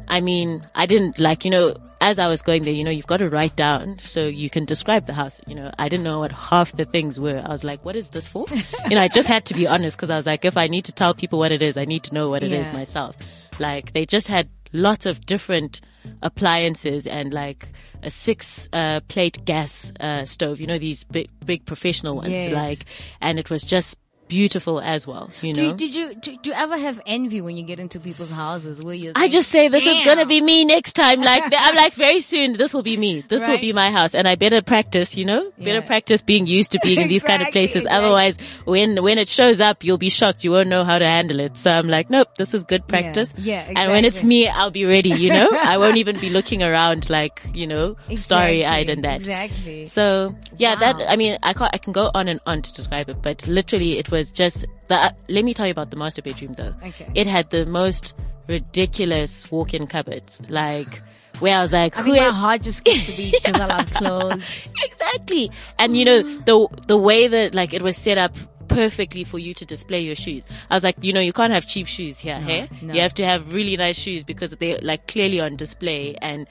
I 0.09 0.21
mean, 0.21 0.63
I 0.75 0.87
didn't 0.87 1.19
like, 1.19 1.45
you 1.45 1.51
know, 1.51 1.77
as 2.01 2.19
I 2.19 2.27
was 2.29 2.43
going 2.43 2.65
there, 2.65 2.75
you 2.75 2.85
know, 2.85 2.91
you've 2.91 3.07
got 3.07 3.19
to 3.19 3.29
write 3.29 3.57
down 3.57 3.99
so 4.03 4.25
you 4.27 4.51
can 4.51 4.65
describe 4.67 5.07
the 5.07 5.15
house. 5.15 5.41
You 5.47 5.55
know, 5.55 5.71
I 5.79 5.89
didn't 5.89 6.05
know 6.05 6.19
what 6.19 6.33
half 6.33 6.73
the 6.73 6.85
things 6.85 7.19
were. 7.19 7.43
I 7.45 7.49
was 7.49 7.65
like, 7.65 7.85
what 7.85 7.97
is 7.97 8.09
this 8.09 8.29
for? 8.29 8.45
you 8.89 8.97
know, 8.97 9.01
I 9.03 9.09
just 9.09 9.27
had 9.29 9.47
to 9.47 9.55
be 9.55 9.67
honest 9.67 9.97
because 9.97 10.11
I 10.11 10.17
was 10.17 10.27
like, 10.27 10.45
if 10.45 10.57
I 10.57 10.67
need 10.67 10.85
to 10.87 10.93
tell 10.93 11.15
people 11.15 11.39
what 11.39 11.53
it 11.53 11.63
is, 11.63 11.77
I 11.79 11.85
need 11.87 12.05
to 12.05 12.15
know 12.15 12.29
what 12.29 12.43
it 12.43 12.53
is 12.53 12.67
Yeah. 12.67 12.73
myself. 12.73 13.17
Like 13.59 13.93
they 13.95 14.05
just 14.05 14.29
had 14.29 14.49
lots 14.73 15.07
of 15.07 15.25
different 15.25 15.81
appliances 16.23 17.07
and 17.07 17.33
like 17.33 17.69
a 18.05 18.11
six 18.11 18.69
uh, 18.73 19.01
plate 19.09 19.45
gas 19.45 19.93
uh, 20.01 20.25
stove, 20.25 20.61
you 20.61 20.67
know, 20.67 20.79
these 20.79 21.05
big, 21.05 21.29
big 21.45 21.65
professional 21.65 22.17
ones, 22.17 22.31
Yes. 22.33 22.53
like, 22.53 22.85
and 23.21 23.39
it 23.39 23.51
was 23.51 23.63
just 23.63 23.97
beautiful 24.29 24.81
as 24.81 25.07
well, 25.07 25.31
you 25.43 25.53
know. 25.53 25.71
Do, 25.71 25.77
did 25.77 25.95
you 25.95 26.15
do, 26.15 26.37
do 26.43 26.51
you 26.51 26.55
ever 26.55 26.77
have 26.77 27.01
envy 27.07 27.41
when 27.41 27.57
you 27.57 27.63
get 27.65 27.79
into 27.81 28.01
people's 28.01 28.31
houses? 28.31 28.81
Where 28.83 28.95
you? 28.95 29.13
I 29.15 29.29
just 29.29 29.51
say 29.51 29.69
this 29.69 29.87
is 29.87 30.05
gonna 30.05 30.27
be 30.27 30.41
me 30.41 30.65
next 30.65 30.95
time. 30.95 31.21
Like 31.21 31.43
I'm 31.57 31.75
like 31.77 31.95
very 31.95 32.21
soon 32.21 32.55
this 32.55 32.75
will 32.75 32.83
be 32.83 32.97
me. 32.97 33.25
This 33.29 33.47
will 33.47 33.59
be 33.59 33.73
my 33.73 33.91
house, 33.91 34.15
and 34.15 34.27
I 34.27 34.35
better 34.35 34.63
practice. 34.63 35.17
You 35.17 35.25
know, 35.25 35.53
better 35.59 35.83
practice 35.83 36.23
being 36.23 36.47
used 36.47 36.73
to 36.73 36.81
being 36.83 37.01
in 37.01 37.09
these 37.09 37.23
kind 37.23 37.43
of 37.43 37.49
places. 37.49 37.83
exactly. 37.83 37.99
Otherwise, 37.99 38.37
when 38.65 39.03
when 39.03 39.19
it 39.19 39.29
shows 39.29 39.61
up, 39.61 39.85
you'll 39.85 39.99
be 39.99 40.11
shocked. 40.11 40.45
You 40.45 40.53
won't 40.53 40.69
know 40.69 40.85
how 40.85 40.99
to 40.99 41.05
handle 41.07 41.41
it. 41.41 41.57
So 41.57 41.71
I'm 41.71 41.89
like, 41.89 42.11
nope, 42.11 42.29
this 42.37 42.55
is 42.55 42.65
good 42.65 42.87
practice. 42.89 43.33
yeah, 43.37 43.71
And 43.77 43.93
when 43.93 44.05
it's 44.05 44.23
me, 44.23 44.49
I'll 44.49 44.71
be 44.71 44.85
ready. 44.85 45.11
You 45.11 45.31
know, 45.31 45.51
I 45.53 45.79
won't 45.79 45.97
even 45.97 46.19
be 46.19 46.31
looking 46.31 46.63
around 46.63 47.11
like 47.11 47.43
you 47.55 47.67
know, 47.67 47.97
starry 48.17 48.65
eyed 48.65 48.89
and 48.91 49.05
that. 49.05 49.17
Exactly. 49.17 49.87
So 49.87 50.35
yeah, 50.59 50.77
that 50.77 50.97
I 51.09 51.17
mean, 51.17 51.39
I 51.43 51.53
can't, 51.53 51.71
I 51.73 51.79
can 51.79 51.93
go 51.93 52.11
on 52.15 52.29
and 52.29 52.41
on 52.47 52.63
to 52.63 52.73
describe 52.73 53.09
it, 53.09 53.23
but 53.23 53.47
literally, 53.47 53.99
it 53.99 54.11
was 54.15 54.33
just 54.33 54.65
the. 54.87 54.95
Uh, 54.95 55.11
let 55.29 55.45
me 55.45 55.53
tell 55.55 55.67
you 55.67 55.73
about 55.73 55.91
the 55.91 55.97
master 55.97 56.23
bedroom, 56.23 56.55
though. 56.55 56.75
Okay. 56.85 57.11
It 57.15 57.27
had 57.27 57.51
the 57.51 57.67
most 57.67 58.15
ridiculous 58.49 59.51
walk-in 59.51 59.87
cupboards, 59.87 60.41
like 60.49 61.03
where 61.41 61.59
I 61.59 61.63
was 61.63 61.73
like, 61.73 61.99
I 61.99 62.03
think 62.03 62.17
my 62.17 62.31
heart 62.31 62.63
just 62.63 62.79
skipped 62.79 63.09
a 63.09 63.17
beat 63.17 63.35
because 63.43 63.61
I 63.61 63.67
love 63.67 63.91
clothes. 64.01 64.69
exactly. 64.83 65.51
And 65.79 65.97
you 65.97 66.05
know, 66.05 66.23
the 66.41 66.69
the 66.87 66.97
way 66.97 67.27
that 67.27 67.55
like 67.55 67.75
it 67.75 67.83
was 67.83 67.97
set 67.97 68.19
up 68.19 68.37
perfectly 68.69 69.25
for 69.25 69.39
you 69.39 69.55
to 69.55 69.65
display 69.67 70.01
your 70.01 70.17
shoes. 70.17 70.45
I 70.71 70.75
was 70.75 70.83
like, 70.85 70.97
you 71.03 71.13
know, 71.13 71.21
you 71.21 71.33
can't 71.33 71.53
have 71.53 71.67
cheap 71.67 71.87
shoes 71.87 72.19
here, 72.19 72.41
hey? 72.41 72.69
no. 72.83 72.95
You 72.95 73.01
have 73.01 73.15
to 73.15 73.25
have 73.27 73.53
really 73.53 73.77
nice 73.77 73.97
shoes 73.97 74.25
because 74.25 74.51
they're 74.53 74.79
like 74.83 75.07
clearly 75.07 75.39
on 75.41 75.57
display 75.57 76.17
and 76.23 76.49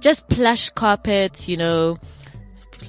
just 0.00 0.28
plush 0.28 0.70
carpets, 0.70 1.48
you 1.48 1.56
know, 1.56 1.98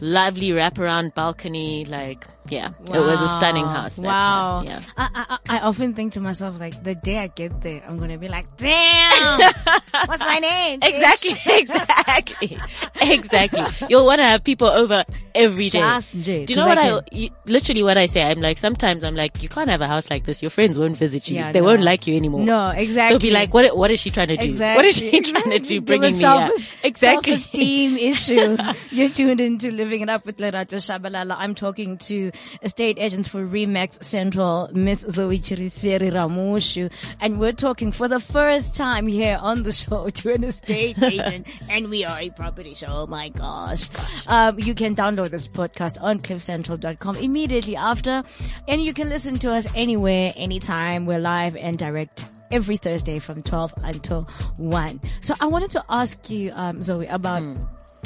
lovely 0.02 0.50
wraparound 0.50 1.16
balcony, 1.16 1.86
like 1.86 2.28
yeah, 2.50 2.72
it 2.86 3.00
was 3.00 3.22
a 3.22 3.30
stunning 3.30 3.66
house. 3.66 3.98
Wow. 3.98 4.64
house, 4.64 4.66
yeah. 4.66 4.82
I, 4.98 5.38
I 5.48 5.58
I 5.58 5.60
often 5.62 5.94
think 5.94 6.14
to 6.14 6.22
myself 6.22 6.60
like 6.60 6.84
the 6.84 6.96
day 6.96 7.18
I 7.20 7.28
get 7.28 7.62
there, 7.62 7.84
I'm 7.88 7.98
gonna 8.00 8.18
be 8.18 8.28
like, 8.28 8.58
damn, 8.58 9.40
what's 10.06 10.20
my 10.20 10.40
name? 10.40 10.80
bitch?" 10.80 10.90
Exactly, 10.90 11.32
exactly, 11.60 12.60
exactly. 13.02 13.88
You'll 13.90 14.06
want 14.06 14.20
to 14.20 14.28
have 14.28 14.44
people 14.44 14.68
over 14.68 15.04
every 15.34 15.70
day. 15.70 15.80
Just 15.80 16.22
Do 16.22 16.32
you 16.32 16.56
know 16.56 16.68
what 16.68 16.78
I 16.78 16.98
I, 16.98 17.02
you, 17.12 17.30
literally 17.46 17.84
what 17.84 17.98
I 17.98 18.06
say? 18.06 18.22
I'm 18.22 18.42
like, 18.42 18.58
sometimes 18.58 19.04
I'm 19.04 19.16
like, 19.16 19.42
you 19.44 19.50
can't 19.50 19.70
have 19.70 19.82
a 19.82 19.88
house 19.88 20.10
like 20.10 20.26
this. 20.26 20.42
Your 20.42 20.50
friends 20.52 20.78
won't 20.80 20.98
visit 20.98 21.28
you. 21.28 21.36
Yeah, 21.36 21.52
they 21.52 21.60
no. 21.60 21.66
won't 21.66 21.82
like 21.84 22.08
you 22.08 22.16
anymore. 22.16 22.42
No, 22.46 22.70
exactly. 22.70 23.18
They'll 23.18 23.30
be 23.30 23.34
like, 23.34 23.54
what, 23.54 23.76
what 23.76 23.92
is 23.92 24.00
she 24.00 24.12
trying 24.12 24.30
to 24.30 24.38
do? 24.38 24.46
Exactly. 24.46 24.76
What 24.78 24.86
is 24.86 24.98
she 24.98 25.22
trying 25.32 25.50
to 25.52 25.60
do 25.60 25.82
bringing 25.82 26.14
me 26.14 26.20
here? 26.20 26.22
self- 26.22 26.84
Exactly. 26.86 27.36
Self-esteem 27.36 27.98
issues. 27.98 28.62
You're 28.92 29.10
tuned 29.10 29.42
into 29.42 29.72
Living 29.72 30.02
It 30.02 30.10
Up 30.10 30.26
with 30.26 30.38
Lerato 30.38 30.78
Shabalala. 30.78 31.36
I'm 31.38 31.56
talking 31.56 31.98
to 32.00 32.32
estate 32.62 32.98
agents 33.00 33.28
for 33.28 33.46
Remax 33.46 34.04
Central, 34.04 34.70
Miss 34.74 35.02
Zoe 35.02 35.40
Chiriseri 35.40 36.12
Ramushu. 36.12 36.92
And 37.22 37.40
we're 37.40 37.54
talking 37.54 37.92
for 37.92 38.08
the 38.08 38.20
first 38.20 38.76
time 38.76 39.08
here 39.08 39.38
on 39.42 39.64
the 39.64 39.72
show 39.72 40.10
to 40.20 40.34
an 40.34 40.44
estate 40.44 41.02
agent. 41.04 41.48
And 41.70 41.90
we 41.90 42.04
are 42.06 42.20
a 42.20 42.30
property 42.30 42.74
show. 42.74 42.88
Oh 42.90 43.08
my 43.08 43.30
gosh. 43.30 43.90
Um, 44.28 44.60
you 44.60 44.74
can 44.74 44.96
download 44.96 45.30
this 45.30 45.48
podcast 45.48 46.02
on 46.02 46.20
cliffcentral.com 46.20 47.18
immediately 47.18 47.76
after. 47.76 48.24
And 48.68 48.84
you 48.84 48.94
can 48.94 49.10
listen 49.10 49.38
to 49.40 49.52
us 49.52 49.68
anywhere, 49.76 50.34
anytime. 50.36 51.06
We're 51.06 51.20
live 51.20 51.56
and 51.56 51.78
direct 51.78 52.26
every 52.52 52.78
Thursday 52.78 53.20
from 53.20 53.44
12 53.44 53.74
until 53.84 54.28
1. 54.58 55.02
So 55.22 55.34
I 55.40 55.48
wanted 55.48 55.72
to 55.72 55.84
ask 55.90 56.30
you, 56.30 56.52
um, 56.54 56.84
Zoe, 56.84 57.08
about 57.08 57.44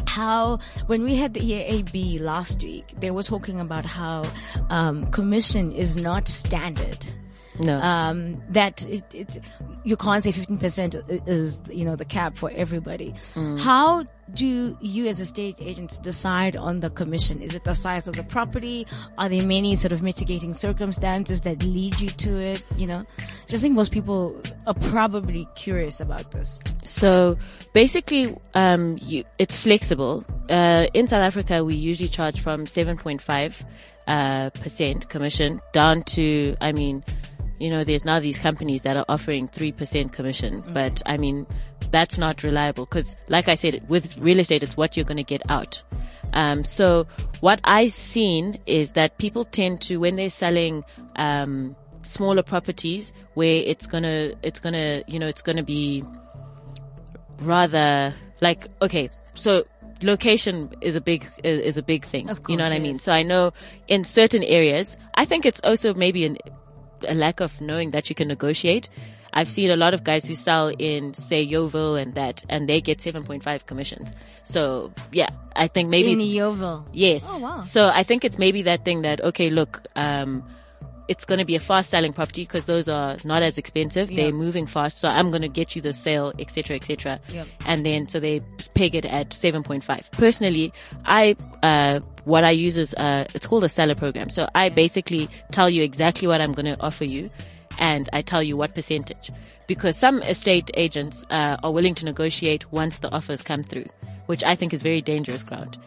how 0.08 0.60
when 0.88 1.04
we 1.04 1.16
had 1.16 1.34
the 1.34 1.40
EAAB 1.40 2.22
last 2.22 2.62
week, 2.62 2.86
they 3.00 3.12
were 3.12 3.24
talking 3.24 3.60
about 3.60 3.86
how 3.86 4.24
um, 4.70 5.10
commission 5.12 5.72
is 5.72 5.96
not 5.96 6.28
standard. 6.28 7.06
No. 7.60 7.78
Um, 7.80 8.42
that 8.50 8.88
it, 8.88 9.04
it, 9.14 9.40
you 9.84 9.98
can't 9.98 10.24
say 10.24 10.32
15% 10.32 11.28
is, 11.28 11.60
you 11.70 11.86
know, 11.86 11.96
the 11.96 12.06
cap 12.06 12.38
for 12.38 12.52
everybody. 12.56 13.14
How 13.60 14.06
do 14.34 14.78
you 14.82 15.08
as 15.08 15.20
a 15.20 15.24
estate 15.24 15.56
agents 15.60 15.98
decide 15.98 16.56
on 16.56 16.80
the 16.80 16.90
commission? 16.90 17.42
Is 17.42 17.56
it 17.56 17.64
the 17.64 17.74
size 17.74 18.08
of 18.08 18.16
the 18.16 18.24
property? 18.24 18.86
Are 19.18 19.28
there 19.28 19.46
many 19.46 19.76
sort 19.76 19.92
of 19.92 20.02
mitigating 20.02 20.54
circumstances 20.54 21.42
that 21.42 21.64
lead 21.64 22.00
you 22.00 22.10
to 22.10 22.38
it? 22.38 22.64
You 22.78 22.88
know, 22.88 23.02
just 23.48 23.62
think 23.62 23.76
most 23.76 23.92
people 23.92 24.40
are 24.68 24.74
probably 24.74 25.48
curious 25.56 26.00
about 26.00 26.32
this. 26.32 26.62
So 26.84 27.38
basically, 27.74 28.38
um, 28.54 28.98
you, 29.02 29.24
it's 29.38 29.56
flexible. 29.56 30.24
Uh, 30.50 30.88
in 30.94 31.08
South 31.08 31.24
Africa, 31.24 31.64
we 31.64 31.76
usually 31.76 32.10
charge 32.10 32.40
from 32.40 32.66
7.5 32.66 33.54
uh, 34.08 34.50
percent 34.52 35.10
commission 35.10 35.62
down 35.72 36.04
to, 36.04 36.56
I 36.62 36.72
mean, 36.72 37.04
you 37.60 37.70
know, 37.70 37.84
there's 37.84 38.06
now 38.06 38.20
these 38.20 38.40
companies 38.40 38.82
that 38.84 38.96
are 38.96 39.06
offering 39.10 39.48
3% 39.50 40.12
commission, 40.12 40.64
but 40.74 41.02
I 41.06 41.18
mean, 41.18 41.46
that's 41.92 42.18
not 42.18 42.44
reliable 42.44 42.86
because 42.86 43.18
like 43.28 43.50
I 43.50 43.56
said, 43.56 43.88
with 43.90 44.18
real 44.18 44.40
estate, 44.40 44.64
it's 44.64 44.78
what 44.78 44.96
you're 44.96 45.06
going 45.06 45.18
to 45.18 45.24
get 45.24 45.42
out. 45.50 45.82
Um, 46.34 46.64
so 46.64 47.08
what 47.42 47.60
I've 47.64 47.92
seen 47.92 48.60
is 48.66 48.92
that 48.92 49.18
people 49.18 49.46
tend 49.46 49.82
to, 49.84 49.98
when 49.98 50.16
they're 50.16 50.30
selling, 50.30 50.84
um, 51.16 51.76
smaller 52.04 52.44
properties 52.44 53.12
where 53.34 53.62
it's 53.66 53.86
gonna, 53.86 54.32
it's 54.42 54.60
gonna, 54.60 55.04
you 55.08 55.20
know, 55.20 55.28
it's 55.28 55.42
gonna 55.42 55.64
be 55.64 56.04
rather 57.40 58.14
like, 58.42 58.68
okay, 58.82 59.10
so 59.34 59.66
location 60.02 60.72
is 60.82 60.96
a 60.96 61.02
big, 61.02 61.28
is, 61.44 61.78
a 61.78 61.84
big 61.84 62.06
thing. 62.06 62.30
Of 62.30 62.40
you 62.48 62.56
know 62.56 62.64
course, 62.64 62.72
what 62.72 62.76
I 62.76 62.80
mean? 62.80 63.00
So 63.00 63.12
I 63.12 63.24
know 63.24 63.54
in 63.88 64.04
certain 64.04 64.44
areas, 64.44 64.98
I 65.16 65.26
think 65.26 65.46
it's 65.46 65.60
also 65.64 65.94
maybe 65.94 66.26
an, 66.26 66.38
a 67.08 67.14
lack 67.14 67.40
of 67.40 67.60
knowing 67.62 67.92
that 67.92 68.10
you 68.10 68.16
can 68.16 68.28
negotiate. 68.28 68.90
I've 69.34 69.50
seen 69.50 69.70
a 69.70 69.76
lot 69.76 69.94
of 69.94 70.04
guys 70.04 70.26
who 70.26 70.36
sell 70.36 70.70
in, 70.80 71.14
say, 71.14 71.46
Yeoville 71.46 72.02
and 72.02 72.16
that, 72.16 72.44
and 72.50 72.68
they 72.68 72.82
get 72.82 73.00
7.5 73.00 73.66
commissions. 73.68 74.12
So, 74.44 74.92
yeah, 75.12 75.30
I 75.56 75.68
think 75.68 75.90
maybe 75.90 76.14
In 76.14 76.20
Yeoville. 76.20 76.88
Yes. 76.94 77.24
Oh, 77.28 77.38
wow. 77.38 77.62
So 77.62 77.90
I 77.90 78.04
think 78.04 78.26
it's 78.26 78.40
maybe 78.40 78.64
that 78.64 78.86
thing 78.86 79.04
that 79.04 79.24
okay, 79.24 79.52
look, 79.52 79.84
um, 79.96 80.44
it's 81.10 81.26
going 81.26 81.40
to 81.40 81.46
be 81.46 81.56
a 81.56 81.60
fast 81.60 81.90
selling 81.90 82.14
property 82.14 82.44
because 82.44 82.66
those 82.66 82.88
are 82.88 83.18
not 83.24 83.42
as 83.42 83.58
expensive. 83.58 84.12
Yeah. 84.12 84.24
They're 84.24 84.34
moving 84.34 84.68
fast, 84.68 85.00
so 85.02 85.08
I'm 85.08 85.32
going 85.32 85.42
to 85.42 85.50
get 85.50 85.76
you 85.76 85.82
the 85.82 85.92
sale, 85.92 86.32
etc., 86.38 86.76
etc. 86.76 87.20
Yep. 87.34 87.48
And 87.66 87.86
then 87.86 88.08
so 88.08 88.20
they 88.20 88.42
peg 88.76 88.96
it 88.96 89.06
at 89.06 89.32
7.5. 89.32 90.12
Personally, 90.12 90.72
I 91.06 91.36
uh, 91.64 92.00
what 92.30 92.44
I 92.44 92.52
use 92.52 92.78
is 92.78 92.94
uh, 92.94 93.26
it's 93.34 93.48
called 93.48 93.64
a 93.64 93.70
seller 93.70 93.96
program. 93.96 94.30
So 94.30 94.48
I 94.54 94.70
basically 94.70 95.28
tell 95.52 95.70
you 95.70 95.82
exactly 95.82 96.28
what 96.28 96.42
I'm 96.42 96.54
going 96.54 96.68
to 96.68 96.80
offer 96.80 97.04
you, 97.04 97.30
and 97.80 98.08
I 98.14 98.22
tell 98.22 98.44
you 98.44 98.56
what 98.56 98.76
percentage. 98.76 99.32
Because 99.68 99.98
some 99.98 100.22
estate 100.24 100.70
agents 100.76 101.24
uh, 101.30 101.58
are 101.64 101.72
willing 101.72 101.96
to 101.96 102.06
negotiate 102.06 102.72
once 102.72 103.00
the 103.00 103.12
offers 103.12 103.42
come 103.42 103.64
through, 103.64 103.86
which 104.28 104.44
I 104.44 104.56
think 104.56 104.74
is 104.74 104.82
very 104.82 105.02
dangerous 105.02 105.44
ground. 105.44 105.78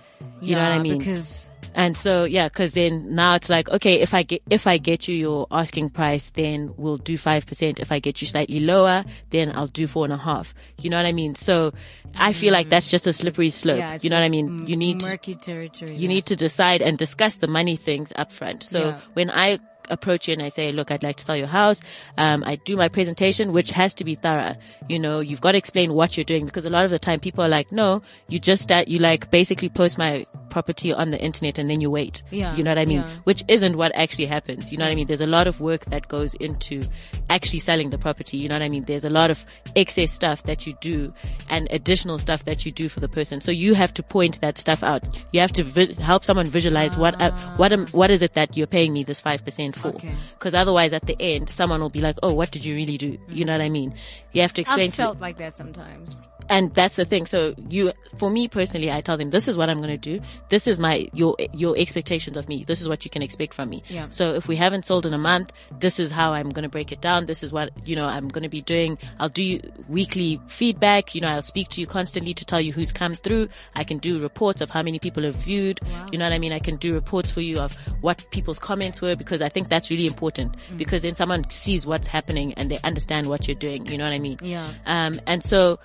You 0.41 0.57
know 0.57 0.63
what 0.63 0.73
I 0.73 0.79
mean? 0.81 0.99
Because 0.99 1.51
And 1.75 1.97
so, 1.97 2.25
yeah, 2.25 2.49
cause 2.49 2.73
then 2.73 3.15
now 3.15 3.35
it's 3.35 3.49
like, 3.49 3.69
okay, 3.71 4.01
if 4.01 4.13
I 4.15 4.23
get, 4.25 4.43
if 4.51 4.67
I 4.67 4.77
get 4.79 5.09
you 5.09 5.15
your 5.15 5.47
asking 5.51 5.91
price, 5.91 6.31
then 6.31 6.75
we'll 6.77 6.99
do 6.99 7.17
5%. 7.17 7.79
If 7.81 7.91
I 7.91 7.99
get 7.99 8.21
you 8.21 8.27
slightly 8.27 8.61
lower, 8.61 9.05
then 9.31 9.53
I'll 9.57 9.67
do 9.69 9.87
four 9.87 10.05
and 10.05 10.13
a 10.13 10.19
half. 10.19 10.55
You 10.79 10.91
know 10.91 10.97
what 10.99 11.07
I 11.07 11.13
mean? 11.13 11.35
So 11.35 11.73
I 12.15 12.33
feel 12.35 12.53
like 12.53 12.69
that's 12.69 12.91
just 12.91 13.07
a 13.07 13.13
slippery 13.13 13.51
slope. 13.51 13.79
yeah, 13.79 13.99
you 14.03 14.11
know 14.11 14.17
what 14.17 14.25
I 14.25 14.29
mean? 14.29 14.67
You 14.67 14.77
need 14.77 15.01
murky 15.03 15.35
territory. 15.35 15.97
you 15.97 16.09
need 16.09 16.27
to 16.27 16.37
decide 16.37 16.83
and 16.83 16.99
discuss 16.99 17.37
the 17.37 17.47
money 17.49 17.77
things 17.77 18.13
up 18.17 18.31
front. 18.33 18.63
So 18.65 18.89
Yeah. 18.89 19.01
when 19.15 19.31
I 19.31 19.59
approach 19.91 20.29
you 20.29 20.33
and 20.33 20.43
I 20.43 20.49
say, 20.49 20.71
look, 20.73 20.91
I'd 20.91 21.03
like 21.03 21.17
to 21.17 21.25
sell 21.25 21.37
your 21.37 21.49
house, 21.49 21.81
um, 22.17 22.45
I 22.47 22.55
do 22.57 22.77
my 22.77 22.89
presentation, 22.89 23.53
which 23.53 23.71
has 23.73 23.93
to 23.95 24.05
be 24.05 24.15
thorough. 24.15 24.55
You 24.89 24.99
know, 24.99 25.19
you've 25.21 25.41
got 25.41 25.53
to 25.53 25.59
explain 25.59 25.93
what 25.93 26.17
you're 26.17 26.25
doing 26.25 26.47
because 26.47 26.65
a 26.65 26.71
lot 26.71 26.85
of 26.85 26.91
the 26.93 26.99
time 27.01 27.19
people 27.19 27.43
are 27.45 27.49
like, 27.49 27.73
no, 27.73 28.01
you 28.29 28.39
just 28.39 28.69
that 28.69 28.89
you 28.89 29.01
like 29.01 29.31
basically 29.31 29.69
post 29.69 29.99
my 29.99 30.25
property 30.53 30.93
on 30.93 31.11
the 31.11 31.19
internet 31.21 31.59
and 31.59 31.69
then 31.71 31.81
you 31.81 31.91
wait. 31.91 32.23
Yeah, 32.31 32.55
You 32.55 32.63
know 32.63 32.71
what 32.71 32.79
I 32.79 32.85
mean? 32.85 33.01
yeah. 33.01 33.17
Which 33.25 33.43
isn't 33.49 33.77
what 33.77 33.91
actually 33.95 34.27
happens. 34.27 34.71
You 34.71 34.77
know 34.79 34.85
what 34.85 34.93
I 34.93 34.95
mean? 34.95 35.07
There's 35.07 35.21
a 35.23 35.27
lot 35.27 35.47
of 35.47 35.61
work 35.61 35.87
that 35.87 36.07
goes 36.09 36.35
into 36.35 36.83
actually 37.31 37.59
selling 37.61 37.91
the 37.91 37.99
property. 37.99 38.37
You 38.37 38.49
know 38.49 38.55
what 38.57 38.63
I 38.63 38.69
mean? 38.69 38.85
There's 38.85 39.05
a 39.05 39.11
lot 39.11 39.31
of 39.31 39.45
excess 39.75 40.13
stuff 40.13 40.43
that 40.45 40.67
you 40.67 40.75
do 40.81 41.13
and 41.49 41.67
additional 41.71 42.19
stuff 42.19 42.45
that 42.45 42.65
you 42.67 42.71
do 42.73 42.89
for 42.89 43.01
the 43.01 43.09
person. 43.09 43.41
So 43.41 43.51
you 43.51 43.75
have 43.75 43.93
to 43.95 44.03
point 44.03 44.41
that 44.43 44.59
stuff 44.59 44.83
out. 44.83 45.03
You 45.33 45.41
have 45.41 45.53
to 45.55 45.65
vi- 45.65 45.95
help 45.95 46.23
someone 46.25 46.47
visualize 46.47 46.97
what, 46.97 47.21
uh, 47.21 47.33
what, 47.57 47.73
am, 47.73 47.87
what 47.89 48.11
is 48.11 48.21
it 48.23 48.35
that 48.35 48.57
you're 48.57 48.67
paying 48.67 48.93
me 48.93 49.03
this 49.05 49.21
5% 49.23 49.75
for? 49.75 49.89
Okay. 49.89 50.15
Cause 50.39 50.55
otherwise 50.55 50.93
at 50.93 51.07
the 51.07 51.17
end, 51.21 51.49
someone 51.49 51.81
will 51.81 51.91
be 51.91 52.01
like, 52.01 52.17
oh, 52.23 52.35
what 52.35 52.51
did 52.51 52.65
you 52.65 52.75
really 52.75 52.99
do? 52.99 53.17
You 53.29 53.45
know 53.47 53.53
what 53.53 53.63
I 53.63 53.71
mean? 53.71 53.95
You 54.33 54.43
have 54.43 54.53
to 54.55 54.61
explain 54.61 54.89
I've 54.91 54.97
to 54.97 54.97
felt 54.97 55.21
like 55.21 55.39
that 55.39 55.57
sometimes. 55.57 56.21
And 56.49 56.75
that's 56.75 56.97
the 56.97 57.05
thing. 57.05 57.27
So 57.27 57.55
you, 57.69 57.93
for 58.17 58.31
me 58.31 58.49
personally, 58.49 58.91
I 58.91 59.01
tell 59.01 59.17
them, 59.17 59.31
this 59.31 59.49
is 59.49 59.57
what 59.57 59.71
I'm 59.71 59.79
going 59.79 59.91
to 59.91 60.19
do. 60.19 60.25
This 60.49 60.67
is 60.67 60.79
my, 60.79 61.09
your, 61.13 61.37
your 61.53 61.77
expectations 61.77 62.37
of 62.37 62.49
me. 62.49 62.65
This 62.65 62.81
is 62.81 62.89
what 62.89 63.05
you 63.05 63.11
can 63.11 63.23
expect 63.23 63.55
from 63.55 63.71
me. 63.71 63.83
Yeah. 63.89 64.07
So 64.11 64.35
if 64.35 64.49
we 64.49 64.57
haven't 64.57 64.87
sold 64.87 65.07
in 65.07 65.15
a 65.15 65.19
month, 65.19 65.53
this 65.79 65.99
is 65.99 66.11
how 66.11 66.33
I'm 66.33 66.51
going 66.51 66.65
to 66.65 66.69
break 66.69 66.93
it 66.93 67.01
down. 67.01 67.27
This 67.27 67.43
is 67.43 67.53
what, 67.53 67.71
you 67.89 67.97
know, 67.97 68.07
I'm 68.07 68.29
going 68.29 68.43
to 68.43 68.49
be 68.49 68.63
doing. 68.63 68.99
I'll 69.19 69.29
do 69.29 69.61
weekly 69.89 70.41
feedback. 70.47 71.15
You 71.15 71.21
know, 71.21 71.29
I'll 71.29 71.43
speak 71.43 71.69
to 71.71 71.81
you 71.81 71.87
constantly 71.87 72.35
to 72.35 72.45
tell 72.45 72.61
you 72.61 72.73
who's 72.73 72.93
come 72.93 73.15
through. 73.15 73.49
I 73.75 73.85
can 73.85 73.99
do 73.99 74.21
reports 74.21 74.61
of 74.61 74.71
how 74.71 74.83
many 74.83 74.99
people 74.99 75.23
have 75.25 75.37
viewed. 75.37 75.81
You 76.11 76.19
know 76.19 76.25
what 76.25 76.33
I 76.33 76.39
mean? 76.39 76.53
I 76.53 76.59
can 76.59 76.77
do 76.77 76.95
reports 76.95 77.31
for 77.31 77.41
you 77.41 77.59
of 77.61 77.75
what 78.01 78.25
people's 78.31 78.59
comments 78.59 79.01
were 79.01 79.17
because 79.17 79.43
I 79.43 79.49
think 79.49 79.69
that's 79.69 79.91
really 79.91 80.07
important 80.07 80.53
Mm. 80.73 80.79
because 80.79 81.03
then 81.03 81.17
someone 81.17 81.49
sees 81.51 81.87
what's 81.87 82.07
happening 82.09 82.53
and 82.55 82.71
they 82.71 82.79
understand 82.85 83.27
what 83.27 83.47
you're 83.49 83.55
doing. 83.55 83.87
You 83.87 83.99
know 83.99 84.05
what 84.05 84.13
I 84.13 84.19
mean? 84.19 84.39
Yeah. 84.43 84.73
Um, 84.87 85.21
and 85.27 85.43
so 85.43 85.79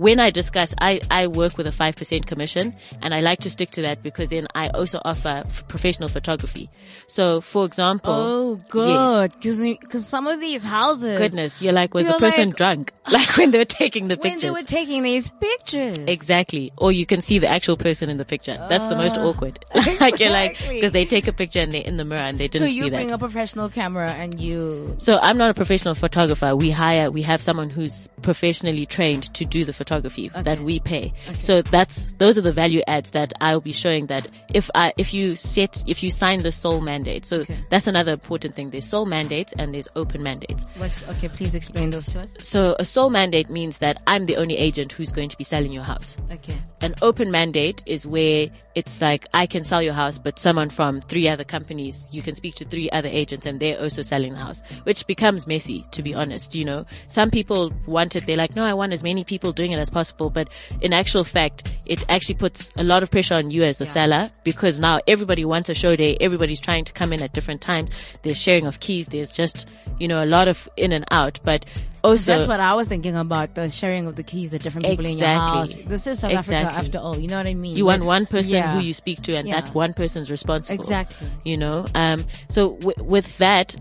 when 0.00 0.18
I 0.18 0.30
discuss, 0.30 0.72
I, 0.80 1.00
I 1.10 1.26
work 1.26 1.58
with 1.58 1.66
a 1.66 1.70
5% 1.70 2.26
commission 2.26 2.74
and 3.02 3.12
I 3.12 3.20
like 3.20 3.40
to 3.40 3.50
stick 3.50 3.70
to 3.72 3.82
that 3.82 4.02
because 4.02 4.30
then 4.30 4.46
I 4.54 4.68
also 4.70 4.98
offer 5.04 5.42
f- 5.44 5.68
professional 5.68 6.08
photography. 6.08 6.70
So 7.06 7.40
for 7.42 7.66
example. 7.66 8.12
Oh, 8.14 8.54
good. 8.70 9.32
Because 9.34 9.60
because 9.60 10.06
some 10.06 10.26
of 10.26 10.40
these 10.40 10.62
houses, 10.62 11.18
Goodness, 11.18 11.60
you're 11.60 11.74
like, 11.74 11.92
was 11.92 12.06
the 12.06 12.12
You're 12.12 12.18
person 12.30 12.48
like- 12.50 12.56
drunk? 12.56 12.92
Like 13.10 13.36
when 13.36 13.50
they 13.50 13.58
were 13.58 13.64
taking 13.64 14.06
the 14.06 14.14
when 14.14 14.22
pictures. 14.22 14.42
they 14.42 14.50
were 14.50 14.62
taking 14.62 15.02
these 15.02 15.28
pictures. 15.28 15.96
Exactly. 16.06 16.72
Or 16.78 16.92
you 16.92 17.04
can 17.04 17.20
see 17.22 17.40
the 17.40 17.48
actual 17.48 17.76
person 17.76 18.08
in 18.08 18.16
the 18.18 18.24
picture. 18.24 18.54
That's 18.70 18.84
the 18.84 18.94
most 18.94 19.16
awkward. 19.16 19.58
like 20.00 20.20
you're 20.20 20.30
like, 20.30 20.56
Ah. 20.64 20.68
because 20.70 20.92
they 20.92 21.04
take 21.04 21.26
a 21.26 21.32
picture 21.32 21.58
and 21.60 21.72
they're 21.72 21.82
in 21.82 21.96
the 21.96 22.04
mirror 22.04 22.20
and 22.22 22.38
they 22.38 22.46
didn't 22.48 22.60
So 22.60 22.70
see 22.70 22.76
you 22.76 22.84
that. 22.88 22.96
bring 22.96 23.10
a 23.10 23.18
professional 23.18 23.68
camera 23.68 24.10
and 24.12 24.40
you. 24.40 24.94
So 24.98 25.18
I'm 25.20 25.36
not 25.38 25.50
a 25.50 25.54
professional 25.54 25.94
photographer. 25.96 26.54
We 26.54 26.70
hire, 26.70 27.10
we 27.10 27.22
have 27.22 27.42
someone 27.42 27.68
who's 27.68 28.08
professionally 28.22 28.86
trained 28.86 29.24
to 29.34 29.44
do 29.44 29.64
the 29.64 29.72
photography 29.72 29.89
that 29.90 30.60
we 30.60 30.80
pay. 30.80 31.12
So 31.38 31.62
that's, 31.62 32.12
those 32.14 32.38
are 32.38 32.42
the 32.42 32.52
value 32.52 32.82
adds 32.86 33.10
that 33.12 33.32
I'll 33.40 33.60
be 33.60 33.72
showing 33.72 34.06
that 34.06 34.26
if 34.54 34.70
I, 34.74 34.92
if 34.96 35.12
you 35.12 35.36
set, 35.36 35.82
if 35.86 36.02
you 36.02 36.10
sign 36.10 36.42
the 36.42 36.52
sole 36.52 36.80
mandate. 36.80 37.26
So 37.26 37.44
that's 37.68 37.86
another 37.86 38.12
important 38.12 38.54
thing. 38.54 38.70
There's 38.70 38.88
sole 38.88 39.06
mandates 39.06 39.52
and 39.58 39.74
there's 39.74 39.88
open 39.96 40.22
mandates. 40.22 40.64
What's 40.76 41.02
okay? 41.04 41.28
Please 41.28 41.54
explain 41.54 41.90
those 41.90 42.06
to 42.06 42.22
us. 42.22 42.36
So 42.38 42.76
a 42.78 42.84
sole 42.84 43.10
mandate 43.10 43.50
means 43.50 43.78
that 43.78 44.00
I'm 44.06 44.26
the 44.26 44.36
only 44.36 44.56
agent 44.56 44.92
who's 44.92 45.10
going 45.10 45.28
to 45.28 45.36
be 45.36 45.44
selling 45.44 45.72
your 45.72 45.84
house. 45.84 46.16
Okay. 46.30 46.58
An 46.80 46.94
open 47.02 47.30
mandate 47.30 47.82
is 47.86 48.06
where 48.06 48.48
it's 48.74 49.00
like 49.00 49.26
I 49.34 49.46
can 49.46 49.64
sell 49.64 49.82
your 49.82 49.94
house, 49.94 50.18
but 50.18 50.38
someone 50.38 50.70
from 50.70 51.00
three 51.00 51.28
other 51.28 51.44
companies, 51.44 52.06
you 52.10 52.22
can 52.22 52.34
speak 52.34 52.54
to 52.56 52.64
three 52.64 52.88
other 52.90 53.08
agents 53.08 53.46
and 53.46 53.58
they're 53.58 53.80
also 53.80 54.02
selling 54.02 54.32
the 54.34 54.38
house, 54.38 54.62
which 54.84 55.06
becomes 55.06 55.46
messy, 55.46 55.84
to 55.90 56.02
be 56.02 56.14
honest. 56.14 56.54
You 56.54 56.64
know, 56.64 56.86
some 57.08 57.30
people 57.30 57.72
want 57.86 58.14
it. 58.16 58.26
They're 58.26 58.36
like, 58.36 58.54
no, 58.54 58.64
I 58.64 58.74
want 58.74 58.92
as 58.92 59.02
many 59.02 59.24
people 59.24 59.52
doing 59.52 59.72
it 59.72 59.79
as 59.80 59.90
possible. 59.90 60.30
But 60.30 60.48
in 60.80 60.92
actual 60.92 61.24
fact, 61.24 61.74
it 61.86 62.04
actually 62.08 62.36
puts 62.36 62.70
a 62.76 62.84
lot 62.84 63.02
of 63.02 63.10
pressure 63.10 63.34
on 63.34 63.50
you 63.50 63.64
as 63.64 63.78
the 63.78 63.86
seller 63.86 64.30
because 64.44 64.78
now 64.78 65.00
everybody 65.08 65.44
wants 65.44 65.68
a 65.68 65.74
show 65.74 65.96
day. 65.96 66.16
Everybody's 66.20 66.60
trying 66.60 66.84
to 66.84 66.92
come 66.92 67.12
in 67.12 67.22
at 67.22 67.32
different 67.32 67.60
times. 67.60 67.90
There's 68.22 68.38
sharing 68.40 68.66
of 68.66 68.80
keys. 68.80 69.06
There's 69.06 69.30
just, 69.30 69.66
you 69.98 70.06
know, 70.06 70.22
a 70.22 70.26
lot 70.26 70.46
of 70.46 70.68
in 70.76 70.92
and 70.92 71.04
out, 71.10 71.40
but 71.42 71.64
also 72.02 72.32
That's 72.32 72.46
what 72.48 72.60
I 72.60 72.74
was 72.74 72.88
thinking 72.88 73.16
about 73.16 73.54
the 73.56 73.68
sharing 73.68 74.06
of 74.06 74.16
the 74.16 74.22
keys, 74.22 74.50
the 74.52 74.58
different 74.58 74.86
people 74.86 75.04
in 75.04 75.18
your 75.18 75.28
house. 75.28 75.76
This 75.86 76.06
is 76.06 76.20
South 76.20 76.32
Africa 76.32 76.56
Exactly. 76.60 76.78
after 76.86 76.98
all. 76.98 77.18
You 77.18 77.28
know 77.28 77.36
what 77.36 77.46
I 77.46 77.52
mean? 77.54 77.76
you 77.76 77.84
want 77.84 78.04
one 78.04 78.24
person 78.26 78.50
Yeah. 78.50 78.74
who 78.74 78.80
you 78.80 78.94
speak 78.94 79.20
to 79.22 79.34
and 79.36 79.46
Yeah. 79.48 79.60
that 79.60 79.74
one 79.74 79.92
person's 79.92 80.30
responsible. 80.30 80.80
Exactly. 80.80 81.28
You 81.44 81.56
know, 81.58 81.84
um, 81.94 82.24
so 82.48 82.76
w- 82.76 83.04
with 83.04 83.36
that, 83.38 83.76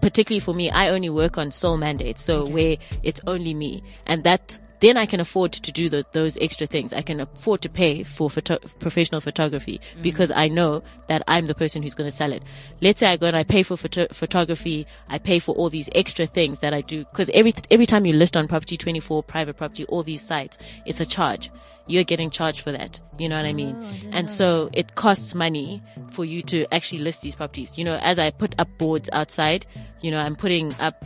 particularly 0.00 0.40
for 0.40 0.54
me, 0.54 0.70
I 0.70 0.88
only 0.88 1.10
work 1.10 1.36
on 1.36 1.50
sole 1.50 1.76
mandates. 1.76 2.22
So 2.24 2.46
where 2.46 2.76
it's 3.02 3.20
only 3.26 3.52
me 3.52 3.82
and 4.06 4.24
that, 4.24 4.58
then 4.80 4.96
I 4.96 5.06
can 5.06 5.20
afford 5.20 5.52
to 5.52 5.72
do 5.72 5.88
the, 5.88 6.04
those 6.12 6.36
extra 6.40 6.66
things. 6.66 6.92
I 6.92 7.02
can 7.02 7.20
afford 7.20 7.62
to 7.62 7.68
pay 7.68 8.02
for 8.04 8.30
photo- 8.30 8.58
professional 8.78 9.20
photography 9.20 9.80
Mm. 9.96 10.02
because 10.02 10.30
I 10.30 10.48
know 10.48 10.82
that 11.08 11.22
I'm 11.26 11.46
the 11.46 11.54
person 11.54 11.82
who's 11.82 11.94
going 11.94 12.10
to 12.10 12.16
sell 12.16 12.32
it. 12.32 12.42
Let's 12.80 13.00
say 13.00 13.08
I 13.08 13.16
go 13.16 13.26
and 13.26 13.36
I 13.36 13.44
pay 13.44 13.62
for 13.62 13.76
photo- 13.76 14.06
photography. 14.12 14.86
I 15.08 15.18
pay 15.18 15.38
for 15.38 15.54
all 15.54 15.70
these 15.70 15.88
extra 15.94 16.26
things 16.26 16.60
that 16.60 16.72
I 16.74 16.80
do 16.80 17.04
because 17.06 17.30
every, 17.34 17.54
every 17.70 17.86
time 17.86 18.06
you 18.06 18.12
list 18.12 18.36
on 18.36 18.46
property 18.48 18.76
24, 18.76 19.22
private 19.22 19.56
property, 19.56 19.84
all 19.86 20.02
these 20.02 20.22
sites, 20.24 20.58
it's 20.86 21.00
a 21.00 21.06
charge. 21.06 21.50
You're 21.86 22.04
getting 22.04 22.30
charged 22.30 22.60
for 22.60 22.70
that. 22.72 23.00
You 23.18 23.28
know 23.30 23.36
what 23.36 23.46
I 23.46 23.52
mean? 23.54 23.74
and 24.12 24.30
so 24.30 24.68
it 24.74 24.94
costs 24.94 25.34
money 25.34 25.82
for 26.10 26.24
you 26.24 26.42
to 26.42 26.66
actually 26.72 26.98
list 26.98 27.22
these 27.22 27.34
properties. 27.34 27.76
You 27.78 27.84
know, 27.84 27.96
as 27.96 28.18
I 28.18 28.30
put 28.30 28.54
up 28.58 28.68
boards 28.76 29.08
outside, 29.12 29.64
you 30.02 30.10
know, 30.10 30.18
I'm 30.18 30.36
putting 30.36 30.74
up, 30.80 31.02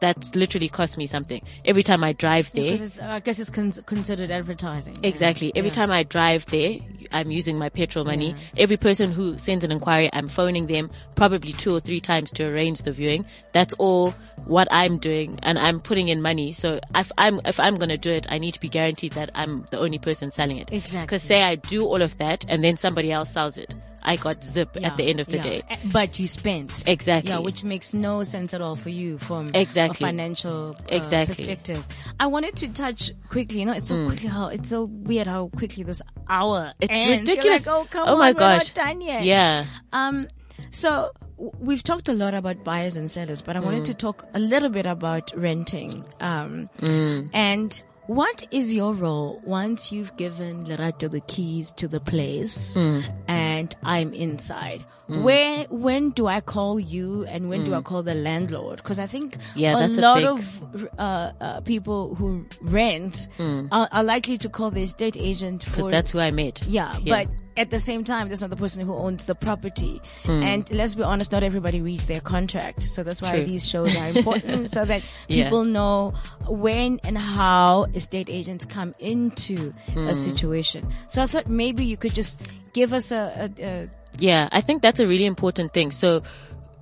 that's 0.00 0.34
literally 0.34 0.68
cost 0.68 0.96
me 0.96 1.06
something. 1.06 1.42
Every 1.64 1.82
time 1.82 2.04
I 2.04 2.12
drive 2.12 2.50
there, 2.52 2.74
uh, 3.00 3.14
I 3.14 3.20
guess 3.20 3.38
it's 3.38 3.50
con- 3.50 3.72
considered 3.86 4.30
advertising. 4.30 4.96
Yeah. 5.02 5.08
Exactly. 5.08 5.52
Every 5.56 5.70
Yeah. 5.70 5.74
time 5.76 5.90
I 5.90 6.02
drive 6.04 6.46
there, 6.46 6.78
I'm 7.12 7.30
using 7.30 7.58
my 7.58 7.68
petrol 7.68 8.04
money. 8.04 8.34
Every 8.56 8.76
person 8.76 9.12
who 9.12 9.38
sends 9.38 9.64
an 9.64 9.72
inquiry, 9.72 10.10
I'm 10.12 10.28
phoning 10.28 10.66
them 10.66 10.90
probably 11.14 11.52
two 11.52 11.74
or 11.74 11.80
three 11.80 12.00
times 12.00 12.30
to 12.32 12.44
arrange 12.44 12.82
the 12.82 12.92
viewing. 12.92 13.24
That's 13.52 13.74
all 13.78 14.14
what 14.48 14.66
I'm 14.70 14.98
doing 14.98 15.38
and 15.42 15.58
I'm 15.58 15.78
putting 15.80 16.08
in 16.08 16.20
money. 16.22 16.52
So 16.52 16.80
if 16.94 17.12
I'm, 17.18 17.40
if 17.44 17.60
I'm 17.60 17.76
going 17.76 17.90
to 17.90 17.98
do 17.98 18.10
it, 18.12 18.26
I 18.28 18.38
need 18.38 18.54
to 18.54 18.60
be 18.60 18.68
guaranteed 18.68 19.12
that 19.12 19.30
I'm 19.34 19.64
the 19.70 19.78
only 19.78 19.98
person 19.98 20.32
selling 20.32 20.58
it. 20.58 20.70
Exactly. 20.72 21.06
Cause 21.18 21.22
say 21.26 21.42
I 21.42 21.54
do 21.56 21.84
all 21.84 22.02
of 22.02 22.16
that 22.18 22.44
and 22.48 22.64
then 22.64 22.76
somebody 22.76 23.12
else 23.12 23.30
sells 23.32 23.56
it. 23.58 23.74
I 24.04 24.16
got 24.16 24.42
zip 24.42 24.70
Yeah, 24.74 24.86
at 24.88 24.96
the 24.96 25.02
end 25.04 25.20
of 25.20 25.26
the 25.26 25.36
yeah. 25.36 25.42
day. 25.42 25.62
Uh, 25.68 25.76
But 25.92 26.18
you 26.18 26.26
spent. 26.28 26.84
Exactly. 26.86 27.30
Yeah, 27.30 27.38
which 27.40 27.62
makes 27.64 27.92
no 27.92 28.22
sense 28.22 28.54
at 28.54 28.62
all 28.62 28.76
for 28.76 28.88
you 28.90 29.18
from 29.18 29.50
Exactly. 29.54 30.06
a 30.06 30.08
financial 30.08 30.70
uh, 30.70 30.74
Exactly. 30.88 31.34
perspective. 31.44 31.84
I 32.18 32.26
wanted 32.28 32.56
to 32.56 32.68
touch 32.68 33.10
quickly, 33.28 33.60
you 33.60 33.66
know, 33.66 33.72
it's 33.72 33.88
so 33.88 34.06
quickly 34.06 34.28
how, 34.28 34.48
it's 34.48 34.70
so 34.70 34.84
weird 34.84 35.26
how 35.26 35.48
quickly 35.48 35.82
this 35.82 36.00
hour 36.28 36.72
It's 36.80 36.90
ends. 36.90 37.06
You're 37.06 37.18
ridiculous. 37.36 37.66
like, 37.66 37.74
oh, 37.76 37.86
come 37.90 38.08
Oh 38.08 38.12
on, 38.14 38.18
my 38.18 38.32
gosh. 38.32 38.68
not 38.68 38.74
done 38.74 39.00
yet. 39.02 39.24
Yeah. 39.24 39.64
Um, 39.92 40.28
so 40.70 41.10
we've 41.38 41.82
talked 41.82 42.08
a 42.08 42.12
lot 42.12 42.34
about 42.34 42.64
buyers 42.64 42.96
and 42.96 43.10
sellers, 43.10 43.42
but 43.42 43.56
I 43.56 43.60
wanted 43.60 43.82
Mm. 43.82 43.86
to 43.86 43.94
talk 43.94 44.24
a 44.34 44.38
little 44.38 44.68
bit 44.68 44.86
about 44.86 45.30
renting. 45.36 46.04
Um, 46.20 46.68
Mm. 46.80 47.30
and 47.32 47.82
what 48.06 48.46
is 48.50 48.72
your 48.72 48.94
role 48.94 49.40
once 49.44 49.92
you've 49.92 50.16
given 50.16 50.64
Lerato 50.64 51.10
the 51.10 51.20
keys 51.20 51.70
to 51.72 51.86
the 51.86 52.00
place 52.00 52.74
Mm. 52.74 53.04
and 53.28 53.76
I'm 53.82 54.12
inside? 54.14 54.84
Where, 55.08 55.64
when 55.70 56.10
do 56.10 56.26
I 56.26 56.40
call 56.42 56.78
you 56.78 57.24
and 57.26 57.48
when 57.48 57.64
do 57.64 57.74
I 57.74 57.80
call 57.80 58.02
the 58.02 58.14
landlord? 58.14 58.82
Cause 58.82 58.98
I 58.98 59.06
think 59.06 59.36
Mm. 59.36 59.40
Yeah, 59.56 59.76
a 59.76 59.80
that's 59.80 59.96
a 59.98 60.00
lot 60.02 60.16
big- 60.18 60.26
of, 60.26 60.88
uh, 60.98 61.32
uh, 61.40 61.60
people 61.62 62.14
who 62.14 62.44
rent 62.60 63.26
Mm. 63.38 63.68
are, 63.72 63.88
are 63.90 64.04
likely 64.04 64.36
to 64.38 64.48
call 64.50 64.70
the 64.70 64.82
estate 64.82 65.16
agent 65.18 65.62
for 65.64 65.82
Cause 65.82 65.90
that's 65.92 66.10
who 66.10 66.18
I 66.20 66.30
met. 66.30 66.62
yeah, 66.66 66.92
but 67.06 67.26
at 67.58 67.70
the 67.70 67.78
same 67.80 68.04
time, 68.04 68.28
that's 68.28 68.40
not 68.40 68.50
the 68.50 68.56
person 68.56 68.84
who 68.86 68.94
owns 68.94 69.24
the 69.24 69.34
property. 69.34 70.00
And 70.24 70.70
let's 70.70 70.94
be 70.94 71.02
honest, 71.02 71.32
not 71.32 71.42
everybody 71.42 71.80
reads 71.80 72.06
their 72.06 72.20
contract. 72.20 72.84
So 72.84 73.02
that's 73.02 73.20
why 73.20 73.30
Hmm. 73.30 73.36
True. 73.38 73.44
these 73.46 73.68
shows 73.68 73.94
are 73.96 74.08
important 74.08 74.70
so 74.70 74.84
that 74.84 75.02
Yeah. 75.28 75.44
people 75.44 75.64
know 75.64 76.14
when 76.48 77.00
and 77.04 77.18
how 77.18 77.84
estate 77.94 78.28
agents 78.30 78.64
come 78.64 78.94
into 79.00 79.72
Hmm. 79.92 80.08
a 80.08 80.14
situation. 80.14 80.86
So 81.08 81.22
I 81.22 81.26
thought 81.26 81.48
maybe 81.48 81.84
you 81.84 81.96
could 81.96 82.14
just 82.14 82.40
give 82.72 82.92
us 82.92 83.10
a, 83.12 83.50
a, 83.58 83.64
a 83.64 83.88
Yeah, 84.18 84.48
I 84.52 84.60
think 84.60 84.82
that's 84.82 85.00
a 85.00 85.06
really 85.06 85.26
important 85.26 85.72
thing. 85.74 85.90
So, 85.90 86.22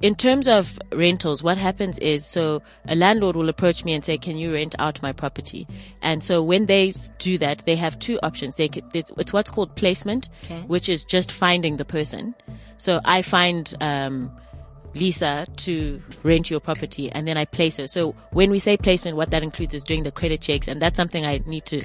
in 0.02 0.14
terms 0.14 0.46
of 0.46 0.78
rentals, 0.92 1.42
what 1.42 1.56
happens 1.56 1.98
is, 1.98 2.26
so 2.26 2.62
a 2.86 2.94
landlord 2.94 3.34
will 3.34 3.48
approach 3.48 3.84
me 3.84 3.94
and 3.94 4.04
say, 4.04 4.18
can 4.18 4.36
you 4.36 4.52
rent 4.52 4.74
out 4.78 5.00
my 5.02 5.12
property? 5.12 5.66
And 6.02 6.22
so 6.22 6.42
when 6.42 6.66
they 6.66 6.92
do 7.18 7.38
that, 7.38 7.64
they 7.64 7.76
have 7.76 7.98
two 7.98 8.18
options. 8.22 8.56
They 8.56 8.70
it's 8.92 9.10
it's 9.16 9.32
what's 9.32 9.50
called 9.50 9.74
placement, 9.76 10.28
Okay. 10.44 10.60
which 10.62 10.88
is 10.88 11.04
just 11.04 11.32
finding 11.32 11.78
the 11.78 11.84
person. 11.84 12.34
So 12.76 13.00
I 13.04 13.22
find, 13.22 13.72
um, 13.80 14.30
Lisa 14.94 15.46
to 15.56 16.02
rent 16.22 16.50
your 16.50 16.58
property 16.60 17.10
and 17.12 17.28
then 17.28 17.36
I 17.36 17.44
place 17.44 17.76
her. 17.76 17.86
So 17.86 18.14
when 18.30 18.50
we 18.50 18.58
say 18.58 18.78
placement, 18.78 19.16
what 19.18 19.30
that 19.30 19.42
includes 19.42 19.74
is 19.74 19.84
doing 19.84 20.04
the 20.04 20.10
credit 20.10 20.40
checks 20.40 20.68
and 20.68 20.80
that's 20.80 20.96
something 20.96 21.26
I 21.26 21.42
need 21.44 21.66
to 21.66 21.82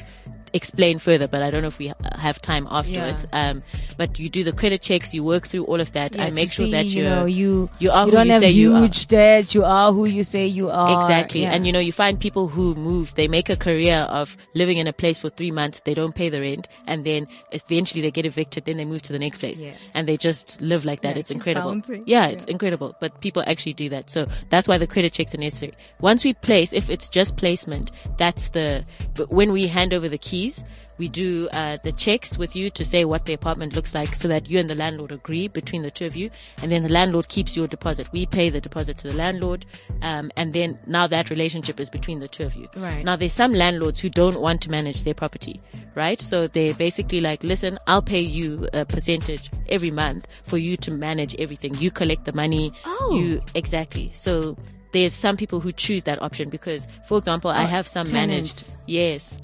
explain 0.54 1.00
further, 1.00 1.28
but 1.28 1.42
I 1.42 1.50
don't 1.52 1.62
know 1.62 1.68
if 1.70 1.80
we 1.80 1.94
have 2.18 2.42
time 2.42 2.68
afterwards. 2.70 3.26
Um, 3.32 3.64
but 3.98 4.20
you 4.20 4.30
do 4.30 4.44
the 4.44 4.52
credit 4.52 4.82
checks, 4.82 5.14
you 5.14 5.24
work 5.24 5.48
through 5.48 5.66
all 5.66 5.80
of 5.80 5.92
that, 5.94 6.16
Yeah, 6.16 6.26
and 6.26 6.36
make 6.36 6.52
sure 6.52 6.66
see, 6.66 6.72
that 6.72 6.86
you 6.86 7.04
you're, 7.04 7.10
know 7.10 7.26
you 7.26 7.70
you 7.80 7.92
are 7.92 8.06
you 8.06 8.12
who 8.12 8.12
don't 8.12 8.28
you 8.28 8.32
have 8.34 8.42
say 8.42 8.52
you 8.52 8.76
are. 8.76 8.80
huge 8.82 9.08
debt. 9.08 9.56
You 9.56 9.64
are 9.64 9.92
who 9.94 10.08
you 10.10 10.24
say 10.24 10.48
you 10.48 10.70
are. 10.70 11.02
Exactly. 11.02 11.42
Yeah. 11.44 11.52
And 11.54 11.66
you 11.66 11.72
know, 11.72 11.80
you 11.80 11.92
find 11.92 12.20
people 12.20 12.48
who 12.48 12.76
move, 12.76 13.16
they 13.16 13.28
make 13.28 13.50
a 13.50 13.56
career 13.56 14.00
of 14.10 14.36
living 14.56 14.78
in 14.78 14.88
a 14.88 14.94
place 14.94 15.18
for 15.18 15.30
three 15.30 15.52
months, 15.52 15.82
they 15.86 15.94
don't 15.94 16.14
pay 16.16 16.30
the 16.30 16.42
rent, 16.42 16.68
and 16.88 17.06
then 17.06 17.28
eventually 17.52 18.02
they 18.02 18.12
get 18.12 18.26
evicted, 18.26 18.66
then 18.66 18.78
they 18.78 18.86
move 18.86 19.02
to 19.04 19.14
the 19.14 19.20
next 19.20 19.38
place. 19.40 19.60
Yeah. 19.60 19.74
And 19.94 20.08
they 20.08 20.18
just 20.18 20.60
live 20.62 20.86
like 20.86 21.02
that. 21.02 21.16
Yeah, 21.16 21.20
it's 21.20 21.32
incredible. 21.32 21.72
bouncing. 21.72 22.04
Yeah, 22.06 22.28
it's 22.28 22.46
incredible. 22.46 22.96
But 23.00 23.22
people 23.22 23.44
actually 23.48 23.74
do 23.74 23.90
that. 23.90 24.10
So 24.10 24.26
that's 24.50 24.68
why 24.68 24.78
the 24.78 24.88
credit 24.88 25.14
checks 25.14 25.34
are 25.34 25.38
necessary. 25.38 25.74
Once 26.00 26.24
we 26.24 26.34
place, 26.34 26.74
if 26.74 26.90
it's 26.90 27.08
just 27.08 27.38
placement, 27.38 27.92
that's 28.18 28.50
the, 28.50 28.84
but 29.16 29.30
when 29.32 29.52
we 29.52 29.68
hand 29.68 29.94
over 29.94 30.10
the 30.10 30.18
we 30.98 31.08
do 31.08 31.50
uh, 31.54 31.78
the 31.84 31.92
checks 31.94 32.38
with 32.38 32.56
you 32.56 32.70
to 32.72 32.84
say 32.86 33.06
what 33.06 33.26
the 33.26 33.34
apartment 33.34 33.76
looks 33.76 33.96
like 33.96 34.16
so 34.16 34.28
that 34.28 34.50
you 34.52 34.60
and 34.60 34.70
the 34.70 34.76
landlord 34.76 35.12
agree 35.12 35.48
between 35.48 35.82
the 35.82 35.90
two 35.90 36.06
of 36.06 36.16
you. 36.16 36.30
And 36.62 36.72
then 36.72 36.84
the 36.84 36.90
landlord 36.94 37.28
keeps 37.28 37.56
your 37.56 37.66
deposit. 37.68 38.08
We 38.12 38.26
pay 38.28 38.50
the 38.50 38.62
deposit 38.62 39.00
to 39.00 39.08
the 39.10 39.16
landlord. 39.16 39.66
Um, 40.04 40.32
and 40.38 40.54
then 40.54 40.78
now 40.86 41.08
that 41.08 41.30
relationship 41.32 41.80
is 41.80 41.90
between 41.90 42.20
the 42.20 42.28
two 42.28 42.44
of 42.44 42.54
you. 42.56 42.68
Right. 42.76 43.04
Now 43.04 43.16
there's 43.16 43.34
some 43.34 43.52
landlords 43.54 44.00
who 44.00 44.10
don't 44.10 44.40
want 44.42 44.62
to 44.64 44.70
manage 44.70 45.04
their 45.04 45.16
property, 45.16 45.60
right? 45.96 46.20
So 46.22 46.48
they're 46.48 46.76
basically 46.76 47.20
like, 47.22 47.42
listen, 47.44 47.80
I'll 47.88 48.04
pay 48.04 48.22
you 48.22 48.68
a 48.74 48.86
percentage 48.86 49.50
every 49.70 49.92
month 49.92 50.28
for 50.44 50.60
you 50.60 50.78
to 50.78 50.92
manage 50.92 51.34
everything. 51.40 51.74
You 51.76 51.90
collect 51.90 52.26
the 52.26 52.34
money. 52.34 52.74
Oh. 52.86 53.16
You, 53.20 53.42
exactly. 53.56 54.12
So 54.14 54.56
there's 54.92 55.14
some 55.16 55.36
people 55.38 55.62
who 55.62 55.72
choose 55.72 56.04
that 56.04 56.22
option 56.22 56.50
because, 56.50 56.86
for 57.08 57.18
example, 57.18 57.50
I 57.50 57.64
Oh, 57.64 57.68
have 57.68 57.88
some 57.88 58.06
tenants. 58.06 58.76
managed. 58.76 58.76
Yes. 58.88 59.40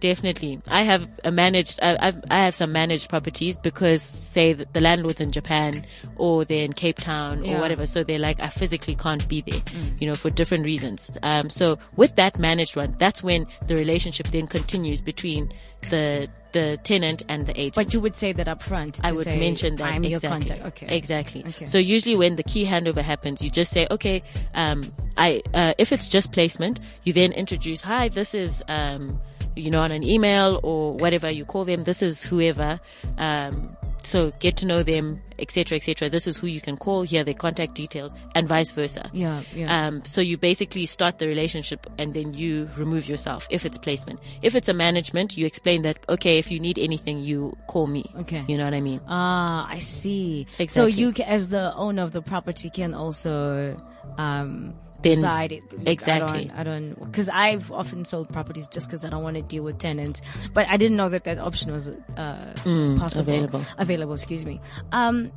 Definitely. 0.00 0.60
I 0.66 0.82
have 0.82 1.06
a 1.24 1.30
managed, 1.30 1.78
I, 1.82 1.96
I've, 2.00 2.24
I 2.30 2.38
have 2.40 2.54
some 2.54 2.72
managed 2.72 3.08
properties 3.10 3.56
because 3.58 4.02
say 4.02 4.54
the 4.54 4.80
landlord's 4.80 5.20
in 5.20 5.30
Japan 5.30 5.84
or 6.16 6.44
they're 6.44 6.64
in 6.64 6.72
Cape 6.72 6.96
Town 6.96 7.44
Yeah. 7.44 7.58
or 7.58 7.60
whatever. 7.60 7.84
So 7.86 8.02
they're 8.02 8.18
like, 8.18 8.42
I 8.42 8.48
physically 8.48 8.94
can't 8.94 9.26
be 9.28 9.42
there, 9.42 9.62
you 9.98 10.06
know, 10.06 10.14
for 10.14 10.30
different 10.30 10.64
reasons. 10.64 11.10
Um, 11.22 11.50
so 11.50 11.78
with 11.96 12.16
that 12.16 12.38
managed 12.38 12.76
one, 12.76 12.94
that's 12.98 13.22
when 13.22 13.44
the 13.66 13.76
relationship 13.76 14.28
then 14.28 14.46
continues 14.46 15.00
between 15.02 15.52
the, 15.90 16.28
the 16.52 16.78
tenant 16.82 17.22
and 17.28 17.46
the 17.46 17.58
agent. 17.60 17.74
But 17.74 17.92
you 17.92 18.00
would 18.00 18.14
say 18.16 18.32
that 18.32 18.48
up 18.48 18.62
front. 18.62 19.00
I 19.04 19.12
would 19.12 19.24
say, 19.24 19.38
mention 19.38 19.76
that 19.76 19.94
I'm 19.94 20.04
your 20.04 20.16
exactly. 20.16 20.48
contact. 20.48 20.82
Okay. 20.82 20.96
Exactly. 20.96 21.44
Okay. 21.46 21.66
So 21.66 21.78
usually 21.78 22.16
when 22.16 22.36
the 22.36 22.42
key 22.42 22.64
handover 22.64 23.02
happens, 23.02 23.42
you 23.42 23.50
just 23.50 23.70
say, 23.70 23.86
okay, 23.90 24.22
um, 24.54 24.90
I, 25.16 25.42
uh, 25.52 25.74
if 25.78 25.92
it's 25.92 26.08
just 26.08 26.32
placement, 26.32 26.80
you 27.04 27.12
then 27.12 27.32
introduce, 27.32 27.82
hi, 27.82 28.08
this 28.08 28.34
is, 28.34 28.62
um, 28.68 29.20
you 29.56 29.70
know, 29.70 29.80
on 29.80 29.92
an 29.92 30.02
email 30.02 30.60
or 30.62 30.94
whatever 30.94 31.30
you 31.30 31.44
call 31.44 31.64
them. 31.64 31.84
This 31.84 32.02
is 32.02 32.22
whoever. 32.22 32.80
Um, 33.18 33.76
so 34.02 34.32
get 34.38 34.56
to 34.58 34.66
know 34.66 34.82
them, 34.82 35.20
etc., 35.38 35.76
etc. 35.76 36.08
This 36.08 36.26
is 36.26 36.36
who 36.36 36.46
you 36.46 36.60
can 36.60 36.76
call. 36.76 37.02
Here, 37.02 37.24
their 37.24 37.34
contact 37.34 37.74
details, 37.74 38.12
and 38.34 38.48
vice 38.48 38.70
versa. 38.70 39.10
Yeah, 39.12 39.42
yeah. 39.54 39.86
Um, 39.86 40.04
so 40.04 40.20
you 40.20 40.36
basically 40.38 40.86
start 40.86 41.18
the 41.18 41.28
relationship 41.28 41.86
and 41.98 42.14
then 42.14 42.34
you 42.34 42.68
remove 42.76 43.08
yourself 43.08 43.46
if 43.50 43.64
it's 43.64 43.78
placement. 43.78 44.20
If 44.42 44.54
it's 44.54 44.68
a 44.68 44.74
management, 44.74 45.36
you 45.36 45.46
explain 45.46 45.82
that, 45.82 45.98
okay, 46.08 46.38
if 46.38 46.50
you 46.50 46.60
need 46.60 46.78
anything, 46.78 47.20
you 47.20 47.56
call 47.66 47.86
me. 47.86 48.10
Okay. 48.20 48.44
You 48.48 48.56
know 48.56 48.64
what 48.64 48.74
I 48.74 48.80
mean? 48.80 49.00
Ah, 49.06 49.66
I 49.68 49.78
see. 49.78 50.46
So 50.68 50.86
you, 50.86 51.12
as 51.26 51.48
the 51.48 51.74
owner 51.74 52.02
of 52.02 52.12
the 52.12 52.22
property, 52.22 52.70
can 52.70 52.94
also 52.94 53.76
um, 54.18 54.74
Then- 55.02 55.12
decide 55.12 55.52
it. 55.52 55.62
Exactly. 55.86 56.50
I 56.54 56.62
don't, 56.62 56.92
I 56.92 56.94
don't, 56.94 57.04
because 57.10 57.28
I've 57.28 57.70
often 57.72 58.04
sold 58.04 58.28
properties 58.32 58.66
just 58.66 58.86
because 58.88 59.04
I 59.04 59.08
don't 59.08 59.22
want 59.22 59.36
to 59.36 59.42
deal 59.42 59.62
with 59.62 59.78
tenants. 59.78 60.20
But 60.52 60.70
I 60.70 60.76
didn't 60.76 60.96
know 60.96 61.08
that 61.08 61.24
that 61.24 61.38
option 61.38 61.72
was 61.72 61.88
uh, 61.88 62.52
possible, 62.64 62.94
Mm, 62.94 63.18
available. 63.20 63.62
Available. 63.78 64.12
Excuse 64.14 64.44
me. 64.44 64.60
Um, 64.92 65.30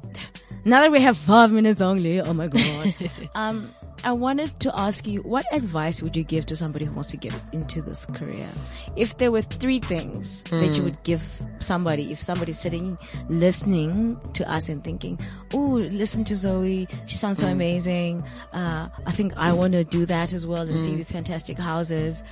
now 0.65 0.81
that 0.81 0.91
we 0.91 1.01
have 1.01 1.17
five 1.17 1.51
minutes 1.51 1.81
only, 1.81 2.19
oh 2.21 2.33
my 2.33 2.47
god. 2.47 2.95
um, 3.35 3.67
I 4.03 4.11
wanted 4.11 4.59
to 4.59 4.77
ask 4.77 5.07
you, 5.07 5.21
what 5.21 5.45
advice 5.53 6.01
would 6.01 6.15
you 6.15 6.23
give 6.23 6.45
to 6.47 6.55
somebody 6.55 6.85
who 6.85 6.91
wants 6.93 7.09
to 7.11 7.17
get 7.17 7.33
into 7.53 7.81
this 7.81 8.05
career? 8.07 8.49
If 8.97 9.17
there 9.17 9.31
were 9.31 9.41
three 9.41 9.79
things 9.79 10.43
that 10.43 10.67
Hmm. 10.69 10.73
you 10.75 10.83
would 10.83 11.01
give 11.03 11.23
somebody, 11.59 12.11
if 12.11 12.21
somebody's 12.21 12.59
sitting 12.59 12.97
listening 13.29 14.19
to 14.33 14.49
us 14.51 14.67
and 14.69 14.83
thinking, 14.83 15.19
oh, 15.53 15.57
listen 15.91 16.23
to 16.25 16.35
Zoe, 16.35 16.87
she 17.05 17.15
sounds 17.15 17.39
Hmm. 17.39 17.45
so 17.47 17.51
amazing. 17.53 18.23
Uh, 18.53 18.89
I 19.05 19.11
think 19.13 19.33
I 19.37 19.53
want 19.53 19.73
to 19.73 19.83
do 19.83 20.05
that 20.05 20.33
as 20.33 20.45
well 20.45 20.61
and 20.63 20.71
Hmm. 20.79 20.81
see 20.85 20.95
these 20.95 21.11
fantastic 21.11 21.57
houses. 21.57 22.23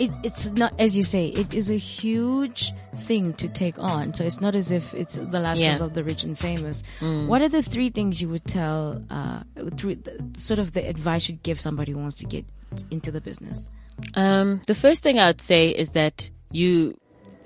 It, 0.00 0.10
it's 0.22 0.48
not, 0.48 0.72
as 0.80 0.96
you 0.96 1.02
say, 1.02 1.28
it 1.28 1.52
is 1.52 1.68
a 1.70 1.76
huge 1.76 2.72
thing 3.06 3.34
to 3.34 3.48
take 3.48 3.78
on. 3.78 4.14
So 4.14 4.24
it's 4.24 4.40
not 4.40 4.54
as 4.54 4.70
if 4.70 4.94
it's 4.94 5.16
the 5.16 5.38
lifestyles 5.38 5.58
Yeah. 5.58 5.76
Mm. 5.78 5.82
of 5.82 5.92
the 5.94 6.02
rich 6.02 6.24
and 6.24 6.38
famous. 6.38 6.82
What 7.00 7.42
are 7.42 7.50
the 7.50 7.62
three 7.62 7.90
things 7.90 8.20
you 8.22 8.30
would 8.30 8.46
tell, 8.46 9.02
uh, 9.10 9.42
through 9.76 9.96
the, 9.96 10.14
sort 10.38 10.58
of 10.58 10.72
the 10.72 10.88
advice 10.88 11.28
you'd 11.28 11.42
give 11.42 11.60
somebody 11.60 11.92
who 11.92 11.98
wants 11.98 12.16
to 12.16 12.24
get 12.26 12.46
into 12.90 13.10
the 13.10 13.20
business? 13.20 13.66
Um, 14.14 14.62
the 14.66 14.74
first 14.74 15.02
thing 15.02 15.18
I 15.18 15.26
would 15.26 15.42
say 15.42 15.68
is 15.68 15.90
that 15.90 16.30
you, 16.50 16.96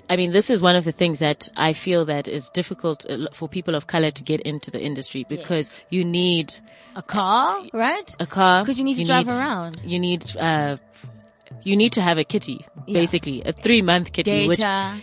I 0.09 0.15
mean, 0.15 0.31
this 0.31 0.49
is 0.49 0.61
one 0.61 0.77
of 0.77 0.85
the 0.85 0.93
things 0.93 1.19
that 1.19 1.49
I 1.57 1.73
feel 1.73 2.05
that 2.05 2.29
is 2.29 2.49
difficult 2.51 3.05
uh, 3.09 3.27
for 3.33 3.49
people 3.49 3.75
of 3.75 3.87
color 3.87 4.11
to 4.11 4.23
get 4.23 4.39
into 4.41 4.71
the 4.71 4.79
industry 4.79 5.25
because 5.27 5.69
you 5.89 6.05
need 6.05 6.53
A 6.95 7.01
car, 7.01 7.61
right? 7.73 8.15
a 8.19 8.25
car. 8.25 8.61
Because 8.63 8.77
you 8.79 8.85
need 8.85 8.95
to 8.95 9.03
drive 9.03 9.27
around. 9.27 9.83
You 9.83 9.99
need, 9.99 10.23
uh, 10.37 10.77
you 11.65 11.75
need 11.75 11.91
to 11.93 12.01
have 12.01 12.17
a 12.17 12.23
kitty, 12.23 12.65
basically 12.85 13.41
a 13.43 13.51
three 13.51 13.81
month 13.81 14.13
kitty, 14.13 14.47
which 14.47 14.59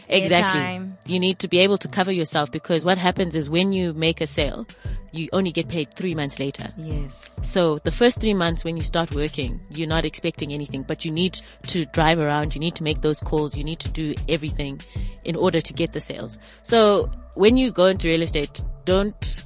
exactly 0.08 0.60
airtime. 0.60 0.96
you 1.06 1.18
need 1.18 1.40
to 1.40 1.48
be 1.48 1.58
able 1.58 1.76
to 1.76 1.88
cover 1.88 2.12
yourself 2.12 2.50
because 2.50 2.84
what 2.84 2.96
happens 2.96 3.34
is 3.34 3.50
when 3.50 3.72
you 3.72 3.92
make 3.92 4.20
a 4.20 4.26
sale, 4.26 4.66
you 5.10 5.28
only 5.32 5.50
get 5.50 5.68
paid 5.68 5.92
three 5.94 6.14
months 6.14 6.38
later. 6.38 6.72
Yes. 6.78 7.28
So 7.42 7.80
the 7.82 7.90
first 7.90 8.20
three 8.20 8.32
months 8.32 8.62
when 8.64 8.76
you 8.76 8.82
start 8.82 9.12
working, 9.12 9.60
you're 9.70 9.88
not 9.88 10.04
expecting 10.04 10.52
anything, 10.52 10.84
but 10.84 11.04
you 11.04 11.10
need 11.10 11.40
to 11.66 11.84
drive 11.86 12.20
around. 12.20 12.54
You 12.54 12.60
need 12.60 12.76
to 12.76 12.84
make 12.84 13.02
those 13.02 13.18
calls. 13.18 13.56
You 13.56 13.64
need 13.64 13.80
to 13.80 13.90
do 13.90 14.14
everything 14.28 14.80
in 15.24 15.34
order 15.34 15.60
to 15.60 15.72
get 15.72 15.92
the 15.92 16.00
sales. 16.00 16.38
So 16.62 17.10
when 17.34 17.56
you 17.56 17.72
go 17.72 17.86
into 17.86 18.06
real 18.06 18.22
estate, 18.22 18.62
don't 18.84 19.44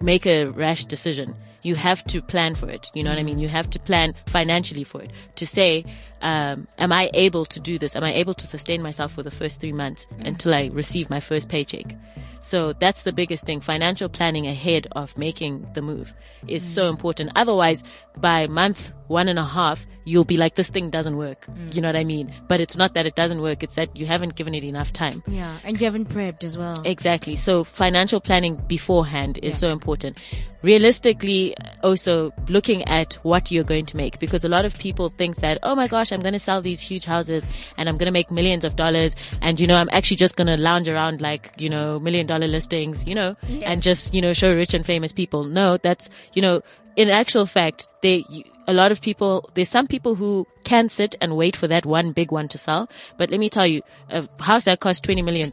make 0.00 0.26
a 0.26 0.44
rash 0.44 0.84
decision. 0.84 1.34
You 1.62 1.74
have 1.76 2.02
to 2.04 2.20
plan 2.20 2.54
for 2.54 2.68
it. 2.68 2.90
You 2.94 3.02
know 3.04 3.10
what 3.10 3.18
I 3.18 3.22
mean? 3.22 3.38
You 3.38 3.48
have 3.48 3.70
to 3.70 3.78
plan 3.78 4.12
financially 4.26 4.84
for 4.84 5.02
it 5.02 5.10
to 5.36 5.46
say, 5.46 5.84
um, 6.20 6.66
am 6.78 6.92
I 6.92 7.10
able 7.14 7.44
to 7.46 7.60
do 7.60 7.78
this? 7.78 7.96
Am 7.96 8.04
I 8.04 8.12
able 8.14 8.34
to 8.34 8.46
sustain 8.46 8.82
myself 8.82 9.12
for 9.12 9.22
the 9.22 9.30
first 9.30 9.60
three 9.60 9.72
months 9.72 10.06
until 10.20 10.54
I 10.54 10.70
receive 10.72 11.10
my 11.10 11.20
first 11.20 11.48
paycheck? 11.48 11.96
So 12.42 12.72
that's 12.72 13.02
the 13.02 13.12
biggest 13.12 13.44
thing. 13.44 13.60
Financial 13.60 14.08
planning 14.08 14.46
ahead 14.46 14.88
of 14.92 15.16
making 15.16 15.66
the 15.74 15.82
move 15.82 16.12
is 16.48 16.62
so 16.62 16.88
important. 16.88 17.30
Otherwise, 17.36 17.82
by 18.16 18.48
month 18.48 18.92
one 19.08 19.28
and 19.28 19.38
a 19.38 19.44
half, 19.44 19.86
you'll 20.04 20.24
be 20.24 20.36
like, 20.36 20.56
this 20.56 20.68
thing 20.68 20.90
doesn't 20.90 21.16
work. 21.16 21.46
You 21.70 21.80
know 21.80 21.88
what 21.88 21.96
I 21.96 22.04
mean? 22.04 22.34
But 22.48 22.60
it's 22.60 22.76
not 22.76 22.94
that 22.94 23.06
it 23.06 23.14
doesn't 23.14 23.40
work. 23.40 23.62
It's 23.62 23.76
that 23.76 23.96
you 23.96 24.06
haven't 24.06 24.34
given 24.34 24.54
it 24.54 24.64
enough 24.64 24.92
time. 24.92 25.22
Yeah. 25.26 25.58
And 25.64 25.80
you 25.80 25.84
haven't 25.84 26.08
prepped 26.08 26.44
as 26.44 26.58
well. 26.58 26.80
Exactly. 26.84 27.36
So 27.36 27.64
financial 27.64 28.20
planning 28.20 28.56
beforehand 28.66 29.38
is 29.42 29.56
so 29.58 29.68
important. 29.68 30.20
Realistically, 30.62 31.56
also 31.82 32.32
looking 32.48 32.84
at 32.84 33.14
what 33.22 33.50
you're 33.50 33.64
going 33.64 33.86
to 33.86 33.96
make 33.96 34.18
because 34.18 34.44
a 34.44 34.48
lot 34.48 34.64
of 34.64 34.76
people 34.78 35.12
think 35.18 35.36
that, 35.36 35.58
oh 35.62 35.74
my 35.74 35.88
gosh, 35.88 36.12
I'm 36.12 36.20
going 36.20 36.34
to 36.34 36.38
sell 36.38 36.60
these 36.60 36.80
huge 36.80 37.04
houses 37.04 37.44
and 37.76 37.88
I'm 37.88 37.96
going 37.96 38.06
to 38.06 38.12
make 38.12 38.30
millions 38.30 38.64
of 38.64 38.76
dollars. 38.76 39.14
And, 39.40 39.58
you 39.60 39.66
know, 39.66 39.76
I'm 39.76 39.88
actually 39.92 40.18
just 40.18 40.36
going 40.36 40.46
to 40.48 40.56
lounge 40.56 40.88
around 40.88 41.20
like, 41.20 41.52
you 41.58 41.68
know, 41.68 41.98
million 42.00 42.26
dollar 42.26 42.46
listings, 42.48 43.04
you 43.06 43.14
know, 43.14 43.36
and 43.64 43.82
just, 43.82 44.14
you 44.14 44.20
know, 44.20 44.32
show 44.32 44.52
rich 44.52 44.74
and 44.74 44.86
famous 44.86 45.12
people. 45.12 45.44
No, 45.44 45.76
that's, 45.76 46.08
you 46.32 46.42
know, 46.42 46.62
in 46.96 47.08
actual 47.08 47.46
fact, 47.46 47.88
they, 48.02 48.24
a 48.68 48.72
lot 48.72 48.92
of 48.92 49.00
people, 49.00 49.50
there's 49.54 49.68
some 49.68 49.86
people 49.86 50.14
who 50.14 50.46
can 50.64 50.88
sit 50.88 51.14
and 51.20 51.36
wait 51.36 51.56
for 51.56 51.66
that 51.68 51.84
one 51.84 52.12
big 52.12 52.30
one 52.30 52.46
to 52.48 52.58
sell. 52.58 52.88
But 53.18 53.30
let 53.30 53.40
me 53.40 53.48
tell 53.50 53.66
you, 53.66 53.82
a 54.10 54.26
house 54.40 54.64
that 54.64 54.78
costs 54.80 55.04
$20 55.06 55.24
million, 55.24 55.50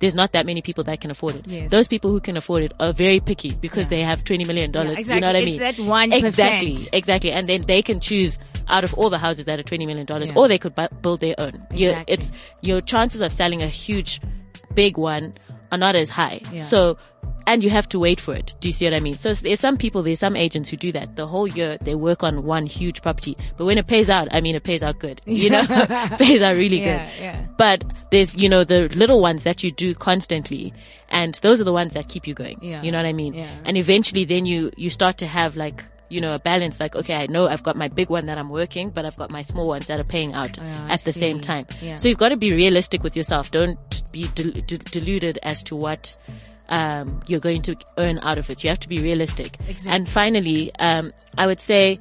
there's 0.00 0.14
not 0.14 0.32
that 0.32 0.44
many 0.44 0.60
people 0.62 0.82
that 0.84 1.00
can 1.00 1.10
afford 1.10 1.36
it. 1.36 1.46
Yes. 1.46 1.70
Those 1.70 1.86
people 1.88 2.10
who 2.10 2.20
can 2.20 2.36
afford 2.36 2.64
it 2.64 2.72
are 2.80 2.92
very 2.92 3.20
picky 3.20 3.52
because 3.54 3.88
they 3.88 4.00
have 4.00 4.24
$20 4.24 4.46
million. 4.46 4.72
Yeah, 4.72 4.82
You 4.82 5.20
know 5.20 5.26
what 5.28 5.36
I 5.36 5.38
It's 5.38 5.46
mean? 5.46 5.58
that 5.60 5.76
1%. 5.76 6.12
Exactly. 6.14 6.76
Exactly. 6.92 7.30
And 7.32 7.46
then 7.48 7.62
they 7.66 7.80
can 7.82 8.00
choose 8.00 8.38
out 8.68 8.82
of 8.84 8.92
all 8.94 9.08
the 9.10 9.18
houses 9.18 9.44
that 9.46 9.58
are 9.60 9.62
$20 9.62 9.86
million 9.86 10.06
Yeah. 10.08 10.32
or 10.34 10.48
they 10.48 10.58
could 10.58 10.74
bu- 10.74 10.88
build 11.00 11.20
their 11.20 11.36
own. 11.38 11.52
Exactly. 11.70 12.04
it's, 12.14 12.32
your 12.62 12.80
chances 12.80 13.20
of 13.20 13.32
selling 13.32 13.62
a 13.62 13.68
huge, 13.68 14.20
big 14.74 14.98
one 14.98 15.32
are 15.70 15.78
not 15.78 15.94
as 15.96 16.08
high. 16.08 16.40
Yeah. 16.50 16.64
So, 16.64 16.96
and 17.48 17.64
you 17.64 17.70
have 17.70 17.88
to 17.88 17.98
wait 17.98 18.20
for 18.20 18.34
it. 18.34 18.54
Do 18.60 18.68
you 18.68 18.72
see 18.72 18.84
what 18.84 18.94
I 18.94 19.00
mean? 19.00 19.14
So 19.18 19.32
there's 19.34 19.58
some 19.58 19.76
people, 19.76 20.02
there's 20.02 20.20
some 20.20 20.36
agents 20.36 20.68
who 20.68 20.76
do 20.76 20.92
that. 20.92 21.16
The 21.16 21.26
whole 21.26 21.48
year 21.48 21.78
they 21.80 21.94
work 21.94 22.22
on 22.22 22.44
one 22.44 22.66
huge 22.66 23.02
property, 23.02 23.36
but 23.56 23.64
when 23.64 23.78
it 23.78 23.86
pays 23.86 24.08
out, 24.10 24.28
I 24.30 24.40
mean, 24.40 24.54
it 24.54 24.62
pays 24.64 24.82
out 24.82 24.98
good. 25.00 25.20
You 25.24 25.50
know, 25.50 25.64
pays 26.18 26.42
out 26.42 26.56
really 26.56 26.80
Yeah, 26.80 27.06
good. 27.06 27.20
yeah. 27.22 27.46
But 27.56 27.82
there's, 28.12 28.36
you 28.36 28.48
know, 28.48 28.62
the 28.64 28.88
little 28.90 29.20
ones 29.20 29.42
that 29.44 29.62
you 29.64 29.72
do 29.72 29.94
constantly, 29.94 30.72
and 31.08 31.34
those 31.42 31.60
are 31.60 31.64
the 31.64 31.72
ones 31.72 31.94
that 31.94 32.08
keep 32.08 32.26
you 32.26 32.34
going. 32.34 32.58
Yeah. 32.62 32.82
You 32.82 32.92
know 32.92 32.98
what 32.98 33.06
I 33.06 33.12
mean? 33.14 33.34
Yeah. 33.34 33.56
And 33.64 33.76
eventually, 33.76 34.24
then 34.24 34.44
you 34.46 34.70
you 34.76 34.90
start 34.90 35.18
to 35.18 35.26
have 35.26 35.56
like 35.56 35.82
you 36.10 36.22
know, 36.22 36.34
a 36.34 36.38
balance. 36.38 36.80
Like, 36.80 36.96
okay, 36.96 37.14
I 37.14 37.26
know 37.26 37.48
I've 37.48 37.62
got 37.62 37.76
my 37.76 37.88
big 37.88 38.08
one 38.08 38.24
that 38.26 38.38
I'm 38.38 38.48
working, 38.48 38.88
but 38.88 39.04
I've 39.04 39.16
got 39.18 39.30
my 39.30 39.42
small 39.42 39.68
ones 39.68 39.88
that 39.88 40.00
are 40.00 40.04
paying 40.04 40.32
out 40.32 40.56
ah, 40.58 40.86
I 40.88 40.92
at 40.94 41.00
the 41.04 41.12
same 41.12 41.38
time. 41.38 41.66
Yeah. 41.82 41.96
So 41.96 42.08
you've 42.08 42.16
got 42.16 42.30
to 42.30 42.38
be 42.38 42.50
realistic 42.50 43.02
with 43.02 43.14
yourself. 43.14 43.50
Don't 43.50 43.78
be 44.10 44.26
del- 44.28 44.52
de- 44.52 44.78
deluded 44.78 45.38
as 45.42 45.62
to 45.64 45.76
what 45.76 46.16
um, 46.68 47.20
you're 47.26 47.40
going 47.40 47.62
to 47.62 47.76
earn 47.96 48.18
out 48.20 48.38
of 48.38 48.50
it. 48.50 48.62
You 48.62 48.70
have 48.70 48.80
to 48.80 48.88
be 48.88 48.98
realistic. 48.98 49.56
Exactly. 49.68 49.92
And 49.92 50.08
finally, 50.08 50.72
um, 50.78 51.12
I 51.36 51.46
would 51.46 51.60
say 51.60 52.00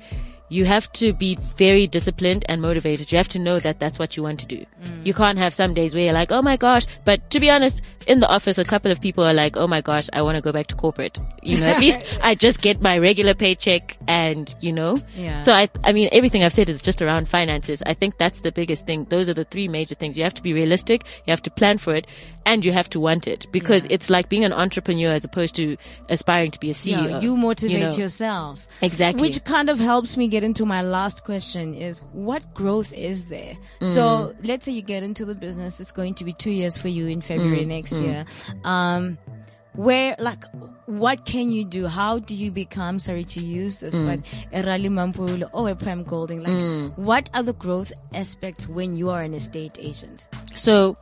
you 0.50 0.66
have 0.66 0.92
to 0.94 1.14
be 1.14 1.38
very 1.58 1.88
disciplined 1.88 2.46
and 2.48 2.62
motivated. 2.62 3.12
You 3.12 3.18
have 3.18 3.28
to 3.30 3.40
know 3.40 3.60
that 3.60 3.80
that's 3.80 4.00
what 4.00 4.16
you 4.16 4.24
want 4.24 4.40
to 4.40 4.46
do. 4.46 4.66
Mm. 4.84 5.06
You 5.06 5.14
can't 5.14 5.38
have 5.38 5.54
some 5.54 5.74
days 5.74 5.94
where 5.94 6.06
you're 6.06 6.14
like, 6.14 6.32
oh 6.32 6.42
my 6.42 6.56
gosh. 6.58 6.86
But 7.06 7.30
to 7.32 7.40
be 7.40 7.50
honest, 7.50 7.82
in 8.08 8.22
the 8.22 8.28
office, 8.28 8.58
a 8.58 8.64
couple 8.64 8.90
of 8.92 9.02
people 9.02 9.26
are 9.26 9.34
like, 9.34 9.58
oh 9.58 9.68
my 9.68 9.82
gosh, 9.82 10.08
I 10.14 10.22
want 10.22 10.36
to 10.36 10.42
go 10.42 10.54
back 10.54 10.68
to 10.68 10.76
corporate. 10.76 11.20
You 11.44 11.60
know, 11.60 11.66
at 11.68 11.80
least 11.82 12.00
I 12.22 12.36
just 12.36 12.62
get 12.62 12.82
my 12.82 12.98
regular 12.98 13.34
paycheck 13.34 13.98
and, 14.08 14.54
you 14.62 14.72
know. 14.72 14.98
Yeah. 15.16 15.40
So 15.40 15.52
I, 15.52 15.68
I 15.84 15.92
mean, 15.92 16.08
everything 16.14 16.44
I've 16.44 16.54
said 16.54 16.70
is 16.70 16.82
just 16.82 17.02
around 17.02 17.28
finances. 17.28 17.84
I 17.86 17.94
think 17.94 18.18
that's 18.18 18.40
the 18.40 18.52
biggest 18.52 18.86
thing. 18.86 19.06
Those 19.10 19.28
are 19.28 19.34
the 19.34 19.44
three 19.44 19.68
major 19.68 19.96
things. 19.96 20.18
You 20.18 20.24
have 20.24 20.34
to 20.36 20.44
be 20.44 20.54
realistic, 20.54 21.04
you 21.26 21.32
have 21.32 21.42
to 21.42 21.52
plan 21.52 21.78
for 21.78 21.94
it, 21.94 22.08
and 22.46 22.64
you 22.64 22.72
have 22.72 22.90
to 22.92 23.00
want 23.02 23.28
it 23.28 23.46
because 23.52 23.84
Yeah. 23.84 23.92
it's 23.96 24.10
like 24.10 24.30
being 24.30 24.46
an 24.46 24.54
entrepreneur 24.54 25.12
as 25.12 25.26
opposed 25.26 25.56
to 25.56 25.76
aspiring 26.08 26.52
to 26.52 26.60
be 26.60 26.70
a 26.70 26.74
CEO. 26.74 27.10
Yeah, 27.10 27.20
you 27.20 27.36
motivate 27.36 27.82
know. 27.90 27.96
yourself. 27.98 28.66
Exactly. 28.82 29.22
Which 29.22 29.44
kind 29.44 29.70
of 29.70 29.80
helps 29.80 30.16
me 30.16 30.30
get 30.30 30.37
into 30.44 30.66
my 30.66 30.82
last 30.82 31.24
question 31.24 31.74
is 31.74 32.00
what 32.14 32.54
growth 32.54 32.92
is 32.94 33.26
there? 33.26 33.58
So 33.82 34.34
Mm. 34.42 34.48
let's 34.48 34.66
say 34.66 34.72
you 34.74 34.82
get 34.82 35.04
into 35.04 35.26
the 35.26 35.36
business, 35.36 35.80
it's 35.80 35.92
going 35.92 36.14
to 36.16 36.24
be 36.24 36.34
two 36.34 36.52
years 36.52 36.78
for 36.78 36.88
you 36.88 37.08
in 37.08 37.22
February 37.22 37.66
Mm, 37.66 37.68
next 37.68 37.94
year. 37.94 38.26
Um, 38.64 39.18
where, 39.74 40.16
like, 40.20 40.44
what 40.88 41.26
can 41.26 41.52
you 41.52 41.64
do? 41.64 41.86
How 41.88 42.18
do 42.20 42.34
you 42.34 42.50
become, 42.50 42.98
sorry 42.98 43.24
to 43.26 43.46
use 43.46 43.78
this, 43.78 43.96
Mm. 43.96 44.06
but 44.08 44.20
a 44.58 44.64
Rally 44.66 44.90
Mampulo 44.90 45.48
or 45.54 45.70
a 45.70 45.76
Pam 45.76 46.04
Golding? 46.04 46.42
Like, 46.44 46.94
what 46.98 47.30
are 47.34 47.44
the 47.44 47.54
growth 47.54 47.92
aspects 48.16 48.68
when 48.68 48.96
you 48.96 49.10
are 49.10 49.20
an 49.22 49.34
estate 49.34 49.78
agent? 49.80 50.28
So 50.56 50.96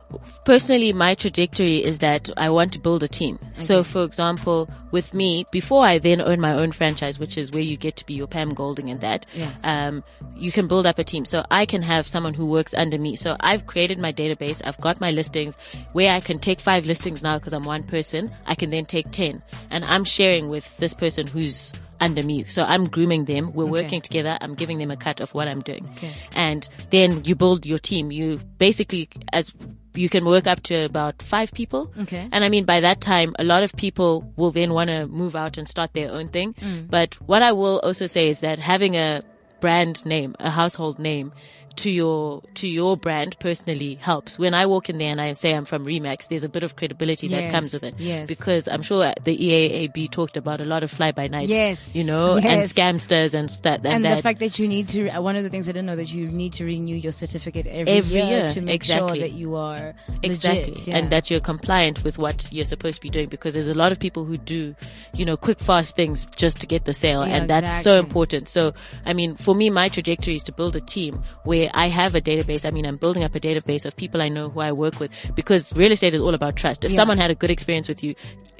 personally, 0.44 0.92
my 0.92 1.14
trajectory 1.14 1.82
is 1.82 1.98
that 1.98 2.28
I 2.36 2.50
want 2.50 2.72
to 2.74 2.78
build 2.78 3.02
a 3.02 3.08
team. 3.08 3.38
So 3.54 3.82
for 3.82 4.02
example, 4.04 4.68
with 4.90 5.14
me, 5.14 5.46
before 5.50 5.86
I 5.86 5.98
then 5.98 6.20
own 6.20 6.40
my 6.40 6.52
own 6.52 6.72
franchise, 6.72 7.18
which 7.18 7.38
is 7.38 7.50
where 7.52 7.62
you 7.62 7.76
get 7.78 7.96
to 7.96 8.06
be 8.06 8.14
your 8.14 8.26
Pam 8.26 8.50
Golding 8.54 8.90
and 8.90 9.00
that, 9.00 9.24
Yeah. 9.34 9.50
um, 9.64 10.04
you 10.36 10.52
can 10.52 10.66
build 10.68 10.84
up 10.86 10.98
a 10.98 11.04
team. 11.04 11.24
So 11.24 11.42
I 11.50 11.64
can 11.64 11.80
have 11.82 12.06
someone 12.06 12.34
who 12.34 12.44
works 12.44 12.74
under 12.74 12.98
me. 12.98 13.16
So 13.16 13.34
I've 13.40 13.66
created 13.66 13.98
my 13.98 14.12
database. 14.12 14.60
I've 14.64 14.76
got 14.80 15.00
my 15.00 15.10
listings 15.10 15.56
where 15.92 16.12
I 16.12 16.20
can 16.20 16.38
take 16.38 16.60
five 16.60 16.84
listings 16.84 17.22
now 17.22 17.38
because 17.38 17.52
I'm 17.54 17.62
one 17.64 17.82
person. 17.84 18.30
I 18.46 18.54
can 18.56 18.68
then 18.70 18.84
take 18.84 19.10
10 19.10 19.38
and 19.76 19.84
I'm 19.84 20.04
sharing 20.04 20.48
with 20.48 20.66
this 20.78 20.94
person 20.94 21.26
who's 21.26 21.72
under 22.00 22.22
me. 22.22 22.44
So 22.44 22.62
I'm 22.62 22.84
grooming 22.84 23.24
them. 23.24 23.44
We're 23.56 23.64
Okay. 23.64 23.82
working 23.82 24.00
together. 24.02 24.36
I'm 24.40 24.54
giving 24.54 24.78
them 24.78 24.90
a 24.90 24.96
cut 24.96 25.20
of 25.20 25.32
what 25.36 25.48
I'm 25.48 25.62
doing. 25.62 25.84
Okay. 25.96 26.12
And 26.34 26.68
then 26.90 27.24
you 27.24 27.34
build 27.34 27.64
your 27.64 27.78
team. 27.78 28.10
You 28.12 28.40
basically, 28.58 29.08
as 29.32 29.52
you 29.94 30.08
can 30.10 30.24
work 30.26 30.46
up 30.46 30.62
to 30.64 30.84
about 30.84 31.22
five 31.22 31.52
people. 31.52 31.82
Okay. 32.04 32.28
And 32.32 32.44
I 32.44 32.48
mean, 32.50 32.64
by 32.66 32.80
that 32.80 33.00
time, 33.00 33.34
a 33.38 33.44
lot 33.44 33.62
of 33.62 33.72
people 33.84 34.30
will 34.36 34.50
then 34.50 34.74
want 34.78 34.88
to 34.90 35.06
move 35.06 35.34
out 35.34 35.56
and 35.56 35.66
start 35.68 35.90
their 35.94 36.10
own 36.12 36.28
thing. 36.28 36.52
Mm. 36.60 36.90
But 36.90 37.14
what 37.32 37.42
I 37.42 37.52
will 37.52 37.78
also 37.88 38.06
say 38.06 38.28
is 38.28 38.40
that 38.40 38.58
having 38.58 38.94
a 38.96 39.22
brand 39.60 40.04
name, 40.04 40.34
a 40.38 40.50
household 40.50 40.98
name 40.98 41.32
to 41.76 41.90
your, 41.90 42.42
to 42.54 42.68
your 42.68 42.96
brand 42.96 43.36
personally 43.38 43.94
helps. 43.94 44.38
When 44.38 44.54
I 44.54 44.66
walk 44.66 44.88
in 44.88 44.98
there 44.98 45.10
and 45.12 45.20
I 45.20 45.32
say 45.34 45.54
I'm 45.54 45.64
from 45.64 45.84
Remax, 45.84 46.28
there's 46.28 46.42
a 46.42 46.48
bit 46.48 46.62
of 46.62 46.76
credibility 46.76 47.28
that 47.28 47.50
comes 47.50 47.72
with 47.72 47.82
it. 47.82 47.94
yes. 47.98 48.26
Because 48.28 48.66
I'm 48.68 48.82
sure 48.82 49.12
the 49.22 49.36
EAAB 49.36 50.10
talked 50.10 50.36
about 50.36 50.60
a 50.60 50.64
lot 50.64 50.82
of 50.82 50.90
fly 50.90 51.12
by 51.12 51.28
nights. 51.28 51.50
Yes, 51.50 51.94
You 51.94 52.04
know, 52.04 52.34
and 52.36 52.44
yes. 52.44 52.72
scamsters 52.72 53.34
and 53.34 53.48
that, 53.62 53.78
and, 53.84 53.86
And, 53.86 54.04
that. 54.04 54.16
the 54.16 54.22
fact 54.22 54.40
that 54.40 54.58
you 54.58 54.68
need 54.68 54.88
to, 54.88 55.08
uh, 55.10 55.20
one 55.20 55.36
of 55.36 55.44
the 55.44 55.50
things 55.50 55.68
I 55.68 55.72
didn't 55.72 55.86
know 55.86 55.96
that 55.96 56.12
you 56.12 56.26
need 56.28 56.52
to 56.54 56.64
renew 56.64 56.96
your 56.96 57.12
certificate 57.12 57.66
every, 57.66 57.92
Every 57.92 58.12
year, 58.16 58.26
year, 58.26 58.48
to 58.48 58.60
make 58.60 58.74
exactly. 58.74 59.20
sure 59.20 59.28
that 59.28 59.34
you 59.36 59.54
are 59.56 59.94
Exactly. 60.22 60.72
legit, 60.72 60.86
yeah. 60.86 60.96
And 60.96 61.10
that 61.10 61.30
you're 61.30 61.40
compliant 61.40 62.04
with 62.04 62.18
what 62.18 62.48
you're 62.52 62.64
supposed 62.64 62.96
to 62.96 63.00
be 63.02 63.10
doing 63.10 63.28
because 63.28 63.54
there's 63.54 63.68
a 63.68 63.74
lot 63.74 63.92
of 63.92 63.98
people 64.00 64.24
who 64.24 64.36
do, 64.36 64.74
you 65.14 65.24
know, 65.24 65.36
quick, 65.36 65.60
fast 65.60 65.96
things 65.96 66.26
just 66.36 66.60
to 66.60 66.66
get 66.66 66.84
the 66.84 66.92
sale. 66.94 67.26
Yeah, 67.26 67.36
and 67.36 67.50
that's 67.50 67.82
so 67.84 67.98
important. 67.98 68.48
So, 68.48 68.72
I 69.04 69.12
mean, 69.12 69.36
for 69.36 69.54
me, 69.54 69.70
my 69.70 69.88
trajectory 69.88 70.36
is 70.36 70.42
to 70.44 70.52
build 70.52 70.76
a 70.76 70.80
team 70.80 71.22
where 71.44 71.65
I 71.74 71.88
have 71.88 72.14
a 72.14 72.20
database. 72.20 72.64
I 72.66 72.70
mean, 72.70 72.86
I'm 72.86 72.96
building 72.96 73.24
up 73.24 73.34
a 73.34 73.40
database 73.40 73.84
of 73.86 73.96
people 73.96 74.20
I 74.22 74.28
know 74.28 74.48
who 74.48 74.60
I 74.60 74.72
work 74.72 74.98
with 75.00 75.12
because 75.34 75.72
real 75.74 75.92
estate 75.92 76.14
is 76.14 76.20
all 76.20 76.34
about 76.34 76.56
trust. 76.56 76.84
If 76.84 76.92
Yeah. 76.92 76.96
someone 76.96 77.18
had 77.18 77.30
a 77.30 77.34
good 77.34 77.50
experience 77.50 77.88
with 77.88 78.02
you, 78.02 78.14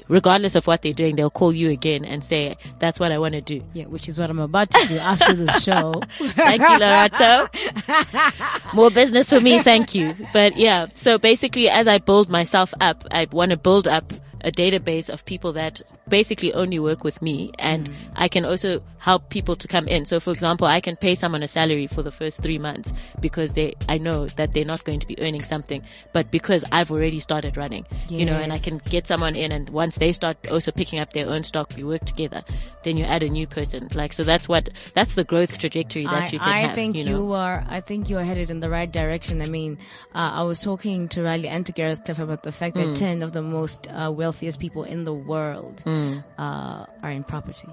regardless 0.09 0.55
of 0.55 0.67
what 0.67 0.81
they're 0.81 0.93
doing, 0.93 1.15
they'll 1.17 1.29
call 1.29 1.51
you 1.53 1.69
again 1.69 2.05
and 2.05 2.23
say, 2.23 2.55
that's 2.79 2.99
what 2.99 3.11
I 3.11 3.17
want 3.17 3.33
to 3.33 3.41
do. 3.41 3.61
yeah, 3.73 3.85
which 3.85 4.07
is 4.07 4.17
what 4.19 4.29
I'm 4.29 4.39
about 4.39 4.69
to 4.71 4.87
do 4.87 4.97
after 4.97 5.33
the 5.33 5.51
show. 5.53 6.01
Thank 6.33 6.61
you, 6.61 6.67
Lerato. 6.79 8.73
More 8.73 8.89
business 8.89 9.29
for 9.29 9.39
me, 9.39 9.61
thank 9.61 9.93
you. 9.95 10.15
But 10.33 10.57
yeah, 10.57 10.87
so 10.93 11.17
basically 11.17 11.69
as 11.69 11.87
I 11.87 11.97
build 11.97 12.29
myself 12.29 12.73
up, 12.79 13.03
I 13.11 13.27
want 13.31 13.51
to 13.51 13.57
build 13.57 13.87
up 13.87 14.13
a 14.41 14.51
database 14.51 15.09
of 15.09 15.25
people 15.25 15.53
that 15.53 15.81
basically 16.09 16.53
only 16.53 16.79
work 16.79 17.03
with 17.03 17.21
me 17.21 17.51
and 17.59 17.91
I 18.15 18.27
can 18.27 18.45
also 18.45 18.81
help 18.99 19.29
people 19.29 19.55
to 19.55 19.67
come 19.67 19.87
in. 19.87 20.05
So 20.05 20.19
for 20.19 20.31
example, 20.31 20.67
I 20.67 20.81
can 20.81 20.95
pay 20.95 21.15
someone 21.15 21.43
a 21.43 21.47
salary 21.47 21.87
for 21.87 22.01
the 22.03 22.11
first 22.11 22.41
three 22.41 22.57
months 22.57 22.91
because 23.21 23.53
they, 23.53 23.75
I 23.87 23.97
know 23.97 24.27
that 24.27 24.51
they're 24.53 24.65
not 24.65 24.83
going 24.83 24.99
to 24.99 25.07
be 25.07 25.19
earning 25.19 25.41
something, 25.41 25.81
but 26.13 26.29
because 26.31 26.63
I've 26.71 26.91
already 26.91 27.19
started 27.19 27.55
running, 27.57 27.85
you 28.09 28.25
know, 28.25 28.33
and 28.35 28.51
I 28.51 28.57
can 28.59 28.77
get 28.89 29.07
someone 29.07 29.35
in 29.35 29.51
and 29.51 29.69
once 29.69 29.97
they 29.97 30.11
start 30.11 30.49
also 30.51 30.71
picking 30.71 30.99
up 30.99 31.13
their 31.13 31.27
own 31.29 31.43
stock, 31.43 31.71
we 31.77 31.83
work 31.83 32.05
together, 32.05 32.43
then 32.83 32.97
you 32.97 33.05
add 33.05 33.23
a 33.23 33.29
new 33.29 33.47
person. 33.47 33.87
Like, 33.93 34.13
so 34.13 34.23
that's 34.23 34.47
what, 34.47 34.69
that's 34.93 35.15
the 35.15 35.23
growth 35.23 35.57
trajectory 35.57 36.03
that 36.05 36.13
I, 36.13 36.25
you 36.27 36.39
can 36.39 36.49
I 36.49 36.59
have. 36.61 36.75
think 36.75 36.97
you, 36.97 37.05
you, 37.05 37.31
are. 37.33 37.65
I 37.69 37.81
think 37.81 38.09
you 38.09 38.17
are 38.17 38.23
headed 38.23 38.49
in 38.49 38.59
the 38.59 38.69
right 38.69 38.91
direction. 38.91 39.41
I 39.41 39.45
mean, 39.47 39.77
uh, 40.15 40.31
I 40.33 40.43
was 40.43 40.59
talking 40.61 41.07
to 41.09 41.23
Riley 41.23 41.47
and 41.47 41.65
to 41.65 41.71
Gareth 41.71 42.03
Cliff 42.05 42.19
about 42.19 42.43
the 42.43 42.51
fact 42.51 42.77
Hmm. 42.77 42.87
that 42.87 42.95
ten 42.95 43.23
of 43.23 43.31
the 43.31 43.41
most 43.41 43.87
uh, 43.89 44.11
wealthiest 44.11 44.59
people 44.59 44.83
in 44.83 45.03
the 45.05 45.13
world 45.13 45.81
Hmm. 45.97 46.19
uh, 46.37 46.85
are 47.01 47.11
in 47.11 47.23
property. 47.23 47.67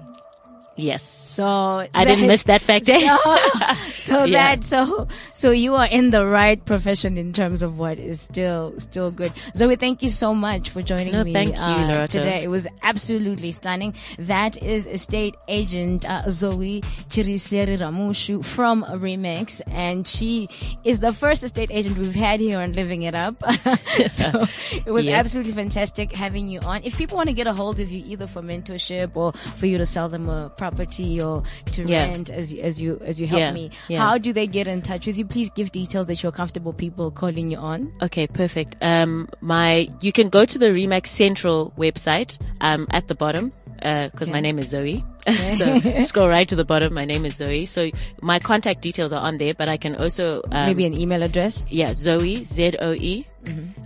Yes. 0.75 1.11
So 1.35 1.85
I 1.93 2.05
didn't 2.05 2.27
miss 2.27 2.43
that 2.43 2.61
fact. 2.61 2.87
eh? 2.89 2.99
so 3.97 4.23
Yeah. 4.23 4.55
that 4.55 4.63
so 4.63 5.07
so 5.33 5.51
you 5.51 5.75
are 5.75 5.85
in 5.85 6.11
the 6.11 6.25
right 6.25 6.63
profession 6.63 7.17
in 7.17 7.33
terms 7.33 7.61
of 7.61 7.77
what 7.77 7.99
is 7.99 8.21
still 8.21 8.73
still 8.79 9.11
good. 9.11 9.33
Zoe, 9.55 9.75
thank 9.75 10.01
you 10.01 10.07
so 10.07 10.33
much 10.33 10.69
for 10.69 10.81
joining 10.81 11.11
No, 11.11 11.25
me 11.25 11.33
thank 11.33 11.49
you, 11.57 11.61
uh, 11.61 12.07
today. 12.07 12.41
It 12.41 12.47
was 12.49 12.67
absolutely 12.83 13.51
stunning. 13.51 13.95
That 14.17 14.63
is 14.63 14.87
estate 14.87 15.35
agent 15.49 16.09
uh, 16.09 16.29
Zoe 16.29 16.79
Chiriseri 17.09 17.77
Ramushu 17.79 18.45
from 18.45 18.83
Remax, 18.85 19.61
and 19.69 20.07
she 20.07 20.47
is 20.85 21.01
the 21.01 21.11
first 21.11 21.43
estate 21.43 21.69
agent 21.69 21.97
we've 21.97 22.15
had 22.15 22.39
here 22.39 22.59
on 22.61 22.71
Living 22.71 23.03
It 23.03 23.13
Up. 23.15 23.35
so 24.07 24.45
it 24.85 24.91
was 24.91 25.05
absolutely 25.09 25.51
fantastic 25.51 26.13
having 26.13 26.47
you 26.47 26.59
on. 26.61 26.81
If 26.85 26.97
people 26.97 27.17
want 27.17 27.27
to 27.27 27.33
get 27.33 27.47
a 27.47 27.53
hold 27.53 27.81
of 27.81 27.91
you, 27.91 28.03
either 28.05 28.27
for 28.27 28.41
mentorship 28.41 29.11
or 29.15 29.33
for 29.57 29.65
you 29.65 29.77
to 29.77 29.85
sell 29.85 30.07
them 30.07 30.29
a 30.29 30.49
property 30.69 31.21
or 31.21 31.43
to 31.71 31.83
Yeah. 31.83 32.07
rent 32.07 32.29
as 32.29 32.51
you, 32.53 32.61
as 32.61 32.81
you 32.81 32.99
as 33.05 33.19
you 33.21 33.27
help 33.27 33.39
Yeah, 33.39 33.51
me, 33.51 33.69
yeah. 33.87 33.99
how 33.99 34.17
do 34.17 34.33
they 34.33 34.47
get 34.47 34.67
in 34.67 34.81
touch 34.81 35.05
with 35.07 35.17
you? 35.17 35.25
Please 35.25 35.49
give 35.59 35.71
details 35.71 36.07
that 36.07 36.21
you're 36.23 36.31
comfortable 36.41 36.73
people 36.73 37.11
calling 37.11 37.51
you 37.51 37.57
on. 37.57 37.91
Okay, 38.01 38.25
perfect. 38.27 38.75
Um, 38.81 39.29
my, 39.41 39.87
you 40.01 40.11
can 40.11 40.29
go 40.29 40.45
to 40.45 40.57
the 40.57 40.67
Remax 40.67 41.07
Central 41.07 41.71
website, 41.77 42.37
um, 42.61 42.87
at 42.91 43.07
the 43.07 43.15
bottom, 43.15 43.51
uh, 43.83 44.09
cause 44.15 44.29
my 44.29 44.39
name 44.39 44.57
is 44.59 44.69
Zoe. 44.69 45.03
so 45.57 45.79
scroll 46.03 46.29
right 46.29 46.47
to 46.47 46.55
the 46.55 46.65
bottom. 46.65 46.93
My 46.93 47.05
name 47.05 47.25
is 47.25 47.35
Zoe. 47.35 47.65
So 47.65 47.89
my 48.21 48.39
contact 48.39 48.81
details 48.81 49.11
are 49.11 49.21
on 49.21 49.37
there, 49.37 49.53
but 49.53 49.69
I 49.69 49.77
can 49.77 49.95
also, 49.95 50.41
um, 50.51 50.65
Maybe 50.67 50.85
an 50.85 50.93
email 50.93 51.21
address. 51.23 51.65
yeah, 51.69 51.93
Zoe, 51.93 52.43
Z-O-E, 52.45 53.27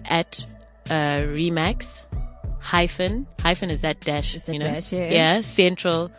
at, 0.05 0.45
uh, 0.89 1.23
Remax 1.37 2.03
hyphen, 2.61 3.25
hyphen 3.41 3.69
is 3.69 3.79
that 3.81 3.99
dash, 4.01 4.35
It's 4.35 4.49
a 4.49 4.53
you 4.53 4.59
know? 4.59 4.65
dash, 4.65 4.91
yeah. 4.91 5.09
Yeah, 5.11 5.41
central 5.41 6.11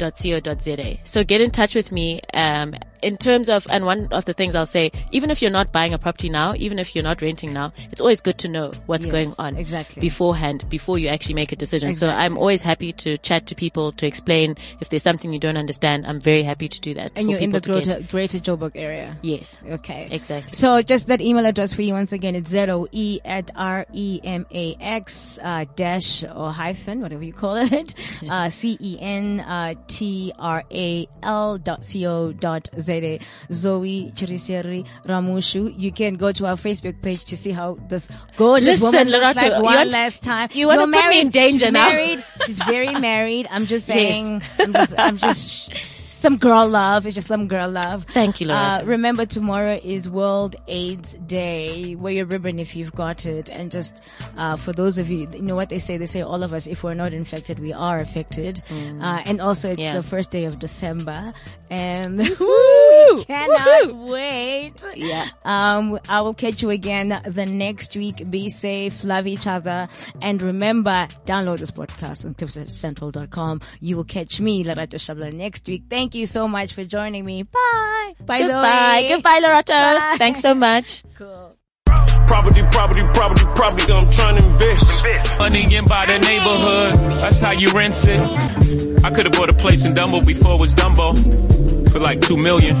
dot 0.00 0.14
co 0.22 0.40
dot 0.40 0.62
za. 0.62 0.76
So 1.04 1.22
get 1.24 1.40
in 1.40 1.50
touch 1.50 1.74
with 1.74 1.92
me. 1.92 2.20
Um, 2.34 2.74
in 3.02 3.16
terms 3.16 3.48
of, 3.48 3.66
and 3.70 3.84
one 3.84 4.08
of 4.12 4.24
the 4.24 4.34
things 4.34 4.54
I'll 4.54 4.66
say, 4.66 4.90
even 5.10 5.30
if 5.30 5.40
you're 5.42 5.50
not 5.50 5.72
buying 5.72 5.92
a 5.92 5.98
property 5.98 6.28
now, 6.28 6.54
even 6.56 6.78
if 6.78 6.94
you're 6.94 7.04
not 7.04 7.22
renting 7.22 7.52
now, 7.52 7.72
it's 7.90 8.00
always 8.00 8.20
good 8.20 8.38
to 8.38 8.48
know 8.48 8.72
what's 8.86 9.06
Yes, 9.06 9.12
going 9.12 9.34
on 9.38 9.56
exactly. 9.56 10.00
beforehand, 10.00 10.68
before 10.68 10.98
you 10.98 11.08
actually 11.08 11.34
make 11.34 11.52
a 11.52 11.56
decision. 11.56 11.94
So 11.94 12.08
I'm 12.08 12.36
always 12.36 12.62
happy 12.62 12.92
to 12.92 13.18
chat 13.18 13.46
to 13.46 13.54
people 13.54 13.92
to 13.92 14.06
explain 14.06 14.56
if 14.80 14.88
there's 14.90 15.02
something 15.02 15.32
you 15.32 15.38
don't 15.38 15.56
understand. 15.56 16.06
I'm 16.06 16.20
very 16.20 16.42
happy 16.42 16.68
to 16.68 16.80
do 16.80 16.94
that. 16.94 17.12
And 17.16 17.30
you're 17.30 17.40
in 17.40 17.50
the 17.52 17.60
greater, 17.60 18.00
greater 18.00 18.38
Joburg 18.38 18.72
area. 18.74 19.16
Yes. 19.22 19.60
Okay. 19.68 20.08
Exactly. 20.10 20.52
So 20.52 20.82
just 20.82 21.06
that 21.08 21.20
email 21.20 21.46
address 21.46 21.74
for 21.74 21.82
you 21.82 21.94
once 21.94 22.12
again, 22.12 22.34
it's 22.34 22.50
zero 22.50 22.86
e 22.92 23.20
at 23.24 23.50
R-E-M-A-X, 23.56 25.38
uh, 25.42 25.64
dash 25.76 26.24
or 26.24 26.52
hyphen, 26.52 27.00
whatever 27.00 27.24
you 27.24 27.32
call 27.32 27.56
it, 27.72 27.94
uh, 28.28 28.48
C-E-N, 28.50 29.40
uh, 29.40 29.74
T-R-A-L 29.88 31.58
dot 31.58 31.84
C-O 31.84 32.32
dot 32.32 32.68
Zede, 32.90 33.22
Zoe 33.52 34.10
Chiriseri 34.14 34.84
Ramushu. 35.06 35.72
You 35.78 35.92
can 35.92 36.14
go 36.14 36.32
to 36.32 36.46
our 36.46 36.56
Facebook 36.56 37.00
page 37.02 37.24
to 37.26 37.36
see 37.36 37.52
how 37.52 37.78
this 37.88 38.08
gorgeous 38.36 38.80
Listen, 38.80 38.82
woman 38.82 39.08
looks 39.10 39.36
like 39.36 39.62
one 39.62 39.90
last 39.90 40.22
time. 40.22 40.48
you 40.52 40.66
wanna 40.66 40.82
You're 40.82 40.86
put 40.86 40.92
me 40.92 40.98
married. 41.02 41.20
in 41.20 41.30
danger 41.30 41.66
She's 41.66 41.72
now. 41.72 41.88
Married. 41.88 42.24
She's 42.46 42.58
very 42.58 42.92
married. 42.94 43.46
I'm 43.50 43.66
just 43.66 43.86
saying. 43.94 44.42
I'm 44.58 44.72
just. 44.72 44.94
I'm 44.98 45.16
just. 45.18 45.72
Some 46.20 46.36
girl 46.36 46.68
love. 46.68 47.06
It's 47.06 47.14
just 47.14 47.28
some 47.28 47.48
girl 47.48 47.70
love. 47.70 48.04
Thank 48.12 48.42
you, 48.42 48.50
Uh, 48.50 48.82
remember, 48.84 49.24
tomorrow 49.24 49.78
is 49.82 50.06
World 50.10 50.54
AIDS 50.68 51.14
Day. 51.26 51.94
Wear 51.98 52.12
your 52.12 52.26
ribbon 52.26 52.58
if 52.58 52.76
you've 52.76 52.92
got 52.92 53.24
it. 53.24 53.48
And 53.48 53.70
just, 53.70 54.02
uh, 54.36 54.56
for 54.56 54.74
those 54.74 54.98
of 54.98 55.08
you, 55.08 55.26
you 55.32 55.40
know 55.40 55.54
what 55.56 55.70
they 55.70 55.78
say? 55.78 55.96
They 55.96 56.04
say 56.04 56.20
all 56.20 56.42
of 56.42 56.52
us, 56.52 56.66
if 56.66 56.82
we're 56.82 56.92
not 56.92 57.14
infected, 57.14 57.58
we 57.58 57.72
are 57.72 58.00
affected. 58.00 58.60
Uh, 58.70 59.22
and 59.24 59.40
also 59.40 59.70
it's 59.70 59.78
Yeah. 59.80 59.94
the 59.94 60.02
first 60.02 60.30
day 60.30 60.44
of 60.44 60.58
December. 60.58 61.32
And 61.70 62.18
Woo! 62.38 63.24
cannot 63.24 63.94
wait. 63.94 64.72
Yeah. 64.94 65.26
Um, 65.46 65.98
I 66.08 66.20
will 66.20 66.34
catch 66.34 66.60
you 66.60 66.68
again 66.68 67.18
the 67.26 67.46
next 67.46 67.96
week. 67.96 68.28
Be 68.30 68.50
safe, 68.50 69.04
love 69.04 69.26
each 69.26 69.46
other, 69.46 69.88
and 70.20 70.42
remember, 70.42 71.08
download 71.24 71.60
this 71.60 71.70
podcast 71.70 72.26
on 72.26 72.34
cliffcentral.com. 72.34 73.60
You 73.80 73.96
will 73.96 74.04
catch 74.04 74.38
me, 74.40 74.64
Lerato 74.64 74.96
Shabalala, 74.98 75.32
next 75.32 75.66
week. 75.66 75.84
Thank 75.88 76.09
you 76.14 76.26
so 76.26 76.46
much 76.48 76.72
for 76.74 76.84
joining 76.84 77.24
me. 77.24 77.42
Bye. 77.42 78.14
Bye, 78.24 78.40
Goodbye. 78.42 79.00
Zoe. 79.02 79.08
Goodbye, 79.08 79.38
Loretta. 79.42 79.72
Bye. 79.72 80.14
Thanks 80.18 80.40
so 80.40 80.54
much. 80.54 81.02
Cool. 81.16 81.56
Property, 81.86 82.62
property, 82.70 83.00
property, 83.12 83.44
property, 83.56 83.92
I'm 83.92 84.10
trying 84.12 84.36
to 84.38 84.46
invest. 84.46 85.38
Money 85.38 85.74
in 85.74 85.84
by 85.86 86.06
the 86.06 86.18
neighborhood, 86.20 87.20
that's 87.20 87.40
how 87.40 87.50
you 87.50 87.70
rent 87.72 87.94
it. 88.06 89.04
I 89.04 89.10
could 89.10 89.26
have 89.26 89.32
bought 89.32 89.50
a 89.50 89.54
place 89.54 89.84
in 89.84 89.94
Dumbo 89.94 90.24
before 90.24 90.54
it 90.54 90.60
was 90.60 90.74
Dumbo 90.74 91.90
for 91.90 91.98
like 91.98 92.20
two 92.20 92.36
million. 92.36 92.76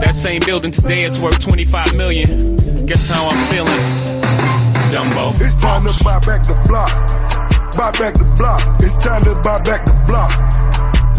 That 0.00 0.14
same 0.14 0.40
building 0.46 0.70
today 0.70 1.04
is 1.04 1.18
worth 1.20 1.38
25 1.40 1.94
million. 1.96 2.86
Guess 2.86 3.08
how 3.10 3.28
I'm 3.28 3.52
feeling? 3.52 3.80
Dumbo. 4.90 5.32
It's 5.40 5.54
time 5.60 5.84
to 5.84 6.04
buy 6.04 6.18
back 6.20 6.42
the 6.42 6.56
block. 6.66 6.90
Buy 7.76 7.90
back 7.92 8.14
the 8.14 8.34
block. 8.38 8.76
It's 8.80 8.96
time 9.04 9.24
to 9.24 9.34
buy 9.36 9.62
back 9.62 9.84
the 9.84 10.04
block. 10.08 10.32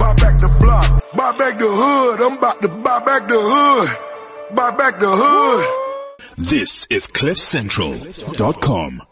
Buy 0.01 0.13
back 0.15 0.37
the 0.39 0.47
block. 0.59 1.03
Buy 1.15 1.31
back 1.37 1.59
the 1.59 1.67
hood. 1.69 2.21
I'm 2.21 2.37
about 2.39 2.59
to 2.63 2.67
buy 2.67 2.99
back 3.05 3.27
the 3.27 3.37
hood. 3.39 4.55
Buy 4.55 4.71
back 4.71 4.99
the 4.99 5.11
hood. 5.11 5.67
This 6.37 6.87
is 6.89 7.05
CliffCentral.com. 7.05 9.03